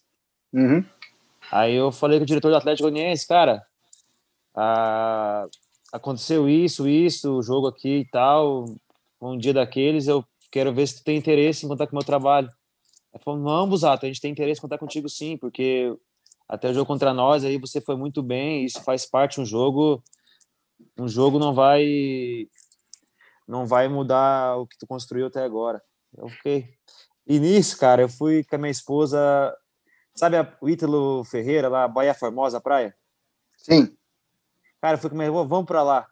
Uhum. 0.53 0.85
Aí 1.51 1.73
eu 1.73 1.91
falei 1.91 2.19
com 2.19 2.23
o 2.23 2.27
diretor 2.27 2.51
do 2.51 2.57
Atlético 2.57 2.89
Goianiense, 2.89 3.27
cara, 3.27 3.63
ah, 4.55 5.47
aconteceu 5.91 6.47
isso, 6.47 6.87
isso, 6.87 7.37
o 7.37 7.41
jogo 7.41 7.67
aqui 7.67 7.99
e 7.99 8.05
tal, 8.05 8.65
um 9.19 9.37
dia 9.37 9.53
daqueles, 9.53 10.07
eu 10.07 10.23
quero 10.51 10.71
ver 10.73 10.87
se 10.87 10.97
tu 10.97 11.03
tem 11.03 11.17
interesse 11.17 11.65
em 11.65 11.69
contar 11.69 11.87
com 11.87 11.93
o 11.93 11.97
meu 11.97 12.05
trabalho. 12.05 12.49
Ele 13.13 13.23
falou, 13.23 13.39
não, 13.39 13.67
Busato, 13.67 14.05
a 14.05 14.07
gente 14.07 14.21
tem 14.21 14.31
interesse 14.31 14.59
em 14.59 14.61
contar 14.61 14.77
contigo 14.77 15.09
sim, 15.09 15.37
porque 15.37 15.95
até 16.47 16.69
o 16.69 16.73
jogo 16.73 16.85
contra 16.85 17.13
nós 17.13 17.43
aí 17.43 17.57
você 17.57 17.81
foi 17.81 17.95
muito 17.95 18.21
bem, 18.21 18.65
isso 18.65 18.83
faz 18.83 19.05
parte 19.05 19.39
um 19.41 19.45
jogo, 19.45 20.03
um 20.97 21.07
jogo 21.07 21.39
não 21.39 21.53
vai 21.53 22.47
não 23.47 23.65
vai 23.65 23.87
mudar 23.87 24.57
o 24.57 24.67
que 24.67 24.77
tu 24.77 24.87
construiu 24.87 25.27
até 25.27 25.43
agora. 25.43 25.81
Eu 26.15 26.29
fiquei. 26.29 26.69
E 27.25 27.39
nisso, 27.39 27.77
cara, 27.77 28.01
eu 28.01 28.09
fui 28.09 28.43
com 28.43 28.55
a 28.55 28.59
minha 28.59 28.71
esposa. 28.71 29.55
Sabe 30.15 30.37
a, 30.37 30.57
o 30.61 30.69
Ítalo 30.69 31.23
Ferreira 31.25 31.67
lá, 31.67 31.87
Baía 31.87 32.13
Formosa, 32.13 32.61
praia? 32.61 32.95
Sim. 33.57 33.95
Cara, 34.81 34.95
eu 34.95 34.99
fui 34.99 35.09
com 35.09 35.15
a 35.15 35.17
minha 35.17 35.27
irmã, 35.27 35.45
vamos 35.45 35.65
para 35.65 35.81
lá. 35.81 36.07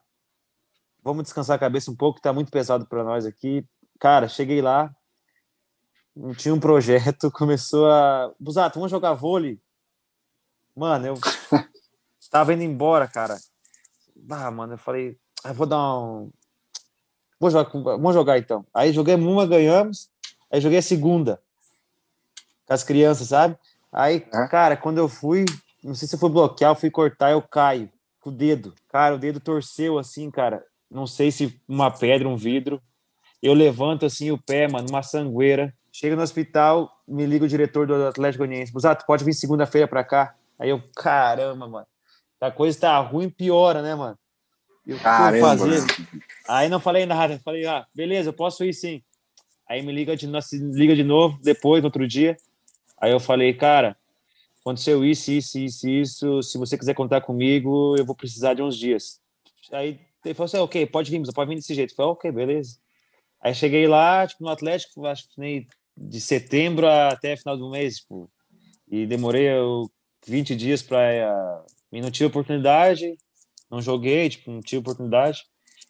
Vamos 1.03 1.23
descansar 1.23 1.55
a 1.55 1.59
cabeça 1.59 1.91
um 1.91 1.95
pouco, 1.95 2.17
que 2.17 2.21
tá 2.21 2.33
muito 2.33 2.51
pesado 2.51 2.85
para 2.87 3.03
nós 3.03 3.25
aqui. 3.25 3.65
Cara, 3.99 4.27
cheguei 4.27 4.61
lá, 4.61 4.93
tinha 6.37 6.53
um 6.53 6.59
projeto, 6.59 7.31
começou 7.31 7.89
a. 7.89 8.33
Busato, 8.39 8.79
vamos 8.79 8.91
jogar 8.91 9.13
vôlei? 9.13 9.59
Mano, 10.75 11.07
eu 11.07 11.19
tava 12.29 12.53
indo 12.53 12.63
embora, 12.63 13.07
cara. 13.07 13.37
Ah, 14.29 14.51
mano, 14.51 14.73
eu 14.73 14.77
falei, 14.77 15.17
eu 15.43 15.53
vou 15.53 15.65
dar 15.67 15.97
um, 15.97 16.31
Vou 17.41 17.49
jogar, 17.49 17.71
vamos 17.71 18.13
jogar 18.13 18.37
então. 18.37 18.63
Aí 18.71 18.93
joguei 18.93 19.15
uma, 19.15 19.47
ganhamos. 19.47 20.07
Aí 20.51 20.61
joguei 20.61 20.77
a 20.77 20.81
segunda. 20.83 21.41
Com 22.67 22.73
as 22.75 22.83
crianças, 22.83 23.29
sabe? 23.29 23.57
Aí, 23.91 24.23
é. 24.31 24.47
cara, 24.47 24.77
quando 24.77 24.99
eu 24.99 25.09
fui, 25.09 25.45
não 25.83 25.95
sei 25.95 26.07
se 26.07 26.13
eu 26.13 26.19
fui 26.19 26.29
bloquear, 26.29 26.69
eu 26.69 26.75
fui 26.75 26.91
cortar, 26.91 27.31
eu 27.31 27.41
caio. 27.41 27.89
com 28.19 28.29
o 28.29 28.31
dedo. 28.31 28.75
Cara, 28.89 29.15
o 29.15 29.17
dedo 29.17 29.39
torceu 29.39 29.97
assim, 29.97 30.29
cara. 30.29 30.63
Não 30.89 31.07
sei 31.07 31.31
se 31.31 31.59
uma 31.67 31.89
pedra, 31.89 32.29
um 32.29 32.35
vidro. 32.35 32.79
Eu 33.41 33.55
levanto 33.55 34.05
assim 34.05 34.29
o 34.29 34.37
pé, 34.37 34.67
mano, 34.67 34.87
uma 34.91 35.01
sangueira. 35.01 35.73
Chega 35.91 36.15
no 36.15 36.21
hospital, 36.21 36.95
me 37.07 37.25
liga 37.25 37.43
o 37.43 37.47
diretor 37.47 37.87
do 37.87 38.05
Atlético 38.05 38.45
Goianiense. 38.45 38.71
Busato, 38.71 39.03
pode 39.07 39.25
vir 39.25 39.33
segunda-feira 39.33 39.87
pra 39.87 40.03
cá? 40.03 40.35
Aí 40.61 40.69
eu, 40.69 40.79
caramba, 40.95 41.67
mano. 41.67 41.87
A 42.39 42.51
coisa 42.51 42.79
tá 42.79 42.99
ruim, 42.99 43.31
piora, 43.31 43.81
né, 43.81 43.95
mano? 43.95 44.15
Eu, 44.85 44.99
caramba, 44.99 45.57
fazer? 45.57 45.81
Aí 46.47 46.69
não 46.69 46.79
falei 46.79 47.03
nada. 47.07 47.39
Falei, 47.39 47.65
ah, 47.65 47.87
beleza, 47.95 48.29
eu 48.29 48.33
posso 48.33 48.63
ir 48.63 48.71
sim. 48.71 49.01
Aí 49.67 49.81
me 49.81 49.91
liga 49.91 50.15
de, 50.15 50.27
liga 50.71 50.95
de 50.95 51.03
novo, 51.03 51.39
depois, 51.41 51.81
no 51.81 51.87
outro 51.87 52.07
dia. 52.07 52.37
Aí 52.99 53.11
eu 53.11 53.19
falei, 53.19 53.55
cara, 53.55 53.97
aconteceu 54.59 55.03
isso, 55.03 55.31
isso, 55.31 55.57
isso, 55.57 55.89
isso. 55.89 56.43
Se 56.43 56.59
você 56.59 56.77
quiser 56.77 56.93
contar 56.93 57.21
comigo, 57.21 57.95
eu 57.97 58.05
vou 58.05 58.15
precisar 58.15 58.53
de 58.53 58.61
uns 58.61 58.77
dias. 58.77 59.19
Aí 59.71 59.99
ele 60.23 60.35
falou 60.35 60.45
assim, 60.45 60.57
ok, 60.57 60.85
pode 60.85 61.09
vir, 61.09 61.17
você 61.19 61.33
pode 61.33 61.49
vir 61.49 61.55
desse 61.55 61.73
jeito. 61.73 61.93
Eu 61.93 61.95
falei, 61.95 62.11
ok, 62.11 62.31
beleza. 62.31 62.77
Aí 63.41 63.55
cheguei 63.55 63.87
lá, 63.87 64.27
tipo, 64.27 64.43
no 64.43 64.49
Atlético, 64.51 65.07
acho 65.07 65.27
que 65.33 65.67
de 65.97 66.21
setembro 66.21 66.87
até 66.87 67.35
final 67.35 67.57
do 67.57 67.71
mês, 67.71 67.97
tipo, 67.97 68.29
e 68.87 69.07
demorei 69.07 69.47
20 70.25 70.55
dias 70.55 70.81
para 70.81 71.63
e 71.91 72.01
não 72.01 72.11
tive 72.11 72.25
oportunidade, 72.25 73.17
não 73.69 73.81
joguei, 73.81 74.29
tipo, 74.29 74.51
não 74.51 74.61
tive 74.61 74.79
oportunidade. 74.79 75.43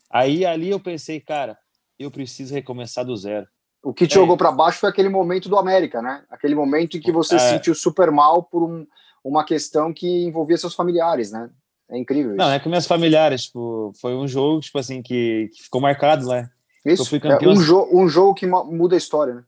Aí 0.09 0.45
ali 0.45 0.69
eu 0.69 0.79
pensei, 0.79 1.19
cara, 1.19 1.57
eu 1.99 2.09
preciso 2.09 2.53
recomeçar 2.53 3.05
do 3.05 3.15
zero. 3.15 3.47
O 3.83 3.93
que 3.93 4.07
te 4.07 4.13
é. 4.13 4.15
jogou 4.15 4.37
para 4.37 4.51
baixo 4.51 4.79
foi 4.79 4.89
aquele 4.89 5.09
momento 5.09 5.49
do 5.49 5.57
América, 5.57 6.01
né? 6.01 6.23
Aquele 6.29 6.53
momento 6.53 6.97
em 6.97 7.01
que 7.01 7.11
você 7.11 7.35
é. 7.35 7.39
se 7.39 7.49
sentiu 7.49 7.73
super 7.73 8.11
mal 8.11 8.43
por 8.43 8.63
um, 8.63 8.85
uma 9.23 9.43
questão 9.43 9.93
que 9.93 10.07
envolvia 10.07 10.57
seus 10.57 10.75
familiares, 10.75 11.31
né? 11.31 11.49
É 11.89 11.97
incrível. 11.97 12.31
Isso. 12.31 12.37
Não, 12.37 12.51
é 12.51 12.59
com 12.59 12.69
meus 12.69 12.85
familiares, 12.85 13.45
tipo, 13.45 13.91
foi 13.99 14.15
um 14.15 14.27
jogo, 14.27 14.61
tipo 14.61 14.77
assim, 14.77 15.01
que, 15.01 15.49
que 15.53 15.63
ficou 15.63 15.81
marcado, 15.81 16.27
né? 16.27 16.49
Isso, 16.85 17.03
eu 17.03 17.05
fui 17.05 17.19
campeão... 17.19 17.51
é 17.51 17.53
um, 17.53 17.61
jo 17.61 17.89
um 17.91 18.07
jogo 18.07 18.33
que 18.33 18.47
muda 18.47 18.95
a 18.95 18.97
história, 18.97 19.35
né? 19.35 19.43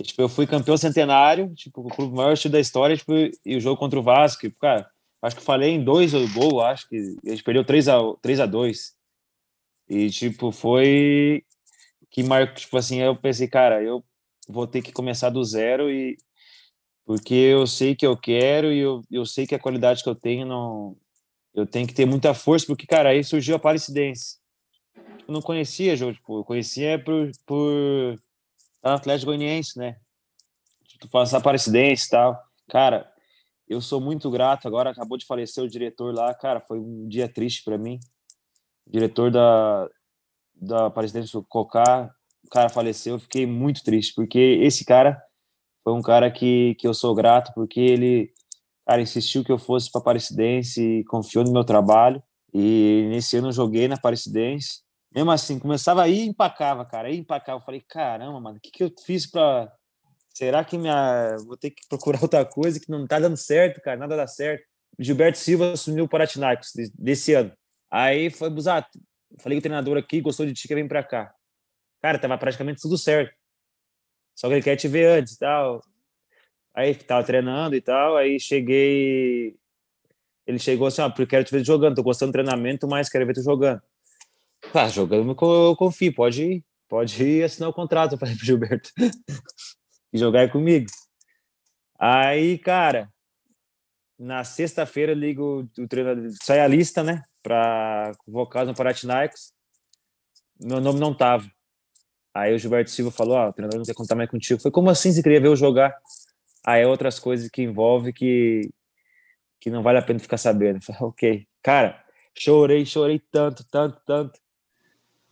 E, 0.00 0.02
tipo, 0.02 0.22
eu 0.22 0.30
fui 0.30 0.46
campeão 0.46 0.78
centenário, 0.78 1.54
tipo, 1.54 1.82
o 1.82 1.90
clube 1.90 2.16
maior 2.16 2.34
da 2.48 2.58
história, 2.58 2.96
tipo, 2.96 3.12
e 3.44 3.56
o 3.56 3.60
jogo 3.60 3.78
contra 3.78 4.00
o 4.00 4.02
Vasco, 4.02 4.40
tipo, 4.40 4.58
cara, 4.58 4.90
acho 5.20 5.36
que 5.36 5.42
falei 5.42 5.72
em 5.72 5.84
dois 5.84 6.12
gols, 6.32 6.64
acho 6.64 6.88
que 6.88 6.96
a 7.26 7.28
gente 7.28 7.44
perdeu 7.44 7.62
3 7.62 7.86
a 7.88 7.98
3 8.22 8.40
a 8.40 8.46
2. 8.46 8.94
E 9.90 10.08
tipo, 10.08 10.50
foi 10.50 11.44
que 12.10 12.22
marcou, 12.22 12.54
tipo 12.54 12.76
assim, 12.78 12.98
eu 13.00 13.14
pensei, 13.14 13.46
cara, 13.46 13.82
eu 13.82 14.02
vou 14.48 14.66
ter 14.66 14.80
que 14.80 14.90
começar 14.90 15.28
do 15.28 15.44
zero 15.44 15.90
e 15.90 16.16
porque 17.04 17.34
eu 17.34 17.66
sei 17.66 17.94
que 17.94 18.06
eu 18.06 18.16
quero 18.16 18.72
e 18.72 18.78
eu, 18.78 19.02
eu 19.10 19.26
sei 19.26 19.46
que 19.46 19.54
a 19.54 19.58
qualidade 19.58 20.02
que 20.02 20.08
eu 20.08 20.14
tenho 20.14 20.46
não 20.46 20.96
eu 21.54 21.66
tenho 21.66 21.86
que 21.86 21.94
ter 21.94 22.06
muita 22.06 22.32
força, 22.32 22.66
porque 22.66 22.86
cara, 22.86 23.10
aí 23.10 23.22
surgiu 23.24 23.54
a 23.54 23.58
Aparecidense. 23.58 24.38
Eu 25.28 25.34
não 25.34 25.42
conhecia 25.42 25.96
tipo, 25.96 26.38
eu 26.38 26.44
conhecia 26.44 26.98
por 26.98 27.30
por 27.46 28.18
Atlético 28.82 29.26
Goianiense, 29.26 29.78
né? 29.78 29.96
Tu 31.00 31.08
faz 31.08 31.32
Aparecidense 31.34 32.06
e 32.06 32.10
tal. 32.10 32.42
Cara, 32.68 33.10
eu 33.68 33.80
sou 33.80 34.00
muito 34.00 34.30
grato. 34.30 34.66
Agora 34.66 34.90
acabou 34.90 35.16
de 35.16 35.26
falecer 35.26 35.62
o 35.62 35.68
diretor 35.68 36.14
lá, 36.14 36.34
cara, 36.34 36.60
foi 36.60 36.78
um 36.78 37.06
dia 37.08 37.28
triste 37.28 37.62
para 37.64 37.78
mim. 37.78 37.98
O 38.86 38.90
diretor 38.90 39.30
da 39.30 39.88
da 40.60 40.86
Aparecidense 40.86 41.32
do 41.32 41.42
Cocá, 41.42 42.10
o 42.44 42.48
cara 42.50 42.68
faleceu, 42.68 43.14
eu 43.14 43.18
fiquei 43.18 43.46
muito 43.46 43.82
triste, 43.82 44.12
porque 44.14 44.38
esse 44.38 44.84
cara 44.84 45.20
foi 45.82 45.94
um 45.94 46.02
cara 46.02 46.30
que, 46.30 46.74
que 46.74 46.86
eu 46.86 46.92
sou 46.92 47.14
grato, 47.14 47.52
porque 47.54 47.80
ele, 47.80 48.30
cara, 48.86 49.00
insistiu 49.00 49.42
que 49.42 49.50
eu 49.50 49.58
fosse 49.58 49.90
para 49.90 50.00
Aparecidense, 50.00 51.02
confiou 51.08 51.44
no 51.44 51.52
meu 51.52 51.64
trabalho, 51.64 52.22
e 52.52 53.06
nesse 53.08 53.36
ano 53.38 53.48
eu 53.48 53.52
joguei 53.52 53.88
na 53.88 53.94
Aparecidense. 53.94 54.82
Mesmo 55.12 55.30
assim, 55.30 55.58
começava 55.58 56.02
aí 56.02 56.20
e 56.20 56.26
empacava, 56.26 56.84
cara, 56.84 57.08
aí 57.08 57.16
empacava. 57.18 57.58
Eu 57.58 57.64
falei, 57.64 57.80
caramba, 57.80 58.40
mano, 58.40 58.58
o 58.58 58.60
que, 58.60 58.70
que 58.70 58.84
eu 58.84 58.92
fiz 59.04 59.26
para 59.26 59.72
Será 60.34 60.64
que 60.64 60.78
minha. 60.78 61.36
Vou 61.46 61.56
ter 61.56 61.70
que 61.70 61.86
procurar 61.88 62.20
outra 62.24 62.44
coisa 62.44 62.80
que 62.80 62.90
não 62.90 63.06
tá 63.06 63.18
dando 63.18 63.36
certo, 63.36 63.80
cara, 63.80 63.98
nada 63.98 64.16
dá 64.16 64.26
certo. 64.26 64.64
Gilberto 64.98 65.38
Silva 65.38 65.72
assumiu 65.72 66.04
o 66.04 66.08
Paratinacos 66.08 66.72
desse 66.98 67.34
ano. 67.34 67.52
Aí 67.90 68.30
foi, 68.30 68.50
Busato, 68.50 68.98
falei 69.38 69.56
com 69.56 69.60
o 69.60 69.62
treinador 69.62 69.96
aqui, 69.98 70.20
gostou 70.20 70.46
de 70.46 70.52
ti, 70.52 70.68
que 70.68 70.74
vem 70.74 70.86
para 70.86 71.02
cá. 71.02 71.34
Cara, 72.02 72.18
tava 72.18 72.38
praticamente 72.38 72.80
tudo 72.80 72.96
certo. 72.96 73.34
Só 74.34 74.48
que 74.48 74.54
ele 74.54 74.62
quer 74.62 74.76
te 74.76 74.88
ver 74.88 75.18
antes 75.18 75.34
e 75.34 75.38
tal. 75.38 75.82
Aí 76.74 76.94
tava 76.94 77.24
treinando 77.24 77.74
e 77.74 77.80
tal, 77.80 78.16
aí 78.16 78.38
cheguei. 78.38 79.56
Ele 80.46 80.58
chegou 80.58 80.86
assim, 80.86 81.02
ó, 81.02 81.06
ah, 81.06 81.26
quero 81.26 81.44
te 81.44 81.52
ver 81.52 81.64
jogando, 81.64 81.96
tô 81.96 82.02
gostando 82.02 82.32
do 82.32 82.34
treinamento, 82.34 82.88
mas 82.88 83.08
quero 83.08 83.26
ver 83.26 83.34
tu 83.34 83.42
jogando. 83.42 83.82
Ah, 84.74 84.88
jogando 84.88 85.28
eu 85.30 85.76
confio, 85.76 86.14
pode 86.14 86.44
ir, 86.44 86.64
pode 86.88 87.22
ir 87.22 87.44
assinar 87.44 87.68
o 87.68 87.74
contrato, 87.74 88.12
eu 88.12 88.18
falei 88.18 88.36
pro 88.36 88.44
Gilberto. 88.44 88.90
e 90.12 90.18
jogar 90.18 90.50
comigo. 90.50 90.86
Aí, 91.98 92.58
cara, 92.58 93.12
na 94.18 94.44
sexta-feira 94.44 95.14
ligo 95.14 95.68
o 95.78 95.88
treinador, 95.88 96.30
sai 96.42 96.60
a 96.60 96.68
lista, 96.68 97.02
né? 97.02 97.22
para 97.42 98.12
convocar 98.18 98.66
no 98.66 98.74
Paratinaicos, 98.74 99.52
meu 100.60 100.80
nome 100.80 101.00
não 101.00 101.14
tava. 101.14 101.50
Aí 102.34 102.54
o 102.54 102.58
Gilberto 102.58 102.90
Silva 102.90 103.10
falou: 103.10 103.36
ah, 103.36 103.48
o 103.48 103.52
treinador 103.52 103.78
não 103.78 103.84
quer 103.84 103.94
contar 103.94 104.14
mais 104.14 104.30
contigo. 104.30 104.60
Foi 104.60 104.70
como 104.70 104.90
assim 104.90 105.12
você 105.12 105.22
queria 105.22 105.40
ver 105.40 105.48
eu 105.48 105.56
jogar? 105.56 105.96
Aí 106.64 106.82
é 106.82 106.86
outras 106.86 107.18
coisas 107.18 107.48
que 107.50 107.62
envolve 107.62 108.12
que, 108.12 108.70
que 109.60 109.70
não 109.70 109.82
vale 109.82 109.98
a 109.98 110.02
pena 110.02 110.18
ficar 110.18 110.36
sabendo. 110.36 110.82
falei, 110.82 111.02
ok. 111.02 111.46
Cara, 111.62 112.04
chorei, 112.38 112.84
chorei 112.84 113.18
tanto, 113.18 113.64
tanto, 113.70 114.00
tanto. 114.06 114.38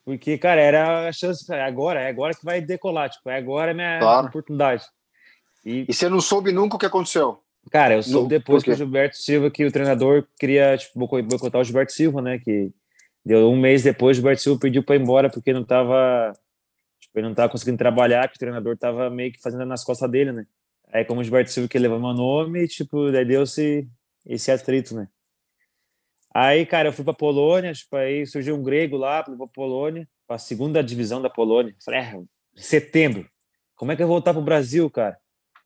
Porque, 0.09 0.38
cara, 0.38 0.59
era 0.59 1.06
a 1.06 1.12
chance. 1.12 1.44
É 1.52 1.62
agora, 1.62 2.00
é 2.00 2.09
agora 2.09 2.32
que 2.32 2.42
vai 2.42 2.62
decolar. 2.62 3.11
Tipo, 3.11 3.28
é 3.28 3.36
agora 3.36 3.72
a 3.72 3.74
minha 3.74 3.98
claro. 3.98 4.28
oportunidade. 4.28 4.82
E... 5.62 5.84
e 5.86 5.92
você 5.92 6.09
não 6.09 6.18
soube 6.18 6.50
nunca 6.50 6.76
o 6.76 6.78
que 6.78 6.86
aconteceu? 6.86 7.42
Cara, 7.70 7.96
eu 7.96 8.02
soube 8.02 8.30
depois 8.30 8.64
que 8.64 8.70
o 8.70 8.74
Gilberto 8.74 9.18
Silva, 9.18 9.50
que 9.50 9.66
o 9.66 9.70
treinador 9.70 10.26
queria 10.40 10.78
tipo, 10.78 11.06
boicotar 11.06 11.61
o 11.61 11.64
Gilberto 11.64 11.92
Silva, 11.92 12.22
né? 12.22 12.38
Que 12.38 12.72
deu 13.22 13.50
um 13.50 13.61
mês 13.61 13.82
depois, 13.82 14.16
o 14.16 14.20
Gilberto 14.20 14.40
Silva 14.40 14.59
pediu 14.59 14.82
para 14.82 14.96
ir 14.96 15.02
embora 15.02 15.28
porque 15.28 15.52
não 15.52 15.62
tava, 15.62 16.32
tipo, 16.98 17.18
ele 17.18 17.28
não 17.28 17.34
tava 17.34 17.50
conseguindo 17.50 17.76
trabalhar, 17.76 18.30
que 18.30 18.36
o 18.36 18.38
treinador 18.38 18.78
tava 18.78 19.11
meio 19.11 19.30
que 19.30 19.42
fazendo 19.42 19.66
nas 19.66 19.84
costas 19.84 20.11
dele, 20.11 20.32
né? 20.32 20.46
Aí, 20.90 21.04
como 21.04 21.20
o 21.20 21.22
Gilberto 21.22 21.50
Silva 21.50 21.68
que 21.68 21.78
levou 21.78 22.00
meu 22.00 22.14
nome, 22.14 22.66
tipo, 22.66 23.12
daí 23.12 23.26
deu-se 23.26 23.86
esse 24.24 24.50
atrito, 24.50 24.94
né? 24.94 25.06
Aí, 26.41 26.64
cara, 26.64 26.91
eu 26.91 26.93
fui 26.93 27.05
para 27.05 27.12
Polônia, 27.12 27.72
tipo, 27.72 27.97
aí 27.97 28.24
surgiu 28.24 28.55
um 28.55 28.62
grego 28.62 28.97
lá, 28.97 29.24
para 29.24 29.34
Polônia, 29.49 30.09
para 30.24 30.36
a 30.36 30.39
segunda 30.39 30.84
divisão 30.84 31.20
da 31.20 31.28
Polônia. 31.28 31.74
Falei, 31.84 31.99
é, 31.99 32.20
setembro. 32.55 33.28
Como 33.74 33.91
é 33.91 33.97
que 33.97 34.05
eu 34.05 34.07
vou 34.07 34.14
voltar 34.14 34.32
pro 34.32 34.41
Brasil, 34.41 34.89
cara? 34.89 35.18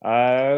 Aí 0.03 0.57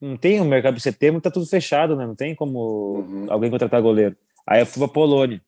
não 0.00 0.16
tem 0.16 0.40
o 0.40 0.44
um 0.44 0.48
mercado 0.48 0.76
de 0.76 0.80
setembro, 0.80 1.20
tá 1.20 1.32
tudo 1.32 1.46
fechado, 1.46 1.96
né? 1.96 2.06
Não 2.06 2.14
tem 2.14 2.32
como 2.32 3.00
uhum. 3.00 3.26
alguém 3.28 3.50
contratar 3.50 3.82
goleiro. 3.82 4.16
Aí 4.46 4.60
eu 4.60 4.66
fui 4.66 4.78
pra 4.86 4.94
Polônia. 4.94 5.42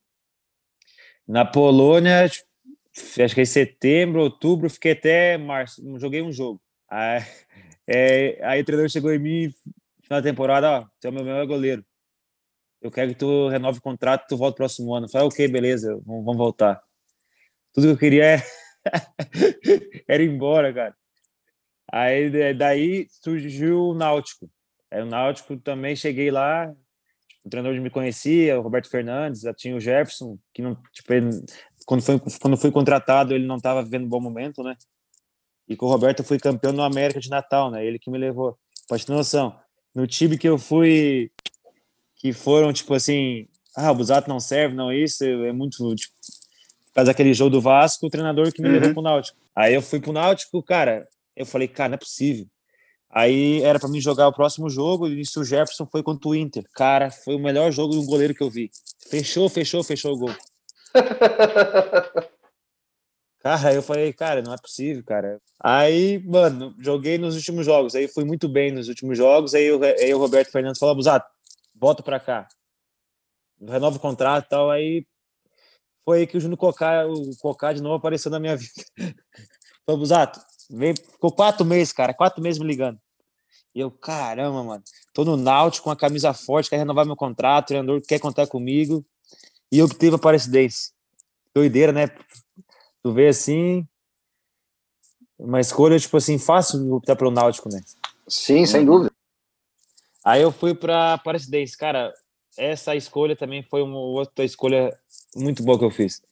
Na 1.25 1.45
Polônia, 1.45 2.29
tipo, 2.29 2.49
acho 3.23 3.35
que 3.37 3.41
em 3.41 3.45
setembro, 3.45 4.21
outubro, 4.21 4.69
fiquei 4.69 4.93
até 4.93 5.39
março, 5.39 5.81
joguei 6.01 6.23
um 6.23 6.33
jogo. 6.33 6.61
Aí, 6.91 7.23
é, 7.87 8.41
aí 8.43 8.63
o 8.63 8.65
treinador 8.65 8.91
chegou 8.91 9.13
em 9.13 9.19
mim 9.21 9.55
na 10.11 10.21
temporada, 10.21 10.81
ó, 10.81 10.87
você 10.99 11.07
é 11.07 11.11
o 11.11 11.13
meu 11.13 11.23
melhor 11.23 11.47
goleiro. 11.47 11.85
Eu 12.81 12.91
quero 12.91 13.11
que 13.11 13.19
tu 13.19 13.49
renove 13.49 13.79
o 13.79 13.83
contrato, 13.83 14.27
tu 14.29 14.37
volta 14.37 14.57
próximo 14.57 14.95
ano. 14.95 15.07
Eu 15.07 15.11
falei, 15.11 15.27
ok, 15.27 15.49
beleza, 15.49 16.01
vamos, 16.07 16.37
voltar. 16.37 16.81
Tudo 17.73 17.89
que 17.89 17.93
eu 17.93 17.99
queria 17.99 18.25
é... 18.25 18.43
era 20.07 20.23
ir 20.23 20.31
embora, 20.31 20.73
cara. 20.73 20.97
Aí 21.91 22.55
daí 22.55 23.07
surgiu 23.11 23.89
o 23.89 23.95
Náutico. 23.95 24.49
Aí, 24.91 25.03
o 25.03 25.07
Náutico 25.07 25.57
também 25.57 25.97
cheguei 25.97 26.31
lá, 26.31 26.73
o 27.45 27.51
treinador 27.51 27.81
me 27.81 27.91
conhecia, 27.91 28.59
o 28.59 28.63
Roberto 28.63 28.91
Fernandes, 28.91 29.41
já 29.41 29.55
tinha 29.55 29.75
o 29.75 29.81
Jefferson, 29.81 30.39
que 30.53 30.63
não, 30.63 30.77
tipo, 30.93 31.13
ele, 31.13 31.31
quando 31.87 32.03
foi 32.03 32.21
quando 32.41 32.57
foi 32.57 32.71
contratado, 32.71 33.35
ele 33.35 33.47
não 33.47 33.57
estava 33.57 33.83
vivendo 33.83 34.05
um 34.05 34.09
bom 34.09 34.21
momento, 34.21 34.63
né? 34.63 34.77
E 35.67 35.77
com 35.77 35.87
o 35.87 35.89
Roberto 35.89 36.21
eu 36.21 36.25
fui 36.25 36.39
campeão 36.39 36.73
no 36.73 36.83
América 36.83 37.21
de 37.21 37.29
Natal, 37.29 37.71
né? 37.71 37.85
Ele 37.85 37.99
que 37.99 38.11
me 38.11 38.19
levou. 38.19 38.59
Pode 38.89 39.05
ter 39.05 39.13
noção. 39.13 39.59
No 39.95 40.07
time 40.07 40.39
que 40.39 40.49
eu 40.49 40.59
fui 40.59 41.31
que 42.19 42.33
foram 42.33 42.73
tipo 42.73 42.93
assim, 42.95 43.47
ah, 43.77 43.91
o 43.91 43.95
Busato 43.95 44.29
não 44.29 44.41
serve, 44.41 44.75
não 44.75 44.93
isso, 44.93 45.25
é 45.25 45.53
muito 45.53 45.95
tipo, 45.95 46.15
causa 46.99 47.13
daquele 47.13 47.33
jogo 47.33 47.51
do 47.51 47.61
Vasco, 47.61 48.07
o 48.07 48.11
treinador 48.11 48.53
que 48.53 48.61
me 48.61 48.69
uhum. 48.69 48.75
levou 48.75 48.95
pro 48.95 49.03
Náutico. 49.03 49.39
Aí 49.55 49.73
eu 49.75 49.83
fui 49.83 50.01
pro 50.01 50.13
Náutico, 50.13 50.61
cara, 50.63 51.07
eu 51.37 51.47
falei, 51.47 51.69
cara, 51.69 51.91
não 51.91 51.95
é 51.95 51.99
possível. 51.99 52.47
Aí 53.11 53.63
era 53.63 53.79
para 53.79 53.89
mim 53.89 54.01
jogar 54.01 54.29
o 54.29 54.33
próximo 54.33 54.69
jogo 54.69 55.09
e 55.09 55.23
o 55.23 55.45
Jefferson 55.45 55.87
foi 55.87 56.03
contra 56.03 56.29
o 56.29 56.35
Inter. 56.35 56.65
Cara, 56.75 57.11
foi 57.11 57.37
o 57.37 57.39
melhor 57.39 57.73
jogo 57.73 57.93
de 57.93 58.01
um 58.01 58.07
goleiro 58.07 58.35
que 58.35 58.43
eu 58.43 58.51
vi. 58.51 58.71
Fechou, 59.09 59.49
fechou, 59.49 59.83
fechou 59.83 60.13
o 60.13 60.19
gol. 60.19 60.35
cara, 63.41 63.73
eu 63.73 63.83
falei, 63.83 64.13
cara, 64.13 64.43
não 64.43 64.53
é 64.53 64.59
possível, 64.59 65.03
cara. 65.05 65.41
Aí, 65.59 66.23
mano, 66.27 66.75
joguei 66.79 67.17
nos 67.17 67.35
últimos 67.35 67.65
jogos. 67.65 67.95
Aí 67.95 68.09
fui 68.09 68.25
muito 68.25 68.47
bem 68.47 68.71
nos 68.73 68.89
últimos 68.89 69.17
jogos. 69.17 69.55
Aí, 69.55 69.71
aí 70.01 70.13
o 70.13 70.19
Roberto 70.19 70.51
Fernandes 70.51 70.79
falou, 70.79 70.95
Busato, 70.95 71.27
volta 71.79 72.03
pra 72.03 72.21
cá. 72.21 72.49
renova 73.61 73.97
o 73.97 74.01
contrato 74.01 74.47
e 74.47 74.49
tal. 74.49 74.71
Aí 74.71 75.07
foi 76.05 76.21
aí 76.21 76.27
que 76.27 76.37
o 76.37 76.41
Júnior 76.41 76.59
Cocá, 76.59 77.07
o 77.07 77.37
Cocá 77.39 77.73
de 77.73 77.83
novo 77.83 77.97
apareceu 77.97 78.31
na 78.31 78.41
minha 78.41 78.57
vida. 78.59 78.73
Falei, 79.87 79.99
Busato, 79.99 80.41
vem, 80.71 80.95
ficou 80.95 81.33
quatro 81.33 81.65
meses, 81.65 81.93
cara, 81.93 82.13
quatro 82.13 82.43
meses 82.43 82.61
me 82.61 82.67
ligando. 82.67 82.99
E 83.75 83.81
eu, 83.81 83.91
caramba, 83.91 84.65
mano, 84.65 84.83
tô 85.13 85.25
no 85.25 85.37
Náutico 85.37 85.85
com 85.85 85.91
a 85.91 85.97
camisa 85.97 86.33
forte, 86.33 86.71
quer 86.71 86.79
renovar 86.79 87.07
meu 87.07 87.17
contrato, 87.17 87.65
o 87.65 87.69
treinador 87.69 88.03
quer 88.07 88.19
contar 88.19 88.47
comigo. 88.47 89.05
E 89.71 89.79
eu 89.79 89.85
obtive 89.85 90.15
a 90.15 90.17
Aparecidense. 90.17 90.93
Doideira, 91.55 91.93
né? 91.93 92.09
Tu 93.03 93.13
vê 93.13 93.29
assim, 93.29 93.87
uma 95.39 95.61
escolha, 95.61 95.99
tipo 95.99 96.17
assim, 96.17 96.39
fácil 96.39 96.95
optar 96.95 97.17
pelo 97.17 97.31
Náutico, 97.31 97.69
né? 97.69 97.81
Sim, 98.27 98.67
sem 98.67 98.85
dúvida. 98.85 99.13
Aí 100.25 100.43
eu 100.43 100.53
fui 100.53 100.75
para 100.75 101.15
Aparecidense. 101.15 101.77
Cara, 101.77 102.13
essa 102.57 102.95
escolha 102.97 103.37
também 103.37 103.63
foi 103.63 103.83
uma 103.83 103.99
outra 103.99 104.45
escolha 104.45 104.97
muito 105.35 105.63
boa 105.63 105.79
que 105.79 105.85
eu 105.85 105.91
fiz. 105.91 106.23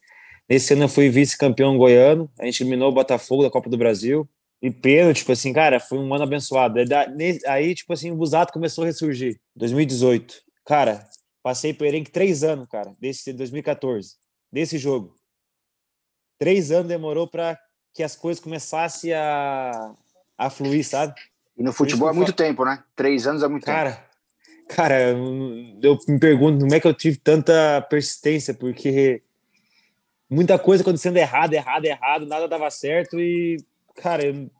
Nesse 0.49 0.74
ano 0.74 0.84
eu 0.84 0.89
fui 0.89 1.09
vice-campeão 1.09 1.76
goiano, 1.76 2.30
a 2.39 2.45
gente 2.45 2.62
eliminou 2.62 2.91
o 2.91 2.95
Botafogo 2.95 3.43
da 3.43 3.51
Copa 3.51 3.68
do 3.68 3.76
Brasil. 3.76 4.28
E 4.62 4.70
pênalti, 4.70 5.18
tipo 5.18 5.32
assim, 5.32 5.53
cara, 5.53 5.78
foi 5.78 5.99
um 5.99 6.14
ano 6.14 6.24
abençoado. 6.24 6.78
Aí, 7.47 7.74
tipo 7.74 7.93
assim, 7.93 8.11
o 8.11 8.16
Busato 8.16 8.53
começou 8.53 8.84
a 8.84 8.87
ressurgir. 8.87 9.39
2018. 9.55 10.43
Cara, 10.64 11.07
passei 11.43 11.74
por 11.74 11.87
em 11.87 12.03
três 12.03 12.43
anos, 12.43 12.66
cara, 12.66 12.95
desse 12.99 13.32
2014, 13.32 14.16
desse 14.51 14.78
jogo. 14.78 15.14
Três 16.39 16.70
anos 16.70 16.89
demorou 16.89 17.28
para 17.28 17.59
que 17.95 18.03
as 18.03 18.16
coisas 18.16 18.43
começassem 18.43 19.12
a, 19.12 19.95
a 20.37 20.51
fluir, 20.51 20.84
sabe? 20.84 21.14
E 21.57 21.62
no 21.62 21.72
futebol 21.72 22.11
é 22.11 22.12
muito 22.12 22.32
tempo, 22.32 22.64
né? 22.64 22.82
Três 22.94 23.26
anos 23.26 23.42
é 23.42 23.48
muito 23.48 23.64
cara, 23.64 23.92
tempo. 23.92 24.07
Cara, 24.68 25.11
eu 25.11 25.98
me 26.09 26.18
pergunto 26.18 26.61
como 26.61 26.74
é 26.74 26.80
que 26.80 26.86
eu 26.86 26.94
tive 26.94 27.16
tanta 27.18 27.80
persistência, 27.88 28.52
porque 28.52 29.22
muita 30.28 30.59
coisa 30.59 30.82
acontecendo 30.82 31.16
errado, 31.16 31.54
errado, 31.54 31.84
errado, 31.84 32.26
nada 32.26 32.48
dava 32.48 32.70
certo 32.70 33.18
e, 33.20 33.59
cara, 33.94 34.26
eu, 34.26 34.50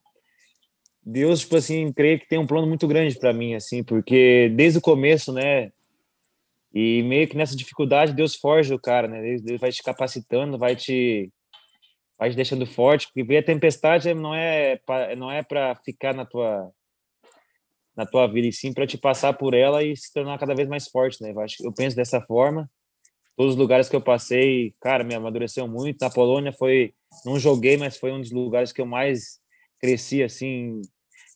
Deus, 1.05 1.40
tipo 1.40 1.57
assim, 1.57 1.92
creio 1.92 2.18
que 2.18 2.28
tem 2.28 2.38
um 2.38 2.47
plano 2.47 2.66
muito 2.66 2.86
grande 2.88 3.16
para 3.18 3.32
mim, 3.32 3.55
assim, 3.55 3.82
porque 3.84 4.51
desde 4.55 4.78
o 4.78 4.82
começo, 4.82 5.32
né, 5.32 5.70
e 6.74 7.03
meio 7.03 7.28
que 7.28 7.36
nessa 7.36 7.57
dificuldade 7.57 8.12
Deus 8.12 8.34
forja 8.34 8.74
o 8.74 8.80
cara, 8.80 9.07
né, 9.07 9.38
Deus 9.38 9.61
vai 9.61 9.70
te 9.70 9.82
capacitando, 9.82 10.59
vai 10.59 10.74
te 10.74 11.32
vai 12.18 12.30
te 12.30 12.36
deixando 12.36 12.66
forte, 12.66 13.07
porque 13.07 13.22
ver 13.22 13.38
a 13.38 13.42
tempestade 13.42 14.14
não 14.14 14.34
é 14.34 14.80
não 15.16 15.30
é 15.30 15.42
para 15.42 15.74
ficar 15.76 16.14
na 16.14 16.24
tua 16.24 16.72
na 17.97 18.05
tua 18.05 18.26
vida, 18.26 18.47
e 18.47 18.53
sim 18.53 18.72
para 18.72 18.86
te 18.86 18.99
passar 18.99 19.32
por 19.32 19.55
ela 19.55 19.82
e 19.82 19.97
se 19.97 20.12
tornar 20.12 20.38
cada 20.38 20.55
vez 20.55 20.68
mais 20.68 20.86
forte, 20.86 21.22
né? 21.22 21.32
Eu, 21.32 21.40
acho, 21.40 21.57
eu 21.64 21.72
penso 21.72 21.97
dessa 21.97 22.20
forma. 22.20 22.70
Todos 23.36 23.55
os 23.55 23.59
lugares 23.59 23.88
que 23.88 23.97
eu 23.97 24.01
passei, 24.01 24.74
cara, 24.80 25.03
me 25.03 25.14
amadureceu 25.14 25.66
muito. 25.66 26.01
Na 26.01 26.11
Polônia 26.11 26.53
foi, 26.53 26.94
não 27.24 27.38
joguei, 27.38 27.76
mas 27.76 27.97
foi 27.97 28.12
um 28.12 28.20
dos 28.20 28.30
lugares 28.30 28.72
que 28.72 28.80
eu 28.80 28.86
mais 28.86 29.38
cresci, 29.78 30.22
assim, 30.22 30.80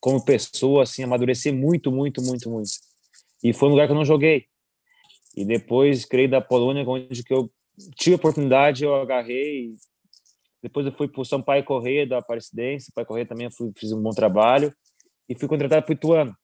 como 0.00 0.24
pessoa, 0.24 0.82
assim, 0.82 1.02
amadureci 1.02 1.52
muito, 1.52 1.92
muito, 1.92 2.22
muito, 2.22 2.50
muito. 2.50 2.70
E 3.42 3.52
foi 3.52 3.68
um 3.68 3.72
lugar 3.72 3.86
que 3.86 3.92
eu 3.92 3.96
não 3.96 4.04
joguei. 4.04 4.46
E 5.36 5.44
depois, 5.44 6.04
creio, 6.04 6.30
da 6.30 6.40
Polônia, 6.40 6.84
onde 6.86 7.22
que 7.22 7.32
eu 7.32 7.50
tive 7.96 8.14
a 8.14 8.16
oportunidade, 8.16 8.84
eu 8.84 8.94
agarrei. 8.94 9.74
Depois 10.62 10.86
eu 10.86 10.92
fui 10.92 11.08
para 11.08 11.20
o 11.20 11.24
Sampaio 11.24 11.64
Correia, 11.64 12.06
da 12.06 12.18
Aparecidense. 12.18 12.86
Sampaio 12.86 13.06
Correia 13.06 13.26
também 13.26 13.46
eu 13.46 13.50
fui, 13.50 13.70
fiz 13.76 13.92
um 13.92 14.02
bom 14.02 14.10
trabalho. 14.10 14.74
E 15.28 15.34
fui 15.34 15.48
contratado 15.48 15.84
para 15.84 15.92
o 15.92 15.94
Ituano. 15.94 16.34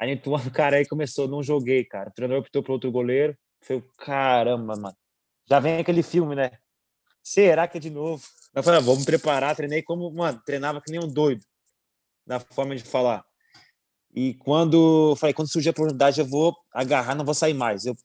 Aí 0.00 0.16
tu, 0.16 0.32
cara, 0.52 0.76
aí 0.76 0.86
começou, 0.86 1.26
não 1.26 1.42
joguei, 1.42 1.84
cara. 1.84 2.10
O 2.10 2.12
treinador 2.12 2.42
optou 2.42 2.62
para 2.62 2.72
outro 2.72 2.90
goleiro. 2.90 3.36
Foi 3.60 3.82
caramba, 3.98 4.76
mano. 4.76 4.96
Já 5.48 5.58
vem 5.58 5.78
aquele 5.78 6.02
filme, 6.02 6.34
né? 6.34 6.52
Será 7.22 7.66
que 7.66 7.78
é 7.78 7.80
de 7.80 7.90
novo? 7.90 8.22
Eu 8.54 8.62
falei, 8.62 8.78
ah, 8.80 8.82
vamos 8.82 9.04
preparar. 9.04 9.56
Treinei 9.56 9.82
como, 9.82 10.10
mano, 10.12 10.40
treinava 10.44 10.80
que 10.80 10.90
nem 10.90 11.02
um 11.02 11.08
doido 11.08 11.44
na 12.26 12.38
forma 12.38 12.76
de 12.76 12.84
falar. 12.84 13.24
E 14.14 14.34
quando, 14.34 15.14
falei, 15.16 15.34
quando 15.34 15.50
surgir 15.50 15.68
a 15.68 15.72
oportunidade, 15.72 16.20
eu 16.20 16.26
vou 16.26 16.56
agarrar, 16.72 17.14
não 17.14 17.24
vou 17.24 17.34
sair 17.34 17.54
mais. 17.54 17.84
Eu 17.84 17.96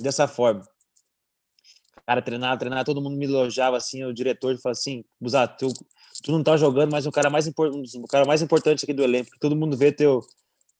dessa 0.00 0.26
forma. 0.26 0.66
Cara, 2.06 2.22
treinar, 2.22 2.58
treinar, 2.58 2.84
todo 2.84 3.00
mundo 3.00 3.16
me 3.16 3.26
elogiava 3.26 3.76
assim, 3.76 4.02
o 4.04 4.12
diretor 4.12 4.56
falou 4.58 4.72
assim: 4.72 5.04
"Buzato, 5.20 5.68
tu, 5.68 5.84
tu 6.24 6.32
não 6.32 6.42
tá 6.42 6.56
jogando, 6.56 6.90
mas 6.90 7.06
o 7.06 7.12
cara 7.12 7.30
mais 7.30 7.46
importante, 7.46 7.98
o 7.98 8.06
cara 8.06 8.24
mais 8.24 8.42
importante 8.42 8.84
aqui 8.84 8.92
do 8.92 9.02
elenco, 9.02 9.30
todo 9.38 9.54
mundo 9.54 9.76
vê 9.76 9.92
teu 9.92 10.20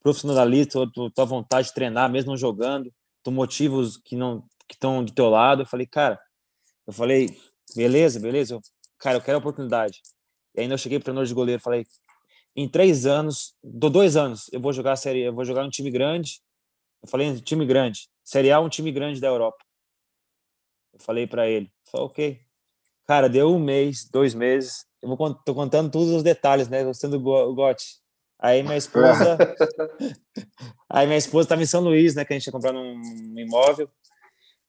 profissionalista, 0.02 0.90
tua, 0.92 1.10
tua 1.10 1.24
vontade 1.24 1.68
de 1.68 1.74
treinar, 1.74 2.10
mesmo 2.10 2.30
não 2.30 2.36
jogando, 2.36 2.92
tu 3.22 3.30
motivos 3.30 3.96
que 3.96 4.16
não 4.16 4.42
que 4.68 4.74
estão 4.74 5.04
do 5.04 5.12
teu 5.12 5.28
lado. 5.28 5.62
Eu 5.62 5.66
falei, 5.66 5.86
cara, 5.86 6.18
eu 6.86 6.92
falei, 6.92 7.36
beleza, 7.74 8.20
beleza, 8.20 8.54
eu, 8.54 8.60
cara, 8.98 9.16
eu 9.18 9.22
quero 9.22 9.36
a 9.36 9.40
oportunidade. 9.40 10.00
E 10.54 10.60
ainda 10.60 10.74
eu 10.74 10.78
cheguei 10.78 10.98
para 10.98 11.04
treinador 11.04 11.26
de 11.26 11.34
goleiro, 11.34 11.60
falei, 11.60 11.84
em 12.54 12.68
três 12.68 13.06
anos, 13.06 13.54
do 13.62 13.90
dois 13.90 14.16
anos, 14.16 14.48
eu 14.52 14.60
vou 14.60 14.72
jogar 14.72 14.92
a 14.92 14.96
série, 14.96 15.22
eu 15.22 15.34
vou 15.34 15.44
jogar 15.44 15.64
um 15.64 15.70
time 15.70 15.90
grande. 15.90 16.40
Eu 17.02 17.08
falei, 17.08 17.40
time 17.40 17.64
grande, 17.64 18.08
série 18.24 18.50
A, 18.50 18.60
um 18.60 18.68
time 18.68 18.92
grande 18.92 19.20
da 19.20 19.28
Europa. 19.28 19.64
Eu 20.92 21.00
falei 21.00 21.26
para 21.26 21.48
ele, 21.48 21.72
falei, 21.90 22.06
ok. 22.06 22.40
Cara, 23.06 23.28
deu 23.28 23.54
um 23.54 23.58
mês, 23.58 24.08
dois 24.08 24.34
meses. 24.34 24.84
Eu 25.02 25.08
vou 25.08 25.34
tô 25.34 25.54
contando 25.54 25.90
todos 25.90 26.10
os 26.10 26.22
detalhes, 26.22 26.68
né? 26.68 26.84
Gostando 26.84 27.18
do 27.18 27.54
Gotti. 27.54 27.99
Aí 28.42 28.62
minha 28.62 28.78
esposa. 28.78 29.36
aí 30.88 31.06
minha 31.06 31.18
esposa 31.18 31.44
estava 31.44 31.62
em 31.62 31.66
São 31.66 31.82
Luís, 31.82 32.14
né? 32.14 32.24
Que 32.24 32.32
a 32.32 32.36
gente 32.36 32.44
tinha 32.44 32.52
comprado 32.52 32.78
um 32.78 33.38
imóvel. 33.38 33.88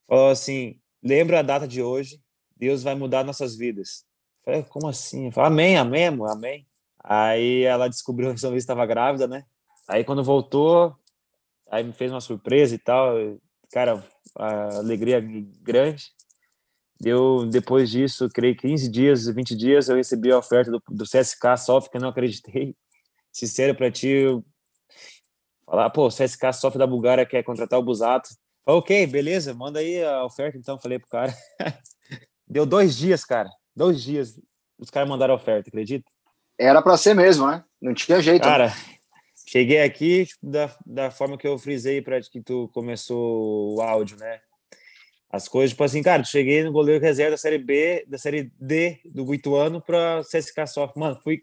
Falou 0.06 0.30
assim: 0.30 0.78
lembra 1.02 1.40
a 1.40 1.42
data 1.42 1.66
de 1.66 1.82
hoje, 1.82 2.22
Deus 2.58 2.84
vai 2.84 2.96
mudar 2.96 3.24
nossas 3.24 3.56
vidas. 3.56 4.06
Eu 4.40 4.44
falei, 4.44 4.64
como 4.64 4.90
assim? 4.90 5.28
Eu 5.28 5.32
falei, 5.32 5.48
amém, 5.48 5.78
amém, 5.78 6.08
amor, 6.08 6.32
amém. 6.32 6.68
Aí 7.02 7.64
ela 7.64 7.88
descobriu 7.88 8.34
que 8.34 8.42
São 8.42 8.50
Luís 8.50 8.64
estava 8.64 8.86
grávida, 8.86 9.26
né? 9.26 9.46
Aí 9.88 10.04
quando 10.04 10.24
voltou, 10.24 10.94
aí 11.70 11.84
me 11.84 11.94
fez 11.94 12.12
uma 12.12 12.22
surpresa 12.22 12.76
e 12.76 12.78
tal. 12.78 13.16
Cara, 13.72 14.04
a 14.36 14.78
alegria 14.80 15.22
grande. 15.62 16.12
Deu, 17.00 17.48
depois 17.48 17.90
disso, 17.90 18.30
creio 18.30 18.56
15 18.56 18.92
dias, 18.92 19.26
20 19.26 19.56
dias, 19.56 19.90
eu 19.90 19.96
recebi 19.96 20.32
a 20.32 20.38
oferta 20.38 20.70
do, 20.70 20.84
do 20.88 21.04
CSK, 21.04 21.58
só 21.58 21.82
que 21.82 21.98
eu 21.98 22.02
não 22.02 22.10
acreditei 22.10 22.76
sincero 23.32 23.76
para 23.76 23.92
ti, 23.92 24.26
falar, 25.66 25.90
pô, 25.90 26.08
o 26.08 26.10
CSK 26.10 26.54
sofre 26.54 26.80
da 26.80 26.88
Bulgária, 26.88 27.26
quer 27.26 27.44
contratar 27.44 27.80
o 27.80 27.84
Busato. 27.84 28.30
Falei, 28.66 28.80
ok, 28.80 29.08
beleza, 29.08 29.54
manda 29.54 29.80
aí 29.80 30.04
a 30.04 30.26
oferta, 30.26 30.58
então, 30.58 30.80
falei 30.80 31.00
pro 31.00 31.08
cara. 31.08 31.34
Deu 32.48 32.66
dois 32.66 32.98
dias, 32.98 33.24
cara, 33.24 33.50
dois 33.76 34.04
dias, 34.04 34.40
os 34.78 34.90
caras 34.90 35.08
mandaram 35.08 35.34
a 35.34 35.38
oferta, 35.38 35.70
acredita? 35.70 36.10
Era 36.60 36.82
para 36.82 36.98
ser 36.98 37.14
mesmo, 37.14 37.48
né? 37.48 37.64
Não 37.82 37.94
tinha 37.94 38.22
jeito. 38.22 38.44
Cara, 38.44 38.68
né? 38.68 38.74
cheguei 39.48 39.82
aqui 39.82 40.26
tipo, 40.26 40.46
da, 40.46 40.76
da 40.86 41.12
forma 41.12 41.38
que 41.38 41.48
eu 41.48 41.58
frisei 41.58 42.02
para 42.02 42.22
que 42.22 42.42
tu 42.42 42.70
começou 42.74 43.76
o 43.76 43.82
áudio, 43.82 44.18
né? 44.18 44.40
As 45.30 45.48
coisas, 45.48 45.72
tipo 45.72 45.84
assim, 45.84 46.04
cara, 46.04 46.24
cheguei 46.26 46.62
no 46.62 46.74
goleiro 46.74 47.02
reserva 47.02 47.32
da 47.32 47.38
Série 47.38 47.58
B, 47.58 48.06
da 48.06 48.18
Série 48.18 48.52
D 48.60 49.00
do 49.06 49.26
Guituano 49.26 49.82
para 49.82 50.22
CSK 50.24 50.68
Soft. 50.68 50.96
Mano, 50.98 51.20
fui 51.24 51.42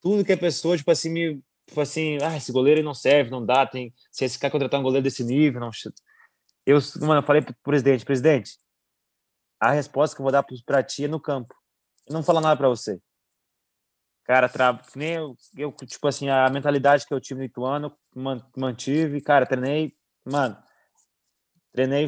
tudo 0.00 0.24
que 0.24 0.32
a 0.32 0.38
pessoa, 0.38 0.76
tipo 0.76 0.90
assim, 0.90 1.10
me. 1.10 1.42
Tipo 1.66 1.80
assim, 1.82 2.16
ah, 2.22 2.36
esse 2.36 2.50
goleiro 2.50 2.82
não 2.82 2.94
serve, 2.94 3.30
não 3.30 3.44
dá, 3.44 3.66
tem. 3.66 3.92
Se 4.10 4.24
esse 4.24 4.38
cara 4.38 4.50
contratar 4.50 4.80
um 4.80 4.82
goleiro 4.82 5.04
desse 5.04 5.22
nível, 5.22 5.60
não. 5.60 5.70
Eu, 6.64 6.78
mano, 7.00 7.20
eu 7.20 7.22
falei 7.22 7.42
pro 7.42 7.54
presidente, 7.62 8.04
presidente, 8.04 8.58
a 9.60 9.72
resposta 9.72 10.14
que 10.14 10.20
eu 10.20 10.24
vou 10.24 10.32
dar 10.32 10.44
para 10.64 10.82
ti 10.82 11.04
é 11.04 11.08
no 11.08 11.20
campo. 11.20 11.54
Eu 12.06 12.14
não 12.14 12.22
falar 12.22 12.40
nada 12.40 12.56
para 12.56 12.68
você. 12.68 13.00
Cara, 14.24 14.48
tra... 14.48 14.78
nem 14.94 15.14
eu, 15.14 15.36
eu, 15.56 15.72
tipo 15.72 16.06
assim, 16.06 16.28
a 16.28 16.48
mentalidade 16.50 17.06
que 17.06 17.14
eu 17.14 17.20
tive 17.20 17.40
no 17.40 17.46
Ituano, 17.46 17.96
mantive, 18.56 19.22
cara, 19.22 19.46
treinei, 19.46 19.96
mano, 20.24 20.56
treinei. 21.72 22.06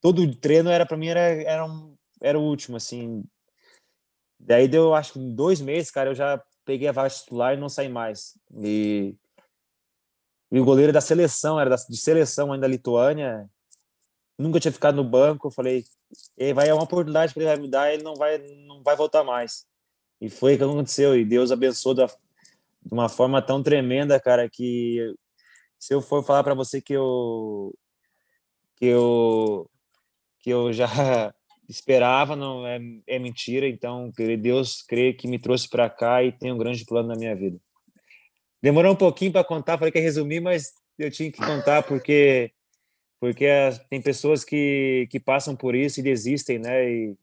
Todo 0.00 0.34
treino 0.36 0.70
era 0.70 0.86
para 0.86 0.96
mim 0.96 1.08
era, 1.08 1.20
era, 1.20 1.66
um, 1.66 1.96
era 2.22 2.38
o 2.38 2.42
último, 2.42 2.76
assim, 2.76 3.24
Daí 4.40 4.66
deu, 4.66 4.94
acho 4.94 5.12
que 5.12 5.18
dois 5.18 5.60
meses, 5.60 5.90
cara, 5.90 6.10
eu 6.10 6.14
já 6.14 6.42
peguei 6.64 6.88
a 6.88 6.92
vaga 6.92 7.10
titular 7.10 7.54
e 7.54 7.60
não 7.60 7.68
saí 7.68 7.88
mais. 7.88 8.38
E, 8.58 9.14
e 10.50 10.58
o 10.58 10.64
goleiro 10.64 10.92
da 10.92 11.00
seleção, 11.00 11.60
era 11.60 11.70
da, 11.70 11.76
de 11.76 11.96
seleção 11.96 12.52
ainda 12.52 12.66
da 12.66 12.68
Lituânia, 12.68 13.48
nunca 14.38 14.58
tinha 14.58 14.72
ficado 14.72 14.96
no 14.96 15.04
banco. 15.04 15.48
Eu 15.48 15.52
falei, 15.52 15.84
vai 16.54 16.68
é 16.68 16.74
uma 16.74 16.82
oportunidade 16.82 17.32
que 17.32 17.38
ele 17.38 17.46
vai 17.46 17.56
me 17.56 17.70
dar, 17.70 17.92
ele 17.92 18.02
não 18.02 18.14
vai, 18.14 18.38
não 18.66 18.82
vai 18.82 18.96
voltar 18.96 19.22
mais. 19.22 19.66
E 20.20 20.28
foi 20.28 20.54
o 20.54 20.58
que 20.58 20.64
aconteceu. 20.64 21.16
E 21.16 21.24
Deus 21.24 21.52
abençoou 21.52 21.94
da, 21.94 22.06
de 22.06 22.92
uma 22.92 23.08
forma 23.08 23.42
tão 23.42 23.62
tremenda, 23.62 24.18
cara, 24.18 24.48
que 24.48 25.14
se 25.78 25.94
eu 25.94 26.00
for 26.00 26.24
falar 26.24 26.42
para 26.42 26.54
você 26.54 26.80
que 26.80 26.92
eu 26.92 27.74
que 28.76 28.86
eu 28.86 29.70
que 30.38 30.50
eu 30.50 30.72
já 30.72 30.86
esperava, 31.70 32.34
não 32.34 32.66
é, 32.66 32.80
é 33.06 33.18
mentira. 33.18 33.68
Então, 33.68 34.12
Deus 34.38 34.82
crê 34.82 35.12
que 35.12 35.28
me 35.28 35.38
trouxe 35.38 35.68
para 35.68 35.88
cá 35.88 36.22
e 36.22 36.32
tem 36.32 36.52
um 36.52 36.58
grande 36.58 36.84
plano 36.84 37.08
na 37.08 37.16
minha 37.16 37.34
vida. 37.34 37.58
Demorou 38.62 38.92
um 38.92 38.96
pouquinho 38.96 39.32
para 39.32 39.44
contar, 39.44 39.78
falei 39.78 39.92
que 39.92 39.98
ia 39.98 40.04
resumir, 40.04 40.40
mas 40.40 40.72
eu 40.98 41.10
tinha 41.10 41.30
que 41.30 41.38
contar 41.38 41.82
porque 41.82 42.52
porque 43.18 43.46
tem 43.90 44.00
pessoas 44.00 44.42
que, 44.44 45.06
que 45.10 45.20
passam 45.20 45.54
por 45.54 45.74
isso 45.74 46.00
e 46.00 46.02
desistem, 46.02 46.58
né? 46.58 46.90
E, 46.90 47.14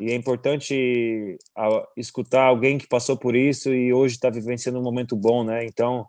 e 0.00 0.10
é 0.10 0.14
importante 0.16 1.38
escutar 1.96 2.46
alguém 2.46 2.78
que 2.78 2.88
passou 2.88 3.16
por 3.16 3.36
isso 3.36 3.72
e 3.72 3.92
hoje 3.92 4.16
está 4.16 4.28
vivenciando 4.28 4.80
um 4.80 4.82
momento 4.82 5.14
bom, 5.14 5.44
né? 5.44 5.64
Então, 5.64 6.04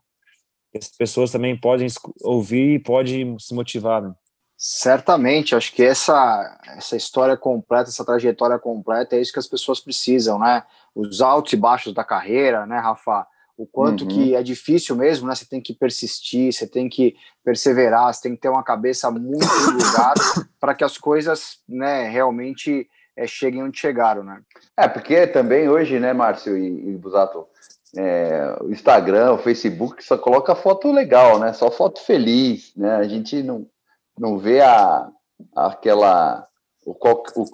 as 0.75 0.89
pessoas 0.89 1.31
também 1.31 1.55
podem 1.55 1.87
ouvir 2.21 2.75
e 2.75 2.79
podem 2.79 3.37
se 3.37 3.53
motivar, 3.53 4.01
né? 4.01 4.11
Certamente, 4.63 5.55
acho 5.55 5.73
que 5.73 5.81
essa, 5.81 6.59
essa 6.77 6.95
história 6.95 7.35
completa, 7.35 7.89
essa 7.89 8.05
trajetória 8.05 8.59
completa, 8.59 9.15
é 9.15 9.19
isso 9.19 9.33
que 9.33 9.39
as 9.39 9.47
pessoas 9.47 9.79
precisam, 9.79 10.37
né? 10.37 10.61
Os 10.93 11.19
altos 11.19 11.53
e 11.53 11.55
baixos 11.57 11.95
da 11.95 12.03
carreira, 12.03 12.67
né, 12.67 12.77
Rafa? 12.77 13.25
o 13.57 13.65
quanto 13.67 14.01
uhum. 14.03 14.07
que 14.07 14.35
é 14.35 14.41
difícil 14.41 14.95
mesmo, 14.95 15.27
né? 15.27 15.35
Você 15.35 15.45
tem 15.45 15.61
que 15.61 15.73
persistir, 15.73 16.51
você 16.51 16.67
tem 16.67 16.89
que 16.89 17.15
perseverar, 17.43 18.11
você 18.11 18.21
tem 18.21 18.35
que 18.35 18.41
ter 18.41 18.49
uma 18.49 18.63
cabeça 18.63 19.11
muito 19.11 19.45
no 19.45 19.71
lugar 19.77 20.13
para 20.59 20.73
que 20.73 20.83
as 20.83 20.97
coisas, 20.97 21.59
né, 21.67 22.09
realmente 22.09 22.87
é, 23.15 23.27
cheguem 23.27 23.63
onde 23.63 23.79
chegaram, 23.79 24.23
né? 24.23 24.41
É, 24.77 24.87
porque 24.87 25.27
também 25.27 25.69
hoje, 25.69 25.99
né, 25.99 26.13
Márcio 26.13 26.57
e, 26.57 26.89
e 26.89 26.97
Busato, 26.97 27.47
é, 27.95 28.57
o 28.61 28.71
Instagram, 28.71 29.33
o 29.33 29.37
Facebook 29.37 30.03
só 30.03 30.17
coloca 30.17 30.55
foto 30.55 30.91
legal, 30.91 31.37
né? 31.37 31.53
Só 31.53 31.69
foto 31.69 31.99
feliz, 32.01 32.73
né? 32.75 32.95
A 32.95 33.07
gente 33.07 33.43
não, 33.43 33.67
não 34.17 34.37
vê 34.37 34.61
a, 34.61 35.09
aquela 35.55 36.47
o, 36.85 36.91
o, 36.91 37.45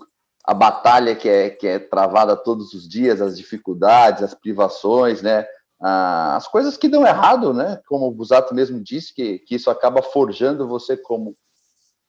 a 0.43 0.53
batalha 0.53 1.15
que 1.15 1.27
é, 1.27 1.49
que 1.49 1.67
é 1.67 1.79
travada 1.79 2.35
todos 2.35 2.73
os 2.73 2.87
dias, 2.87 3.21
as 3.21 3.37
dificuldades, 3.37 4.23
as 4.23 4.33
privações, 4.33 5.21
né? 5.21 5.45
Ah, 5.79 6.35
as 6.35 6.47
coisas 6.47 6.75
que 6.77 6.87
dão 6.87 7.05
errado, 7.05 7.53
né? 7.53 7.81
Como 7.87 8.07
o 8.07 8.11
Busato 8.11 8.55
mesmo 8.55 8.81
disse, 8.81 9.13
que, 9.13 9.39
que 9.39 9.55
isso 9.55 9.69
acaba 9.69 10.01
forjando 10.01 10.67
você 10.67 10.97
como, 10.97 11.35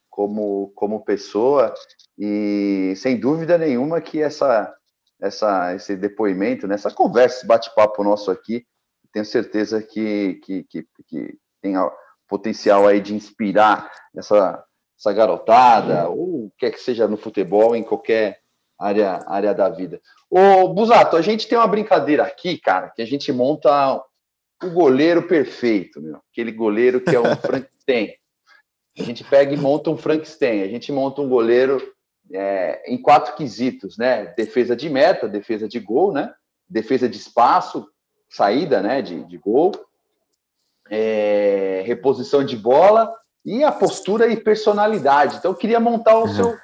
como, 0.08 0.72
como 0.74 1.04
pessoa, 1.04 1.74
e 2.18 2.94
sem 2.96 3.18
dúvida 3.18 3.58
nenhuma 3.58 4.00
que 4.00 4.22
essa, 4.22 4.74
essa, 5.20 5.74
esse 5.74 5.96
depoimento, 5.96 6.66
né, 6.66 6.74
essa 6.74 6.90
conversa, 6.90 7.38
esse 7.38 7.46
bate-papo 7.46 8.02
nosso 8.02 8.30
aqui, 8.30 8.66
tenho 9.12 9.24
certeza 9.24 9.82
que, 9.82 10.40
que, 10.44 10.64
que, 10.64 10.86
que 11.06 11.38
tem 11.60 11.74
potencial 12.28 12.86
aí 12.86 13.00
de 13.00 13.14
inspirar 13.14 13.90
essa, 14.16 14.62
essa 14.98 15.12
garotada, 15.12 16.08
ou 16.08 16.46
o 16.46 16.52
que 16.58 16.66
é 16.66 16.70
que 16.70 16.80
seja 16.80 17.08
no 17.08 17.16
futebol, 17.16 17.74
em 17.74 17.82
qualquer 17.82 18.40
área, 18.78 19.24
área 19.26 19.54
da 19.54 19.68
vida. 19.68 20.00
Ô, 20.30 20.68
Busato, 20.68 21.16
a 21.16 21.22
gente 21.22 21.48
tem 21.48 21.58
uma 21.58 21.66
brincadeira 21.66 22.22
aqui, 22.24 22.58
cara, 22.58 22.90
que 22.90 23.02
a 23.02 23.06
gente 23.06 23.32
monta 23.32 24.02
o 24.62 24.70
goleiro 24.70 25.26
perfeito, 25.26 26.00
meu. 26.00 26.20
Aquele 26.30 26.52
goleiro 26.52 27.00
que 27.00 27.14
é 27.14 27.20
um 27.20 27.34
Frankenstein. 27.36 28.14
A 28.98 29.02
gente 29.02 29.24
pega 29.24 29.54
e 29.54 29.56
monta 29.56 29.90
um 29.90 29.96
Frankenstein. 29.96 30.62
A 30.62 30.68
gente 30.68 30.90
monta 30.92 31.20
um 31.20 31.28
goleiro 31.28 31.80
é, 32.32 32.82
em 32.92 33.00
quatro 33.00 33.34
quesitos, 33.34 33.96
né? 33.96 34.26
Defesa 34.36 34.76
de 34.76 34.88
meta, 34.88 35.28
defesa 35.28 35.68
de 35.68 35.78
gol, 35.78 36.12
né? 36.12 36.32
Defesa 36.68 37.08
de 37.08 37.16
espaço, 37.16 37.88
saída, 38.28 38.82
né? 38.82 39.00
De, 39.00 39.24
de 39.24 39.38
gol, 39.38 39.72
é, 40.90 41.82
reposição 41.86 42.44
de 42.44 42.56
bola 42.56 43.12
e 43.44 43.64
a 43.64 43.72
postura 43.72 44.26
e 44.28 44.36
personalidade. 44.36 45.36
Então, 45.36 45.50
eu 45.50 45.56
queria 45.56 45.80
montar 45.80 46.16
o 46.18 46.22
uhum. 46.22 46.34
seu, 46.34 46.58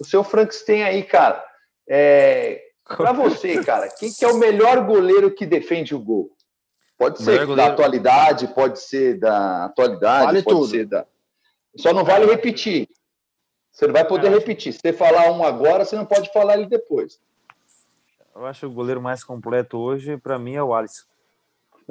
o 0.00 0.04
seu 0.04 0.24
Frankenstein 0.24 0.82
aí, 0.82 1.02
cara. 1.02 1.44
É, 1.88 2.62
para 2.84 3.12
você, 3.12 3.62
cara, 3.62 3.88
quem 3.88 4.12
que 4.12 4.24
é 4.24 4.28
o 4.28 4.38
melhor 4.38 4.84
goleiro 4.84 5.30
que 5.30 5.46
defende 5.46 5.94
o 5.94 6.00
gol? 6.00 6.30
Pode 6.98 7.22
ser 7.22 7.46
da 7.54 7.66
atualidade, 7.68 8.48
pode 8.48 8.78
ser 8.80 9.18
da 9.18 9.64
atualidade, 9.64 10.26
vale 10.26 10.42
pode 10.42 10.56
tudo. 10.56 10.68
ser 10.68 10.86
da. 10.86 11.06
Só 11.76 11.94
não 11.94 12.04
vale 12.04 12.26
repetir. 12.26 12.88
Você 13.72 13.86
não 13.86 13.94
vai 13.94 14.04
poder 14.04 14.28
repetir. 14.28 14.72
Se 14.72 14.80
você 14.80 14.92
falar 14.92 15.30
um 15.30 15.42
agora, 15.42 15.84
você 15.84 15.96
não 15.96 16.04
pode 16.04 16.30
falar 16.32 16.58
ele 16.58 16.66
depois. 16.66 17.18
Eu 18.34 18.44
acho 18.44 18.66
o 18.66 18.70
goleiro 18.70 19.00
mais 19.00 19.24
completo 19.24 19.78
hoje, 19.78 20.18
para 20.18 20.38
mim, 20.38 20.56
é 20.56 20.62
o 20.62 20.74
Alisson. 20.74 21.04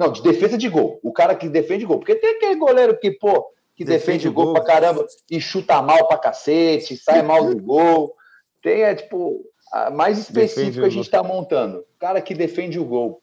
Não, 0.00 0.10
de 0.10 0.22
defesa 0.22 0.56
de 0.56 0.66
gol. 0.66 0.98
O 1.02 1.12
cara 1.12 1.34
que 1.34 1.46
defende 1.46 1.84
gol. 1.84 1.98
Porque 1.98 2.14
tem 2.14 2.30
aquele 2.36 2.54
goleiro 2.54 2.98
que, 2.98 3.10
pô, 3.10 3.52
que 3.76 3.84
defende, 3.84 4.24
defende 4.24 4.28
gol, 4.30 4.46
gol 4.46 4.54
pra 4.54 4.64
caramba 4.64 5.06
e 5.30 5.38
chuta 5.38 5.82
mal 5.82 6.08
pra 6.08 6.16
cacete, 6.16 6.96
sai 6.96 7.20
mal 7.20 7.44
do 7.44 7.60
gol. 7.60 8.16
Tem, 8.62 8.80
é, 8.82 8.94
tipo, 8.94 9.44
mais 9.92 10.16
específico 10.16 10.86
a 10.86 10.88
gente 10.88 11.04
está 11.04 11.22
montando. 11.22 11.80
O 11.80 11.98
cara 11.98 12.22
que 12.22 12.34
defende 12.34 12.80
o 12.80 12.84
gol. 12.86 13.20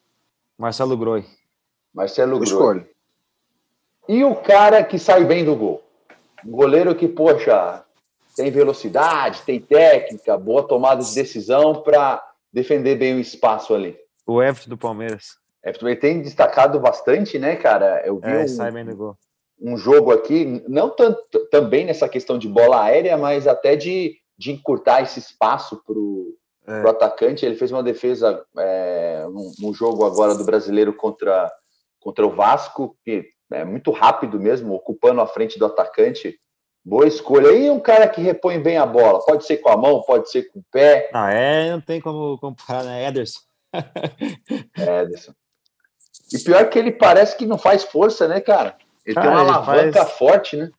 Marcelo 0.56 0.96
Groi. 0.96 1.24
Marcelo 1.92 2.38
Groi. 2.38 2.86
E 4.08 4.22
o 4.22 4.36
cara 4.36 4.84
que 4.84 5.00
sai 5.00 5.24
bem 5.24 5.44
do 5.44 5.56
gol. 5.56 5.82
O 6.44 6.50
goleiro 6.50 6.94
que, 6.94 7.08
poxa, 7.08 7.84
tem 8.36 8.52
velocidade, 8.52 9.42
tem 9.42 9.60
técnica, 9.60 10.38
boa 10.38 10.62
tomada 10.62 11.02
de 11.02 11.12
decisão 11.12 11.82
para 11.82 12.24
defender 12.52 12.94
bem 12.94 13.16
o 13.16 13.20
espaço 13.20 13.74
ali. 13.74 13.98
O 14.24 14.40
Everton 14.40 14.70
do 14.70 14.78
Palmeiras. 14.78 15.38
Everton 15.64 15.94
tem 15.96 16.22
destacado 16.22 16.78
bastante, 16.80 17.38
né, 17.38 17.56
cara? 17.56 18.02
Eu 18.06 18.18
vi 18.18 18.30
é, 18.30 18.44
um, 18.44 19.72
um 19.72 19.76
jogo 19.76 20.12
aqui, 20.12 20.62
não 20.68 20.90
tanto 20.90 21.20
também 21.50 21.84
nessa 21.84 22.08
questão 22.08 22.38
de 22.38 22.48
bola 22.48 22.84
aérea, 22.84 23.16
mas 23.16 23.46
até 23.46 23.76
de, 23.76 24.16
de 24.36 24.52
encurtar 24.52 25.02
esse 25.02 25.18
espaço 25.18 25.82
para 25.84 25.98
o 25.98 26.38
é. 26.68 26.80
pro 26.80 26.90
atacante. 26.90 27.44
Ele 27.44 27.56
fez 27.56 27.72
uma 27.72 27.82
defesa 27.82 28.44
é, 28.58 29.24
jogo 29.72 30.04
agora 30.04 30.34
do 30.34 30.44
brasileiro 30.44 30.92
contra, 30.92 31.50
contra 31.98 32.26
o 32.26 32.30
Vasco, 32.30 32.96
que 33.04 33.26
é 33.50 33.64
muito 33.64 33.90
rápido 33.90 34.38
mesmo, 34.38 34.74
ocupando 34.74 35.20
a 35.20 35.26
frente 35.26 35.58
do 35.58 35.64
atacante. 35.64 36.38
Boa 36.84 37.06
escolha. 37.06 37.48
E 37.48 37.70
um 37.70 37.80
cara 37.80 38.06
que 38.06 38.20
repõe 38.20 38.60
bem 38.60 38.76
a 38.76 38.86
bola. 38.86 39.24
Pode 39.24 39.44
ser 39.44 39.58
com 39.58 39.70
a 39.70 39.76
mão, 39.76 40.02
pode 40.02 40.30
ser 40.30 40.44
com 40.44 40.60
o 40.60 40.64
pé. 40.70 41.10
Ah, 41.12 41.32
é, 41.32 41.70
não 41.70 41.80
tem 41.80 42.00
como 42.00 42.38
comparar, 42.38 42.84
né? 42.84 43.06
Ederson. 43.06 43.40
Ederson. 44.76 45.32
E 46.32 46.38
pior 46.38 46.68
que 46.68 46.78
ele 46.78 46.92
parece 46.92 47.36
que 47.36 47.46
não 47.46 47.58
faz 47.58 47.84
força, 47.84 48.28
né, 48.28 48.40
cara? 48.40 48.76
Ele 49.04 49.14
cara, 49.14 49.26
tem 49.26 49.36
uma 49.36 49.42
alavanca 49.42 50.04
faz... 50.04 50.18
forte, 50.18 50.56
né? 50.56 50.70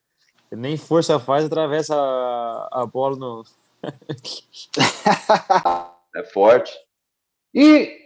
Ele 0.52 0.62
nem 0.62 0.78
força 0.78 1.20
faz, 1.20 1.46
atravessa 1.46 1.96
a, 1.96 2.70
a 2.72 2.86
bola 2.86 3.16
no, 3.16 3.44
é 6.16 6.24
forte. 6.24 6.74
E 7.54 7.98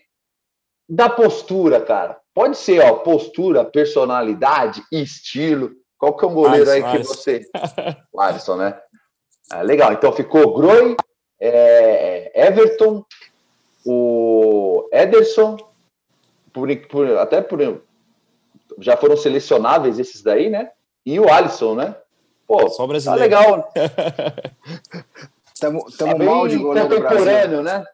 da 0.88 1.10
postura, 1.10 1.82
cara. 1.82 2.20
Pode 2.34 2.58
ser, 2.58 2.82
ó, 2.82 2.96
postura, 2.96 3.64
personalidade, 3.64 4.84
estilo. 4.92 5.72
Qual 5.98 6.16
que 6.16 6.26
é 6.26 6.28
um 6.28 6.34
goleiro 6.34 6.70
aí 6.70 6.84
que 6.84 7.04
você. 7.04 7.48
O 8.12 8.20
Alisson, 8.20 8.58
né? 8.58 8.78
Ah, 9.52 9.62
legal. 9.62 9.94
Então 9.94 10.12
ficou 10.12 10.54
Groi, 10.54 10.96
é, 11.40 12.48
Everton, 12.48 13.06
o 13.86 14.90
Ederson, 14.92 15.58
por, 16.54 16.76
por, 16.88 17.18
até 17.18 17.42
por. 17.42 17.84
Já 18.80 18.96
foram 18.96 19.18
selecionáveis 19.18 20.00
esses 20.00 20.22
daí, 20.22 20.50
né? 20.50 20.72
E 21.06 21.20
o 21.20 21.32
Alisson, 21.32 21.76
né? 21.76 21.96
Pô, 22.48 22.70
Só 22.70 22.86
brasileiro. 22.88 23.20
tá 23.20 23.24
legal. 23.24 23.74
Estamos 25.54 26.00
é 26.00 26.26
mal 26.26 26.48
de 26.48 26.58
goleiro 26.58 26.90
contemporâneo, 26.90 27.64
né? 27.64 27.86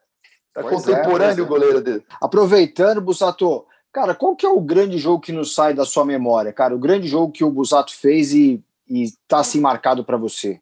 Tá 0.54 0.62
pois 0.62 0.88
é, 0.88 0.96
contemporâneo 0.96 1.42
é, 1.42 1.46
o 1.46 1.48
goleiro 1.48 1.82
dele. 1.82 2.04
Aproveitando, 2.22 3.02
Bussato, 3.02 3.66
cara, 3.92 4.16
qual 4.16 4.36
que 4.36 4.46
é 4.46 4.50
o 4.50 4.60
grande 4.60 4.98
jogo 4.98 5.22
que 5.22 5.32
nos 5.32 5.54
sai 5.54 5.74
da 5.74 5.86
sua 5.86 6.04
memória, 6.06 6.52
cara? 6.52 6.76
O 6.76 6.80
grande 6.80 7.08
jogo 7.08 7.32
que 7.32 7.44
o 7.44 7.52
Bussato 7.52 7.96
fez 7.96 8.34
e, 8.34 8.64
e 8.88 9.12
tá 9.28 9.40
assim 9.40 9.62
marcado 9.62 10.04
para 10.04 10.18
você? 10.18 10.60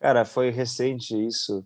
Cara, 0.00 0.24
foi 0.24 0.50
recente 0.50 1.14
isso. 1.14 1.64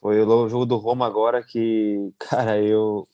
Foi 0.00 0.22
o 0.22 0.48
jogo 0.48 0.64
do 0.64 0.76
Roma 0.76 1.06
agora 1.06 1.42
que, 1.42 2.12
cara, 2.18 2.60
eu 2.60 3.06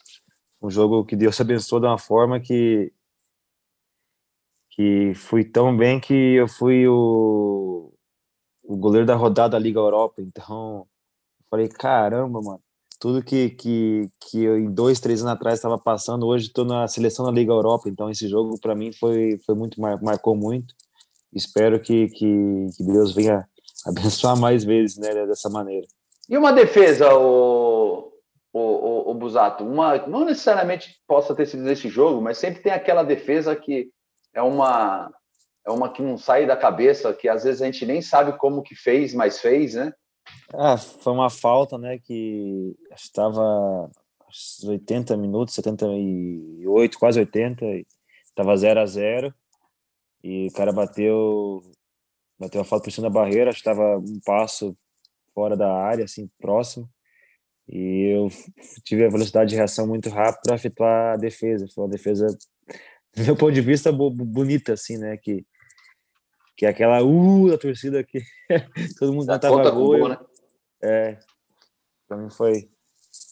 um 0.67 0.71
jogo 0.71 1.05
que 1.05 1.17
Deus 1.17 1.41
abençoou 1.41 1.81
de 1.81 1.87
uma 1.87 1.99
forma 1.99 2.41
que 2.41 2.93
que 4.71 5.15
fui 5.15 5.43
tão 5.43 5.75
bem 5.75 5.99
que 5.99 6.13
eu 6.13 6.49
fui 6.49 6.87
o 6.87 7.93
o 8.67 8.77
goleiro 8.77 9.07
da 9.07 9.15
rodada 9.15 9.51
da 9.51 9.59
Liga 9.59 9.79
Europa. 9.79 10.21
Então, 10.21 10.87
eu 11.39 11.47
falei, 11.49 11.69
caramba, 11.69 12.41
mano. 12.43 12.61
Tudo 12.99 13.23
que, 13.23 13.51
que, 13.51 14.11
que 14.21 14.43
eu 14.43 14.59
em 14.59 14.73
dois, 14.73 14.99
três 14.99 15.21
anos 15.21 15.35
atrás 15.35 15.59
estava 15.59 15.79
passando, 15.79 16.27
hoje 16.27 16.47
estou 16.47 16.65
na 16.65 16.89
seleção 16.89 17.25
da 17.25 17.31
Liga 17.31 17.53
Europa. 17.53 17.89
Então, 17.89 18.11
esse 18.11 18.27
jogo 18.27 18.59
para 18.59 18.75
mim 18.75 18.93
foi, 18.93 19.39
foi 19.45 19.55
muito, 19.55 19.81
marcou 19.81 20.35
muito. 20.35 20.75
Espero 21.33 21.79
que, 21.81 22.09
que, 22.09 22.67
que 22.77 22.83
Deus 22.83 23.15
venha 23.15 23.47
abençoar 23.87 24.37
mais 24.37 24.65
vezes 24.65 24.97
né, 24.97 25.27
dessa 25.27 25.49
maneira. 25.49 25.87
E 26.29 26.37
uma 26.37 26.53
defesa, 26.53 27.15
o, 27.15 28.11
o, 28.57 29.09
o, 29.09 29.11
o 29.11 29.15
Busato? 29.15 29.65
Uma, 29.65 29.99
não 30.07 30.25
necessariamente 30.25 30.99
possa 31.07 31.35
ter 31.35 31.47
sido 31.47 31.63
nesse 31.63 31.89
jogo, 31.89 32.23
mas 32.23 32.39
sempre 32.39 32.63
tem 32.63 32.73
aquela 32.73 33.03
defesa 33.03 33.55
que 33.55 33.91
é 34.35 34.43
uma 34.43 35.13
é 35.67 35.71
uma 35.71 35.93
que 35.93 36.01
não 36.01 36.17
sai 36.17 36.47
da 36.47 36.57
cabeça, 36.57 37.13
que 37.13 37.29
às 37.29 37.43
vezes 37.43 37.61
a 37.61 37.67
gente 37.67 37.85
nem 37.85 38.01
sabe 38.01 38.39
como 38.39 38.63
que 38.63 38.77
fez, 38.77 39.13
mas 39.13 39.41
fez, 39.41 39.75
né? 39.75 39.93
Ah, 40.55 40.77
foi 40.79 41.13
uma 41.13 41.29
falta, 41.29 41.77
né, 41.77 41.99
que 41.99 42.73
estava 42.95 43.91
80 44.65 45.17
minutos, 45.17 45.55
78, 45.55 46.99
quase 46.99 47.19
80, 47.19 47.65
estava 48.25 48.57
0 48.57 48.81
a 48.81 48.87
0 48.87 49.35
e 50.23 50.47
o 50.47 50.53
cara 50.53 50.73
bateu 50.73 51.63
bateu 52.39 52.61
a 52.61 52.65
falta 52.65 52.85
por 52.85 52.93
cima 52.93 53.09
da 53.09 53.15
barreira, 53.15 53.51
estava 53.51 53.99
um 53.99 54.21
passo 54.25 54.77
fora 55.35 55.57
da 55.57 55.73
área, 55.73 56.05
assim, 56.05 56.31
próximo. 56.39 56.89
E 57.69 58.15
eu 58.15 58.29
tive 58.85 59.05
a 59.05 59.11
velocidade 59.11 59.51
de 59.51 59.57
reação 59.57 59.87
muito 59.87 60.09
rápida 60.09 60.41
para 60.43 60.55
efetuar 60.55 61.15
a 61.15 61.17
defesa. 61.17 61.67
Foi 61.75 61.85
uma 61.85 61.91
defesa, 61.91 62.27
do 63.15 63.25
meu 63.25 63.37
ponto 63.37 63.53
de 63.53 63.61
vista, 63.61 63.91
bonita, 63.91 64.75
assim, 64.75 64.99
né? 64.99 65.17
Que, 65.17 65.45
que 66.57 66.65
é 66.65 66.69
aquela 66.69 67.03
uh 67.03 67.51
da 67.51 67.59
torcida 67.59 68.05
que 68.05 68.23
todo 68.99 69.13
mundo 69.13 69.27
cantava 69.27 69.71
gol. 69.71 70.09
Né? 70.09 70.19
É, 70.83 71.19
para 72.07 72.17
mim 72.17 72.31
foi. 72.31 72.69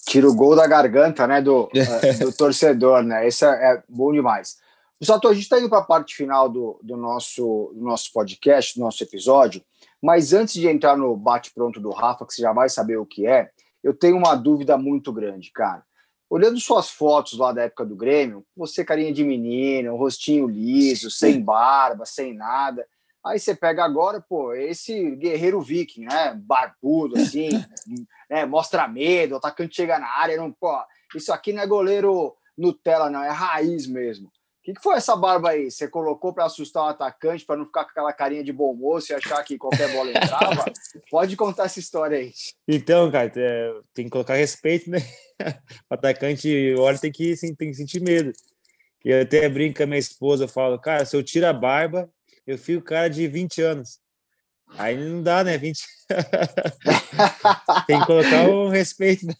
Tira 0.06 0.28
o 0.28 0.34
gol 0.34 0.54
da 0.54 0.66
garganta, 0.66 1.26
né, 1.26 1.40
do, 1.40 1.68
eh, 1.74 2.12
do 2.14 2.32
torcedor, 2.32 3.02
né? 3.02 3.26
Esse 3.26 3.44
é, 3.44 3.48
é 3.48 3.82
bom 3.88 4.12
demais. 4.12 4.56
Sato, 5.02 5.28
a 5.28 5.34
gente 5.34 5.42
está 5.42 5.58
indo 5.58 5.68
para 5.68 5.80
a 5.80 5.84
parte 5.84 6.14
final 6.14 6.48
do, 6.48 6.80
do, 6.82 6.96
nosso, 6.96 7.72
do 7.74 7.82
nosso 7.82 8.10
podcast, 8.12 8.78
do 8.78 8.82
nosso 8.82 9.02
episódio, 9.02 9.62
mas 10.02 10.32
antes 10.32 10.54
de 10.54 10.66
entrar 10.66 10.96
no 10.96 11.16
bate-pronto 11.16 11.78
do 11.80 11.90
Rafa, 11.90 12.24
que 12.24 12.32
você 12.32 12.40
já 12.40 12.52
vai 12.52 12.68
saber 12.68 12.96
o 12.96 13.04
que 13.04 13.26
é, 13.26 13.50
eu 13.84 13.92
tenho 13.94 14.16
uma 14.16 14.34
dúvida 14.34 14.76
muito 14.78 15.12
grande, 15.12 15.52
cara. 15.52 15.84
Olhando 16.28 16.58
suas 16.58 16.88
fotos 16.88 17.38
lá 17.38 17.52
da 17.52 17.62
época 17.62 17.84
do 17.84 17.94
Grêmio, 17.94 18.44
você 18.56 18.84
carinha 18.84 19.12
de 19.12 19.22
menino, 19.22 19.94
rostinho 19.94 20.48
liso, 20.48 21.10
sem 21.10 21.40
barba, 21.40 22.06
sem 22.06 22.34
nada. 22.34 22.84
Aí 23.24 23.38
você 23.38 23.54
pega 23.54 23.84
agora, 23.84 24.20
pô, 24.20 24.54
esse 24.54 25.12
guerreiro 25.16 25.60
viking, 25.60 26.06
né? 26.06 26.34
Barbudo, 26.34 27.18
assim, 27.18 27.50
né? 28.28 28.46
mostra 28.46 28.88
medo, 28.88 29.34
o 29.34 29.36
atacante 29.36 29.76
chega 29.76 29.98
na 29.98 30.08
área, 30.08 30.36
não, 30.38 30.50
pô, 30.50 30.74
isso 31.14 31.32
aqui 31.32 31.52
não 31.52 31.62
é 31.62 31.66
goleiro 31.66 32.34
Nutella, 32.56 33.10
não, 33.10 33.22
é 33.22 33.30
raiz 33.30 33.86
mesmo 33.86 34.32
que, 34.64 34.72
que 34.72 34.82
foi 34.82 34.96
essa 34.96 35.14
barba 35.14 35.50
aí? 35.50 35.70
Você 35.70 35.86
colocou 35.86 36.32
para 36.32 36.46
assustar 36.46 36.84
o 36.84 36.86
atacante, 36.86 37.44
para 37.44 37.56
não 37.56 37.66
ficar 37.66 37.84
com 37.84 37.90
aquela 37.90 38.12
carinha 38.14 38.42
de 38.42 38.50
bom 38.50 38.74
moço 38.74 39.12
e 39.12 39.14
achar 39.14 39.44
que 39.44 39.58
qualquer 39.58 39.92
bola 39.92 40.08
entrava? 40.10 40.64
Pode 41.10 41.36
contar 41.36 41.66
essa 41.66 41.78
história 41.78 42.16
aí. 42.16 42.32
Então, 42.66 43.10
cara, 43.10 43.30
é, 43.36 43.74
tem 43.92 44.06
que 44.06 44.10
colocar 44.10 44.34
respeito, 44.34 44.90
né? 44.90 44.98
O 45.90 45.94
atacante, 45.94 46.74
olha, 46.78 46.96
tem 46.96 47.12
que, 47.12 47.34
tem 47.56 47.70
que 47.70 47.74
sentir 47.74 48.00
medo. 48.00 48.32
E 49.04 49.10
eu 49.10 49.20
até 49.20 49.46
brinco 49.48 49.76
com 49.76 49.82
a 49.82 49.86
minha 49.86 49.98
esposa, 49.98 50.44
eu 50.44 50.48
falo, 50.48 50.78
cara, 50.78 51.04
se 51.04 51.14
eu 51.14 51.22
tiro 51.22 51.46
a 51.46 51.52
barba, 51.52 52.08
eu 52.46 52.56
fico 52.56 52.82
cara 52.82 53.08
de 53.08 53.26
20 53.26 53.60
anos. 53.60 53.98
Aí 54.76 54.96
não 54.96 55.22
dá, 55.22 55.44
né? 55.44 55.56
20. 55.56 55.84
Tem 57.86 58.00
que 58.00 58.06
colocar 58.06 58.48
o 58.48 58.68
respeito, 58.68 59.26
né? 59.26 59.34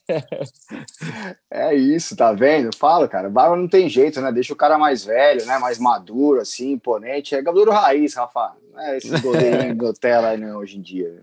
É 1.51 1.75
isso, 1.75 2.17
tá 2.17 2.33
vendo? 2.33 2.75
Fala, 2.77 3.09
cara. 3.09 3.29
Barba 3.29 3.57
não 3.57 3.69
tem 3.69 3.89
jeito, 3.89 4.21
né? 4.21 4.31
Deixa 4.31 4.53
o 4.53 4.57
cara 4.57 4.79
mais 4.79 5.05
velho, 5.05 5.45
né? 5.45 5.59
Mais 5.59 5.79
maduro, 5.79 6.41
assim, 6.41 6.73
imponente. 6.73 7.35
É 7.35 7.43
goleiro 7.43 7.73
raiz, 7.73 8.15
Rafa. 8.15 8.57
Não 8.73 8.81
é 8.81 8.97
esse 8.97 9.21
goleirinho 9.21 9.75
Nutella 9.77 10.29
aí, 10.29 10.39
né, 10.39 10.55
hoje 10.55 10.79
em 10.79 10.83
dia. 10.83 11.23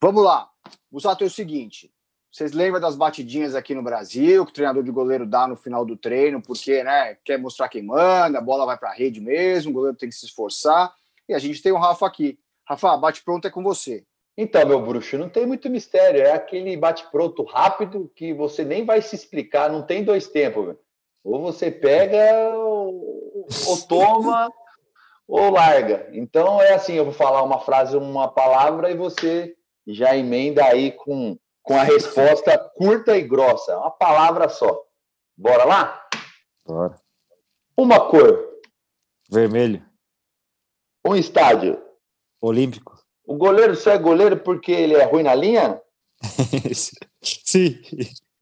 Vamos 0.00 0.24
lá. 0.24 0.48
Busato 0.90 1.24
é 1.24 1.26
o 1.26 1.30
seguinte. 1.30 1.90
Vocês 2.30 2.52
lembram 2.52 2.80
das 2.80 2.94
batidinhas 2.94 3.54
aqui 3.54 3.74
no 3.74 3.82
Brasil, 3.82 4.44
que 4.44 4.50
o 4.50 4.54
treinador 4.54 4.82
de 4.82 4.90
goleiro 4.90 5.26
dá 5.26 5.48
no 5.48 5.56
final 5.56 5.84
do 5.84 5.96
treino, 5.96 6.42
porque 6.42 6.84
né, 6.84 7.16
quer 7.24 7.38
mostrar 7.38 7.68
quem 7.68 7.82
manda, 7.82 8.38
a 8.38 8.42
bola 8.42 8.66
vai 8.66 8.76
para 8.76 8.90
a 8.90 8.94
rede 8.94 9.20
mesmo, 9.20 9.70
o 9.70 9.74
goleiro 9.74 9.96
tem 9.96 10.08
que 10.08 10.14
se 10.14 10.26
esforçar. 10.26 10.92
E 11.28 11.34
a 11.34 11.38
gente 11.38 11.62
tem 11.62 11.72
o 11.72 11.78
Rafa 11.78 12.06
aqui. 12.06 12.38
Rafa, 12.68 12.98
bate-pronto 12.98 13.48
é 13.48 13.50
com 13.50 13.62
você. 13.62 14.04
Então, 14.36 14.64
meu 14.66 14.80
bruxo, 14.84 15.16
não 15.16 15.30
tem 15.30 15.46
muito 15.46 15.70
mistério. 15.70 16.20
É 16.20 16.32
aquele 16.32 16.76
bate-pronto 16.76 17.42
rápido 17.42 18.12
que 18.14 18.34
você 18.34 18.62
nem 18.62 18.84
vai 18.84 19.00
se 19.00 19.16
explicar, 19.16 19.70
não 19.70 19.82
tem 19.82 20.04
dois 20.04 20.28
tempos. 20.28 20.76
Ou 21.24 21.40
você 21.40 21.70
pega, 21.70 22.54
ou, 22.54 23.46
ou 23.66 23.76
toma, 23.88 24.52
ou 25.26 25.50
larga. 25.50 26.10
Então 26.12 26.60
é 26.60 26.74
assim: 26.74 26.92
eu 26.92 27.06
vou 27.06 27.14
falar 27.14 27.42
uma 27.42 27.58
frase, 27.58 27.96
uma 27.96 28.28
palavra, 28.28 28.90
e 28.90 28.96
você 28.96 29.56
já 29.86 30.14
emenda 30.14 30.62
aí 30.62 30.92
com, 30.92 31.38
com 31.62 31.74
a 31.74 31.82
resposta 31.82 32.56
curta 32.76 33.16
e 33.16 33.22
grossa. 33.22 33.78
Uma 33.78 33.90
palavra 33.90 34.48
só. 34.50 34.84
Bora 35.36 35.64
lá? 35.64 36.06
Bora. 36.66 37.00
Uma 37.74 38.08
cor. 38.08 38.46
Vermelho. 39.30 39.82
Um 41.04 41.16
estádio. 41.16 41.87
Olímpico. 42.40 42.98
O 43.26 43.36
goleiro 43.36 43.74
só 43.74 43.90
é 43.90 43.98
goleiro 43.98 44.38
porque 44.38 44.72
ele 44.72 44.94
é 44.94 45.04
ruim 45.04 45.22
na 45.22 45.34
linha? 45.34 45.80
Sim. 47.22 47.80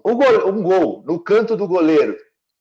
Um 0.04 0.14
gol, 0.14 0.48
um 0.48 0.62
gol 0.62 1.04
no 1.04 1.18
canto 1.18 1.56
do 1.56 1.66
goleiro, 1.66 2.16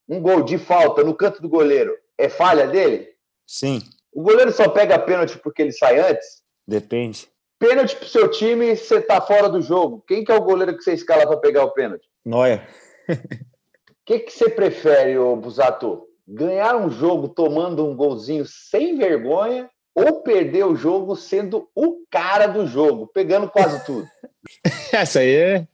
um 0.09 0.19
gol 0.19 0.43
de 0.43 0.57
falta 0.57 1.03
no 1.03 1.13
canto 1.13 1.41
do 1.41 1.47
goleiro, 1.47 1.95
é 2.17 2.27
falha 2.27 2.67
dele? 2.67 3.07
Sim. 3.45 3.81
O 4.11 4.23
goleiro 4.23 4.51
só 4.51 4.69
pega 4.69 4.97
pênalti 4.97 5.37
porque 5.37 5.61
ele 5.61 5.71
sai 5.71 5.99
antes? 5.99 6.41
Depende. 6.67 7.27
Pênalti 7.59 7.95
pro 7.95 8.07
seu 8.07 8.29
time, 8.29 8.75
você 8.75 9.01
tá 9.01 9.21
fora 9.21 9.47
do 9.47 9.61
jogo. 9.61 10.03
Quem 10.07 10.23
que 10.23 10.31
é 10.31 10.35
o 10.35 10.43
goleiro 10.43 10.75
que 10.75 10.83
você 10.83 10.93
escala 10.93 11.27
para 11.27 11.37
pegar 11.37 11.63
o 11.63 11.71
pênalti? 11.71 12.07
Noia. 12.25 12.67
O 13.87 14.07
que, 14.07 14.19
que 14.19 14.31
você 14.31 14.47
prefere, 14.47 15.17
ô 15.17 15.35
Busato? 15.35 16.03
Ganhar 16.27 16.75
um 16.75 16.91
jogo 16.91 17.27
tomando 17.27 17.83
um 17.83 17.95
golzinho 17.95 18.45
sem 18.45 18.95
vergonha 18.99 19.67
ou 19.95 20.21
perder 20.21 20.65
o 20.65 20.75
jogo 20.75 21.15
sendo 21.15 21.69
o 21.73 22.05
cara 22.11 22.47
do 22.47 22.67
jogo, 22.67 23.07
pegando 23.07 23.49
quase 23.49 23.83
tudo. 23.85 24.05
Essa 24.91 25.19
aí 25.19 25.33
é 25.33 25.67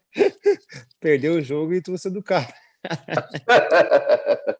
perder 0.99 1.29
o 1.29 1.41
jogo 1.41 1.73
e 1.73 1.81
tu 1.81 1.97
sendo 1.97 2.19
o 2.19 2.23
cara. 2.23 2.53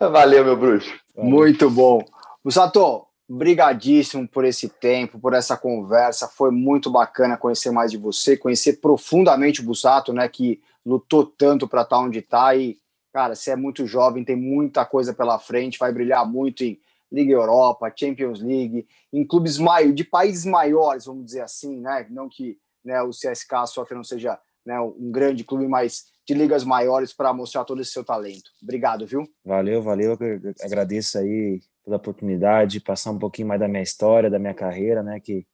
Valeu, 0.00 0.44
meu 0.44 0.56
bruxo. 0.56 0.98
Muito 1.14 1.68
bom. 1.70 2.02
Musato, 2.42 3.06
brigadíssimo 3.28 4.26
por 4.26 4.44
esse 4.44 4.68
tempo, 4.68 5.18
por 5.18 5.34
essa 5.34 5.56
conversa. 5.56 6.26
Foi 6.26 6.50
muito 6.50 6.90
bacana 6.90 7.36
conhecer 7.36 7.70
mais 7.70 7.90
de 7.90 7.98
você, 7.98 8.36
conhecer 8.36 8.80
profundamente 8.80 9.60
o 9.60 9.64
Busato, 9.64 10.12
né, 10.12 10.26
que 10.28 10.62
lutou 10.86 11.26
tanto 11.26 11.68
para 11.68 11.82
estar 11.82 11.96
tá 11.96 12.02
onde 12.02 12.20
está 12.20 12.56
e, 12.56 12.78
cara, 13.12 13.34
você 13.34 13.50
é 13.50 13.56
muito 13.56 13.86
jovem, 13.86 14.24
tem 14.24 14.36
muita 14.36 14.86
coisa 14.86 15.12
pela 15.12 15.38
frente, 15.38 15.78
vai 15.78 15.92
brilhar 15.92 16.26
muito 16.26 16.64
em 16.64 16.80
Liga 17.10 17.32
Europa, 17.32 17.92
Champions 17.94 18.40
League, 18.40 18.86
em 19.12 19.26
clubes 19.26 19.58
mai 19.58 19.92
de 19.92 20.04
países 20.04 20.44
maiores, 20.44 21.06
vamos 21.06 21.24
dizer 21.24 21.40
assim, 21.40 21.80
né? 21.80 22.06
Não 22.10 22.28
que 22.28 22.58
né, 22.84 23.02
o 23.02 23.10
CSK 23.10 23.66
sofre 23.66 23.94
não 23.94 24.04
seja 24.04 24.38
né, 24.64 24.78
um 24.80 25.10
grande 25.10 25.44
clube, 25.44 25.66
mas 25.66 26.04
de 26.26 26.34
ligas 26.34 26.62
maiores 26.62 27.14
para 27.14 27.32
mostrar 27.32 27.64
todo 27.64 27.80
esse 27.80 27.92
seu 27.92 28.04
talento. 28.04 28.50
Obrigado, 28.62 29.06
viu? 29.06 29.26
Valeu, 29.42 29.82
valeu. 29.82 30.16
Eu 30.20 30.54
agradeço 30.62 31.18
aí 31.18 31.60
pela 31.82 31.96
oportunidade 31.96 32.72
de 32.72 32.80
passar 32.80 33.10
um 33.10 33.18
pouquinho 33.18 33.48
mais 33.48 33.58
da 33.58 33.66
minha 33.66 33.82
história, 33.82 34.28
da 34.28 34.38
minha 34.38 34.52
carreira, 34.52 35.02
né? 35.02 35.18
Que 35.20 35.46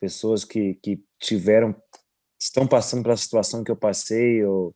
pessoas 0.00 0.44
que, 0.44 0.74
que 0.82 1.00
tiveram, 1.20 1.74
estão 2.40 2.66
passando 2.66 3.04
pela 3.04 3.16
situação 3.16 3.62
que 3.62 3.70
eu 3.70 3.76
passei 3.76 4.44
ou, 4.44 4.74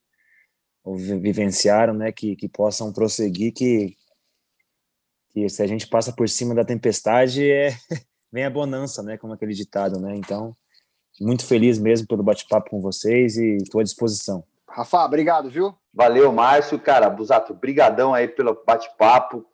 ou 0.85 0.97
vivenciaram, 0.97 1.93
né? 1.93 2.12
Que, 2.12 2.37
que 2.37 2.49
possam 2.49 2.93
prosseguir, 2.93 3.53
que 3.53 3.97
que 5.33 5.49
se 5.49 5.62
a 5.62 5.66
gente 5.66 5.87
passa 5.89 6.12
por 6.12 6.28
cima 6.28 6.55
da 6.55 6.64
tempestade, 6.64 7.51
é 7.51 7.70
vem 8.33 8.45
a 8.45 8.51
bonança, 8.51 9.03
né? 9.03 9.16
Como 9.16 9.33
aquele 9.33 9.55
ditado, 9.55 10.01
né? 10.01 10.14
Então, 10.16 10.55
muito 11.20 11.47
feliz 11.47 11.78
mesmo 11.78 12.07
pelo 12.07 12.22
bate-papo 12.22 12.70
com 12.70 12.80
vocês 12.80 13.37
e 13.37 13.57
estou 13.57 13.80
à 13.80 13.85
disposição. 13.85 14.45
Rafa, 14.68 15.05
obrigado, 15.05 15.51
viu? 15.51 15.74
Valeu, 15.93 16.33
Márcio. 16.33 16.78
Cara, 16.78 17.11
Busato, 17.11 17.53
brigadão 17.53 18.14
aí 18.14 18.26
pelo 18.26 18.62
bate-papo. 18.66 19.45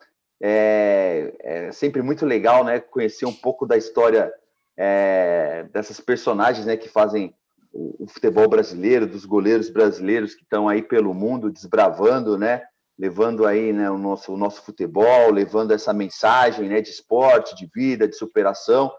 É, 0.41 1.33
é, 1.41 1.71
sempre 1.71 2.01
muito 2.01 2.25
legal, 2.25 2.63
né? 2.63 2.79
Conhecer 2.79 3.25
um 3.25 3.33
pouco 3.33 3.65
da 3.65 3.75
história 3.75 4.31
é, 4.77 5.65
dessas 5.73 5.99
personagens, 5.99 6.65
né? 6.65 6.77
Que 6.77 6.87
fazem 6.87 7.35
o, 7.73 8.05
o 8.05 8.07
futebol 8.07 8.47
brasileiro, 8.47 9.05
dos 9.05 9.25
goleiros 9.25 9.69
brasileiros 9.69 10.33
que 10.33 10.43
estão 10.43 10.69
aí 10.69 10.81
pelo 10.81 11.13
mundo 11.13 11.51
desbravando, 11.51 12.37
né? 12.37 12.63
Levando 12.99 13.47
aí 13.47 13.71
né, 13.71 13.89
o, 13.89 13.97
nosso, 13.97 14.33
o 14.33 14.37
nosso 14.37 14.61
futebol, 14.61 15.31
levando 15.31 15.71
essa 15.71 15.93
mensagem 15.93 16.67
né, 16.67 16.81
de 16.81 16.89
esporte, 16.89 17.55
de 17.55 17.65
vida, 17.73 18.05
de 18.05 18.15
superação. 18.15 18.91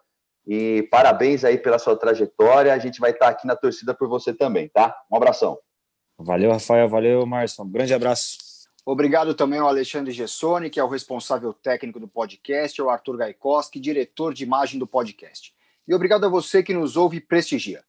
E 0.47 0.89
parabéns 0.91 1.45
aí 1.45 1.59
pela 1.59 1.79
sua 1.79 1.95
trajetória. 1.95 2.73
A 2.73 2.79
gente 2.79 2.99
vai 2.99 3.11
estar 3.11 3.29
aqui 3.29 3.47
na 3.47 3.55
torcida 3.55 3.93
por 3.93 4.09
você 4.09 4.33
também, 4.33 4.71
tá? 4.71 4.97
Um 5.13 5.17
abração. 5.17 5.59
Valeu, 6.19 6.51
Rafael. 6.51 6.89
Valeu, 6.89 7.27
Márcio. 7.27 7.63
Um 7.63 7.71
grande 7.71 7.93
abraço. 7.93 8.39
Obrigado 8.87 9.35
também 9.35 9.59
ao 9.59 9.69
Alexandre 9.69 10.11
Gessoni, 10.13 10.71
que 10.71 10.81
é 10.81 10.85
o 10.85 10.89
responsável 10.89 11.53
técnico 11.53 12.01
do 12.01 12.09
podcast, 12.09 12.81
ao 12.81 12.89
Arthur 12.89 13.19
Gaikoski, 13.19 13.79
diretor 13.79 14.33
de 14.33 14.45
imagem 14.45 14.79
do 14.79 14.87
podcast. 14.87 15.55
E 15.87 15.95
obrigado 15.95 16.25
a 16.25 16.29
você 16.31 16.63
que 16.63 16.73
nos 16.73 16.97
ouve 16.97 17.19
e 17.19 17.21
prestigia. 17.21 17.85